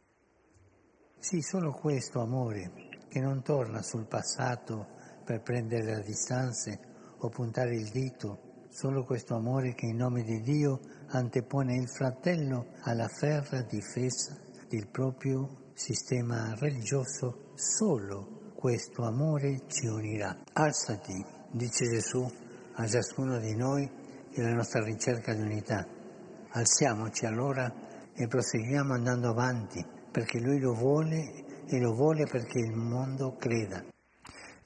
Sì, 1.19 1.41
solo 1.41 1.73
questo 1.73 2.21
amore 2.21 2.73
che 3.09 3.21
non 3.21 3.43
torna 3.43 3.81
sul 3.81 4.07
passato 4.07 4.89
per 5.25 5.41
prendere 5.41 5.95
le 5.97 6.03
distanze 6.03 6.79
o 7.21 7.29
puntare 7.31 7.75
il 7.75 7.89
dito, 7.89 8.44
solo 8.75 9.05
questo 9.05 9.37
amore 9.37 9.73
che 9.75 9.87
in 9.87 9.97
nome 9.97 10.25
di 10.25 10.41
Dio 10.41 10.81
antepone 11.11 11.77
il 11.77 11.89
fratello 11.89 12.73
alla 12.81 13.07
ferra 13.07 13.63
difesa 13.63 14.37
del 14.69 14.89
proprio 14.89 15.71
sistema 15.75 16.53
religioso, 16.57 17.53
solo 17.55 18.53
questo 18.57 19.05
amore 19.05 19.61
ci 19.69 19.87
unirà. 19.87 20.37
Alzati, 20.55 21.25
dice 21.53 21.89
Gesù 21.89 22.29
a 22.73 22.87
ciascuno 22.89 23.39
di 23.39 23.55
noi 23.55 23.89
nella 24.35 24.55
nostra 24.55 24.83
ricerca 24.83 25.33
di 25.35 25.43
unità. 25.43 25.87
Alziamoci 26.49 27.27
allora 27.27 27.73
e 28.13 28.27
proseguiamo 28.27 28.93
andando 28.93 29.29
avanti, 29.29 29.87
perché 30.11 30.41
Lui 30.41 30.59
lo 30.59 30.75
vuole 30.75 31.45
e 31.65 31.79
lo 31.79 31.95
vuole 31.95 32.25
perché 32.25 32.59
il 32.59 32.75
mondo 32.75 33.37
creda. 33.37 33.94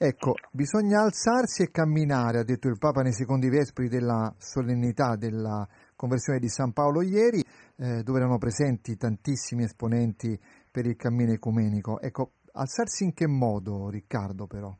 Ecco, 0.01 0.35
bisogna 0.51 1.01
alzarsi 1.01 1.63
e 1.63 1.71
camminare, 1.71 2.39
ha 2.39 2.43
detto 2.45 2.69
il 2.69 2.77
Papa 2.77 3.01
nei 3.01 3.11
secondi 3.11 3.49
vespri 3.49 3.89
della 3.89 4.33
solennità 4.37 5.17
della 5.17 5.67
conversione 5.95 6.39
di 6.39 6.47
San 6.47 6.71
Paolo 6.71 7.01
ieri, 7.01 7.43
eh, 7.75 8.01
dove 8.01 8.19
erano 8.19 8.37
presenti 8.37 8.95
tantissimi 8.95 9.63
esponenti 9.63 10.39
per 10.71 10.85
il 10.85 10.95
cammino 10.95 11.33
ecumenico. 11.33 11.99
Ecco, 11.99 12.31
alzarsi 12.53 13.03
in 13.03 13.13
che 13.13 13.27
modo, 13.27 13.89
Riccardo, 13.89 14.47
però? 14.47 14.73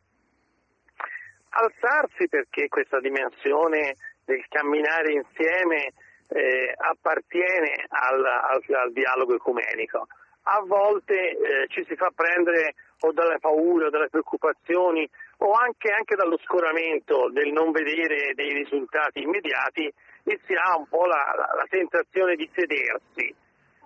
alzarsi 1.50 2.28
perché 2.28 2.68
questa 2.68 3.00
dimensione 3.00 3.96
del 4.24 4.46
camminare 4.48 5.14
insieme 5.14 5.92
eh, 6.28 6.74
appartiene 6.78 7.86
al, 7.90 8.24
al- 8.24 8.76
al 8.76 8.92
dialogo 8.94 9.36
ecumenico. 9.36 10.08
A 10.44 10.62
volte 10.66 11.14
eh, 11.14 11.68
ci 11.68 11.84
si 11.88 11.96
fa 11.96 12.12
prendere 12.16 12.74
o 13.02 13.12
dalle 13.12 13.40
paure 13.40 13.86
o 13.86 13.90
dalle 13.90 14.10
preoccupazioni 14.10 15.10
o 15.38 15.54
anche, 15.54 15.92
anche 15.92 16.16
dallo 16.16 16.38
scoramento 16.44 17.30
del 17.32 17.52
non 17.52 17.72
vedere 17.72 18.34
dei 18.34 18.54
risultati 18.54 19.22
immediati 19.22 19.92
e 20.24 20.40
si 20.46 20.54
ha 20.54 20.78
un 20.78 20.88
po' 20.88 21.06
la, 21.06 21.34
la- 21.36 21.54
la 21.56 21.66
tentazione 21.70 22.36
di 22.36 22.50
sedersi, 22.54 23.34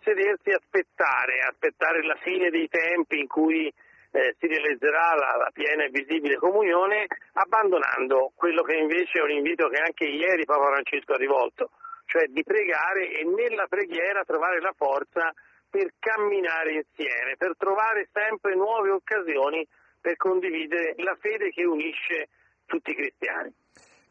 sedersi 0.01 0.49
e 0.49 0.53
aspettare, 0.55 1.39
aspettare 1.47 2.03
la 2.03 2.15
fine 2.15 2.49
dei 2.49 2.67
tempi 2.69 3.19
in 3.19 3.27
cui 3.27 3.71
eh, 4.15 4.35
si 4.39 4.47
realizzerà 4.47 5.15
la, 5.15 5.37
la 5.37 5.49
piena 5.53 5.83
e 5.85 5.89
visibile 5.89 6.35
comunione, 6.37 7.07
abbandonando 7.33 8.31
quello 8.35 8.61
che 8.63 8.75
invece 8.75 9.19
è 9.19 9.23
un 9.23 9.31
invito 9.31 9.67
che 9.69 9.77
anche 9.77 10.05
ieri 10.05 10.45
Papa 10.45 10.69
Francesco 10.71 11.13
ha 11.13 11.17
rivolto, 11.17 11.69
cioè 12.05 12.25
di 12.27 12.43
pregare 12.43 13.09
e 13.11 13.23
nella 13.23 13.65
preghiera 13.67 14.23
trovare 14.23 14.59
la 14.59 14.73
forza 14.75 15.31
per 15.73 15.89
camminare 15.97 16.85
insieme, 16.85 17.33
per 17.35 17.57
trovare 17.57 18.07
sempre 18.13 18.53
nuove 18.53 18.91
occasioni 18.91 19.65
per 19.99 20.15
condividere 20.17 20.93
la 21.01 21.17
fede 21.19 21.49
che 21.49 21.65
unisce 21.65 22.29
tutti 22.67 22.91
i 22.91 22.95
cristiani. 22.95 23.49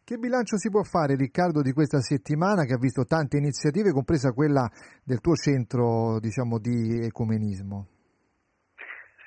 Che 0.03 0.17
bilancio 0.17 0.59
si 0.59 0.71
può 0.71 0.83
fare, 0.83 1.15
Riccardo, 1.15 1.63
di 1.63 1.71
questa 1.71 2.01
settimana 2.01 2.65
che 2.65 2.75
ha 2.75 2.83
visto 2.83 3.05
tante 3.05 3.37
iniziative, 3.37 3.93
compresa 3.95 4.33
quella 4.33 4.67
del 5.05 5.21
tuo 5.21 5.39
centro, 5.39 6.19
diciamo, 6.19 6.59
di 6.59 7.07
ecumenismo? 7.07 7.87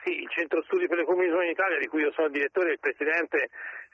Sì, 0.03 0.19
il 0.19 0.29
Centro 0.29 0.61
Studi 0.67 0.87
per 0.87 0.97
l'Ecumenismo 0.97 1.41
in 1.41 1.55
Italia, 1.55 1.79
di 1.79 1.87
cui 1.87 2.01
io 2.01 2.11
sono 2.11 2.27
direttore 2.27 2.69
e 2.69 2.73
il 2.73 2.83
presidente 2.83 3.47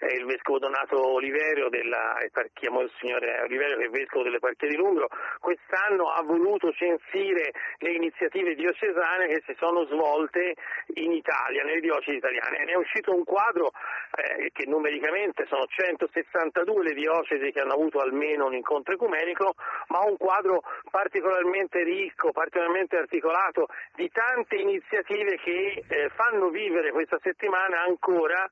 il 0.10 0.26
vescovo 0.26 0.60
Donato 0.60 1.14
Oliverio, 1.14 1.70
della, 1.70 2.18
chiamo 2.54 2.82
il 2.82 2.92
signore 3.00 3.42
Oliverio 3.42 3.78
che 3.78 3.86
è 3.86 3.90
vescovo 3.90 4.24
dell'Eparchia 4.24 4.68
di 4.68 4.76
Lungro, 4.76 5.08
quest'anno 5.40 6.10
ha 6.10 6.22
voluto 6.24 6.72
censire 6.72 7.52
le 7.78 7.92
iniziative 7.92 8.56
diocesane 8.56 9.28
che 9.28 9.44
si 9.46 9.56
sono 9.58 9.86
svolte 9.86 10.56
in 10.96 11.12
Italia, 11.12 11.64
nelle 11.64 11.80
diocesi 11.80 12.18
italiane. 12.18 12.66
Ne 12.66 12.72
è 12.72 12.76
uscito 12.76 13.14
un 13.14 13.24
quadro 13.24 13.72
eh, 14.16 14.52
che 14.52 14.66
numericamente 14.66 15.46
sono 15.48 15.66
162 15.68 16.84
le 16.84 16.94
diocesi 16.94 17.52
che 17.52 17.60
hanno 17.60 17.74
avuto 17.74 18.00
almeno 18.00 18.48
un 18.48 18.54
incontro 18.54 18.94
ecumenico, 18.94 19.56
ma 19.88 20.00
un 20.00 20.18
quadro 20.18 20.64
particolarmente 20.90 21.84
ricco, 21.84 22.32
particolarmente 22.32 22.98
articolato 22.98 23.68
di 23.96 24.10
tante 24.12 24.56
iniziative 24.56 25.38
che 25.38 25.84
eh, 25.88 26.10
fanno 26.10 26.50
vivere 26.50 26.92
questa 26.92 27.20
settimana 27.22 27.82
ancora 27.82 28.50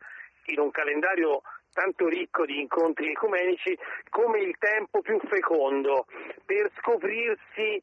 in 0.50 0.60
un 0.60 0.72
calendario 0.72 1.42
tanto 1.74 2.08
ricco 2.08 2.46
di 2.46 2.60
incontri 2.60 3.12
ecumenici 3.12 3.78
come 4.10 4.40
il 4.40 4.56
tempo 4.58 5.02
più 5.02 5.20
fecondo 5.28 6.06
per 6.46 6.72
scoprirsi 6.80 7.82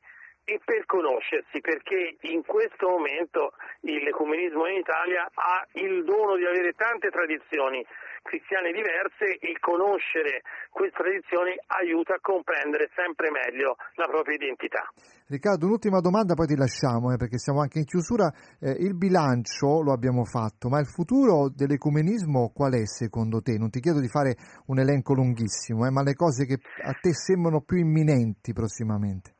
e 0.48 0.60
per 0.64 0.86
conoscersi, 0.86 1.60
perché 1.60 2.16
in 2.20 2.44
questo 2.44 2.88
momento 2.88 3.54
l'ecumenismo 3.80 4.66
in 4.68 4.76
Italia 4.76 5.28
ha 5.34 5.66
il 5.72 6.04
dono 6.04 6.36
di 6.36 6.46
avere 6.46 6.72
tante 6.74 7.10
tradizioni 7.10 7.84
cristiane 8.26 8.74
diverse 8.74 9.38
e 9.38 9.56
conoscere 9.62 10.42
queste 10.68 10.98
tradizioni 10.98 11.54
aiuta 11.78 12.14
a 12.14 12.20
comprendere 12.20 12.90
sempre 12.92 13.30
meglio 13.30 13.76
la 13.94 14.06
propria 14.10 14.34
identità. 14.34 14.84
Riccardo, 15.28 15.66
un'ultima 15.66 16.00
domanda, 16.00 16.34
poi 16.34 16.46
ti 16.46 16.56
lasciamo, 16.56 17.12
eh, 17.12 17.16
perché 17.16 17.38
siamo 17.38 17.60
anche 17.62 17.78
in 17.78 17.86
chiusura. 17.86 18.30
Eh, 18.60 18.76
il 18.82 18.94
bilancio 18.94 19.82
lo 19.82 19.92
abbiamo 19.92 20.24
fatto, 20.24 20.68
ma 20.68 20.78
il 20.78 20.86
futuro 20.86 21.48
dell'ecumenismo 21.48 22.52
qual 22.54 22.74
è 22.74 22.86
secondo 22.86 23.40
te? 23.40 23.56
Non 23.56 23.70
ti 23.70 23.80
chiedo 23.80 24.00
di 24.00 24.08
fare 24.08 24.36
un 24.66 24.78
elenco 24.78 25.14
lunghissimo, 25.14 25.86
eh, 25.86 25.90
ma 25.90 26.02
le 26.02 26.14
cose 26.14 26.44
che 26.46 26.58
a 26.84 26.92
te 26.92 27.14
sembrano 27.14 27.62
più 27.62 27.78
imminenti 27.78 28.52
prossimamente. 28.52 29.34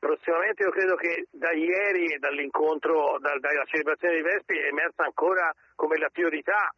Prossimamente 0.00 0.64
io 0.64 0.70
credo 0.70 0.96
che 0.96 1.28
da 1.30 1.52
ieri 1.52 2.16
dall'incontro, 2.18 3.18
da- 3.20 3.36
dalla 3.38 3.64
celebrazione 3.64 4.14
dei 4.14 4.22
Vespi 4.22 4.56
è 4.56 4.68
emersa 4.68 5.04
ancora 5.04 5.52
come 5.76 5.98
la 5.98 6.08
priorità 6.08 6.72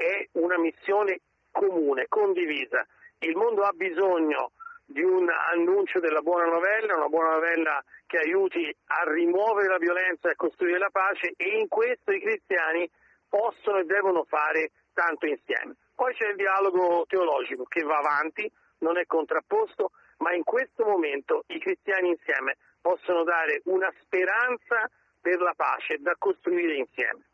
è 0.00 0.28
una 0.32 0.58
missione 0.58 1.20
comune, 1.50 2.06
condivisa. 2.08 2.86
Il 3.18 3.36
mondo 3.36 3.64
ha 3.64 3.72
bisogno 3.72 4.52
di 4.86 5.02
un 5.02 5.28
annuncio 5.28 6.00
della 6.00 6.22
buona 6.22 6.46
novella, 6.46 6.96
una 6.96 7.08
buona 7.08 7.34
novella 7.34 7.84
che 8.06 8.16
aiuti 8.16 8.74
a 8.86 9.12
rimuovere 9.12 9.68
la 9.68 9.76
violenza 9.76 10.28
e 10.28 10.32
a 10.32 10.36
costruire 10.36 10.78
la 10.78 10.88
pace 10.90 11.34
e 11.36 11.58
in 11.58 11.68
questo 11.68 12.12
i 12.12 12.20
cristiani 12.20 12.90
possono 13.28 13.78
e 13.78 13.84
devono 13.84 14.24
fare 14.24 14.70
tanto 14.94 15.26
insieme. 15.26 15.76
Poi 15.94 16.14
c'è 16.14 16.28
il 16.28 16.36
dialogo 16.36 17.04
teologico 17.06 17.64
che 17.64 17.82
va 17.82 17.98
avanti, 17.98 18.50
non 18.78 18.96
è 18.96 19.04
contrapposto, 19.04 19.90
ma 20.18 20.32
in 20.32 20.44
questo 20.44 20.84
momento 20.84 21.44
i 21.48 21.60
cristiani 21.60 22.08
insieme 22.08 22.56
possono 22.80 23.22
dare 23.22 23.60
una 23.64 23.92
speranza 24.00 24.90
per 25.20 25.38
la 25.40 25.52
pace 25.54 25.98
da 26.00 26.14
costruire 26.18 26.76
insieme. 26.76 27.29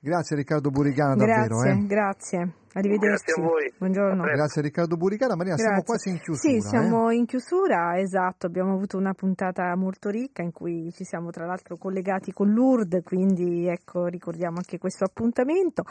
Grazie 0.00 0.36
Riccardo 0.36 0.70
Burigana, 0.70 1.16
davvero. 1.16 1.58
Grazie, 1.58 1.72
eh. 1.72 1.86
grazie. 1.86 2.52
Arrivederci. 2.74 3.24
Grazie 3.24 3.42
a 3.42 3.46
voi. 3.46 3.72
Buongiorno. 3.78 4.22
Grazie 4.22 4.60
a 4.60 4.64
Riccardo 4.64 4.96
Buricara. 4.96 5.36
Marina, 5.36 5.56
Grazie. 5.56 5.72
siamo 5.72 5.82
quasi 5.82 6.08
in 6.10 6.20
chiusura. 6.20 6.52
Sì, 6.52 6.56
eh? 6.56 6.60
siamo 6.60 7.10
in 7.10 7.24
chiusura, 7.24 7.98
esatto. 7.98 8.46
Abbiamo 8.46 8.74
avuto 8.74 8.98
una 8.98 9.14
puntata 9.14 9.74
molto 9.76 10.10
ricca 10.10 10.42
in 10.42 10.52
cui 10.52 10.92
ci 10.92 11.04
siamo 11.04 11.30
tra 11.30 11.46
l'altro 11.46 11.76
collegati 11.76 12.32
con 12.32 12.52
Lourdes, 12.52 13.02
quindi 13.04 13.66
ecco, 13.66 14.06
ricordiamo 14.06 14.56
anche 14.58 14.78
questo 14.78 15.04
appuntamento. 15.04 15.84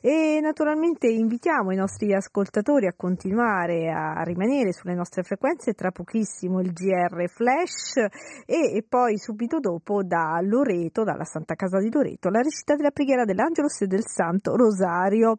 E 0.00 0.40
naturalmente 0.42 1.06
invitiamo 1.08 1.72
i 1.72 1.76
nostri 1.76 2.12
ascoltatori 2.12 2.86
a 2.86 2.94
continuare 2.96 3.90
a 3.90 4.22
rimanere 4.22 4.72
sulle 4.72 4.94
nostre 4.94 5.22
frequenze. 5.22 5.74
Tra 5.74 5.92
pochissimo 5.92 6.60
il 6.60 6.72
GR 6.72 7.28
Flash 7.28 7.96
e, 8.44 8.76
e 8.76 8.84
poi 8.86 9.18
subito 9.18 9.60
dopo 9.60 10.02
da 10.02 10.40
Loreto, 10.42 11.04
dalla 11.04 11.24
Santa 11.24 11.54
Casa 11.54 11.78
di 11.78 11.90
Loreto, 11.90 12.28
la 12.28 12.40
recita 12.40 12.74
della 12.74 12.90
preghiera 12.90 13.24
dell'Angelus 13.24 13.82
e 13.82 13.86
del 13.86 14.04
Santo 14.04 14.56
Rosario. 14.56 15.38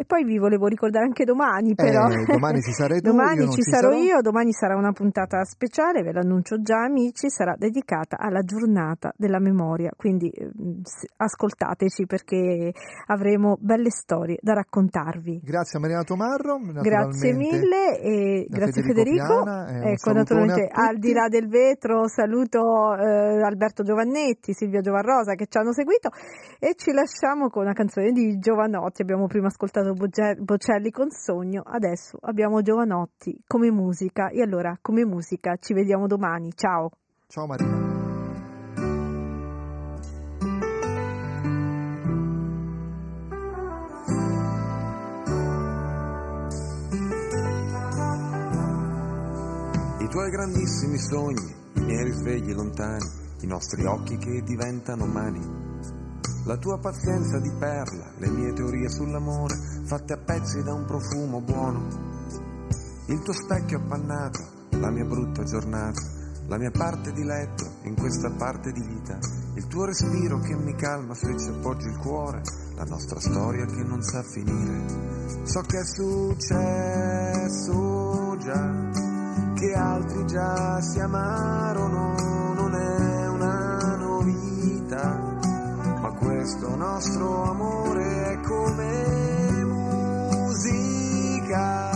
E 0.00 0.06
poi 0.06 0.24
vi 0.24 0.38
volevo 0.38 0.66
ricordare 0.66 1.04
anche 1.04 1.24
domani, 1.24 1.74
però. 1.74 2.08
Eh, 2.08 2.24
domani 2.24 2.62
ci 2.62 2.72
sarai 2.72 3.00
tu, 3.04 3.10
domani 3.10 3.44
ci 3.50 3.60
ci 3.60 3.62
sarò 3.64 3.90
sarò. 3.90 4.02
io, 4.02 4.22
domani 4.22 4.50
sarà 4.50 4.74
una 4.74 4.92
puntata 4.92 5.44
speciale, 5.44 6.00
ve 6.02 6.12
l'annuncio 6.12 6.62
già, 6.62 6.84
amici, 6.84 7.28
sarà 7.28 7.54
dedicata 7.54 8.16
alla 8.18 8.40
giornata 8.40 9.12
della 9.14 9.38
memoria. 9.38 9.90
Quindi 9.94 10.30
eh, 10.30 10.48
s- 10.84 11.04
ascoltateci 11.18 12.06
perché 12.06 12.72
avremo 13.08 13.58
belle 13.60 13.90
storie 13.90 14.38
da 14.40 14.54
raccontarvi. 14.54 15.42
Grazie 15.44 15.76
a 15.76 15.82
Mariana 15.82 16.04
Tomarro. 16.04 16.58
Grazie 16.80 17.34
mille 17.34 18.00
e 18.00 18.46
grazie 18.48 18.80
Federico 18.80 19.04
Federico. 19.04 19.42
Piana, 19.42 19.68
e 19.68 19.78
un 19.80 19.86
ecco, 19.88 20.12
naturalmente 20.12 20.68
al 20.72 20.96
di 20.96 21.12
là 21.12 21.28
del 21.28 21.46
vetro 21.46 22.08
saluto 22.08 22.96
eh, 22.96 23.42
Alberto 23.42 23.82
Giovannetti, 23.82 24.54
Silvia 24.54 24.80
Giovanrosa 24.80 25.34
che 25.34 25.44
ci 25.46 25.58
hanno 25.58 25.74
seguito 25.74 26.08
e 26.58 26.72
ci 26.74 26.90
lasciamo 26.92 27.50
con 27.50 27.64
una 27.64 27.74
canzone 27.74 28.12
di 28.12 28.38
Giovanotti. 28.38 29.02
Abbiamo 29.02 29.26
prima 29.26 29.48
ascoltato 29.48 29.88
Boge- 29.94 30.36
Bocelli 30.36 30.90
con 30.90 31.10
Sogno, 31.10 31.62
adesso 31.64 32.18
abbiamo 32.22 32.62
Giovanotti 32.62 33.42
come 33.46 33.70
musica 33.70 34.28
e 34.28 34.42
allora 34.42 34.78
come 34.80 35.04
musica 35.04 35.56
ci 35.56 35.74
vediamo 35.74 36.06
domani. 36.06 36.52
Ciao. 36.54 36.90
Ciao 37.26 37.46
Marina. 37.46 37.88
I 50.00 50.08
tuoi 50.08 50.30
grandissimi 50.30 50.98
sogni, 50.98 51.54
i 51.74 51.80
miei 51.82 52.04
risvegli 52.04 52.52
lontani, 52.52 53.06
i 53.42 53.46
nostri 53.46 53.84
occhi 53.84 54.16
che 54.16 54.42
diventano 54.42 55.06
mani. 55.06 55.59
La 56.44 56.56
tua 56.56 56.78
pazienza 56.78 57.38
di 57.38 57.50
perla, 57.58 58.12
le 58.16 58.28
mie 58.28 58.52
teorie 58.54 58.88
sull'amore, 58.88 59.56
fatte 59.84 60.14
a 60.14 60.16
pezzi 60.16 60.62
da 60.62 60.72
un 60.72 60.84
profumo 60.86 61.40
buono. 61.40 61.86
Il 63.06 63.20
tuo 63.22 63.32
specchio 63.32 63.78
appannato, 63.78 64.38
la 64.70 64.90
mia 64.90 65.04
brutta 65.04 65.44
giornata, 65.44 66.00
la 66.48 66.56
mia 66.56 66.70
parte 66.70 67.12
di 67.12 67.24
letto 67.24 67.64
in 67.82 67.94
questa 67.94 68.30
parte 68.30 68.72
di 68.72 68.80
vita. 68.80 69.18
Il 69.54 69.66
tuo 69.66 69.84
respiro 69.84 70.38
che 70.40 70.56
mi 70.56 70.74
calma 70.74 71.14
se 71.14 71.36
ci 71.38 71.48
appoggi 71.48 71.88
il 71.88 71.98
cuore, 71.98 72.42
la 72.74 72.84
nostra 72.84 73.20
storia 73.20 73.66
che 73.66 73.82
non 73.84 74.02
sa 74.02 74.22
finire. 74.22 74.86
So 75.44 75.60
che 75.60 75.78
è 75.78 75.84
successo 75.84 77.36
già 78.38 78.88
che 79.54 79.72
altri 79.74 80.26
già 80.26 80.80
si 80.80 80.98
amarono, 81.00 82.14
questo 86.40 86.74
nostro 86.74 87.50
amore 87.50 88.32
è 88.32 88.40
come 88.40 89.62
musica 90.46 91.90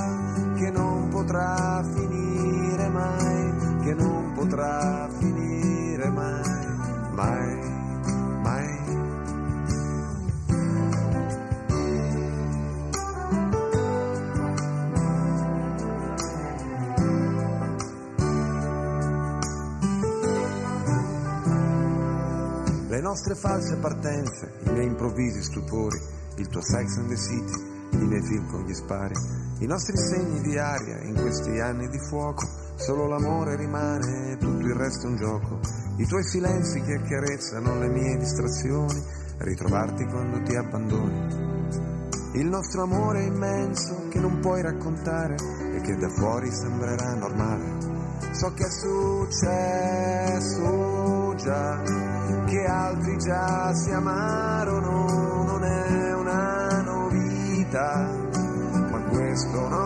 che 0.54 0.70
non 0.70 1.08
potrà 1.08 1.82
finire 1.82 2.88
mai, 2.90 3.54
che 3.84 3.94
non 3.94 4.32
potrà 4.34 5.08
finire 5.18 6.10
mai, 6.10 6.76
mai. 7.12 7.53
Nostre 23.04 23.34
false 23.34 23.76
partenze, 23.76 24.54
i 24.64 24.70
miei 24.70 24.86
improvvisi 24.86 25.42
stupori, 25.42 26.00
il 26.36 26.48
tuo 26.48 26.62
sex 26.62 26.96
and 26.96 27.08
the 27.08 27.16
city, 27.16 27.52
i 27.90 28.06
miei 28.06 28.22
film 28.22 28.48
con 28.48 28.62
gli 28.64 28.72
spari, 28.72 29.12
i 29.58 29.66
nostri 29.66 29.94
segni 29.94 30.40
di 30.40 30.56
aria 30.56 31.02
in 31.02 31.14
questi 31.14 31.60
anni 31.60 31.86
di 31.88 31.98
fuoco, 32.08 32.48
solo 32.76 33.06
l'amore 33.06 33.56
rimane, 33.56 34.38
tutto 34.38 34.66
il 34.66 34.72
resto 34.74 35.06
è 35.06 35.10
un 35.10 35.16
gioco, 35.16 35.60
i 35.98 36.06
tuoi 36.06 36.24
silenzi 36.24 36.80
che 36.80 36.94
accarezzano 36.94 37.78
le 37.78 37.88
mie 37.88 38.16
distrazioni, 38.16 39.02
ritrovarti 39.36 40.06
quando 40.06 40.40
ti 40.40 40.56
abbandoni. 40.56 41.42
Il 42.36 42.46
nostro 42.46 42.84
amore 42.84 43.24
immenso 43.24 44.08
che 44.08 44.18
non 44.18 44.40
puoi 44.40 44.62
raccontare 44.62 45.34
e 45.74 45.80
che 45.82 45.94
da 45.96 46.08
fuori 46.08 46.50
sembrerà 46.50 47.12
normale. 47.16 47.92
So 48.32 48.54
che 48.54 48.64
è 48.64 48.70
successo 48.70 50.54
già, 51.36 51.82
che 52.46 52.64
altri 52.64 53.18
già 53.18 53.72
si 53.74 53.90
amarono, 53.90 55.44
non 55.44 55.64
è 55.64 56.14
una 56.14 56.82
novità, 56.82 58.10
ma 58.90 58.98
questo 59.10 59.68
nostro 59.68 59.83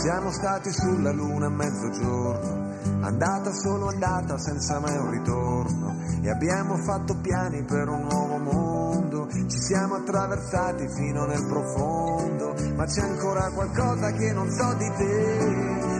Siamo 0.00 0.30
stati 0.30 0.72
sulla 0.72 1.12
luna 1.12 1.44
a 1.48 1.50
mezzogiorno, 1.50 3.04
andata 3.04 3.52
solo 3.52 3.88
andata 3.88 4.38
senza 4.38 4.80
mai 4.80 4.96
un 4.96 5.10
ritorno. 5.10 5.94
E 6.22 6.30
abbiamo 6.30 6.78
fatto 6.78 7.18
piani 7.20 7.62
per 7.64 7.86
un 7.86 8.06
nuovo 8.08 8.38
mondo, 8.38 9.28
ci 9.30 9.60
siamo 9.60 9.96
attraversati 9.96 10.88
fino 10.88 11.26
nel 11.26 11.44
profondo, 11.46 12.54
ma 12.76 12.86
c'è 12.86 13.02
ancora 13.02 13.50
qualcosa 13.50 14.10
che 14.12 14.32
non 14.32 14.50
so 14.50 14.72
di 14.78 14.90
te, 14.96 15.38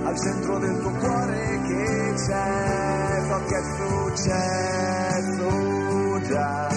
al 0.03 0.19
centro 0.19 0.59
del 0.61 0.79
tuo 0.81 0.93
cuore 0.93 1.61
che 1.61 2.15
c'è, 2.17 3.27
so 3.29 3.45
che 3.45 3.57
è 3.57 3.63
successo 4.17 5.61
già, 6.27 6.69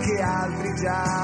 che 0.00 0.22
altri 0.22 0.74
già 0.74 1.23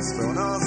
It's 0.00 0.14
thrown 0.14 0.38
on 0.38 0.59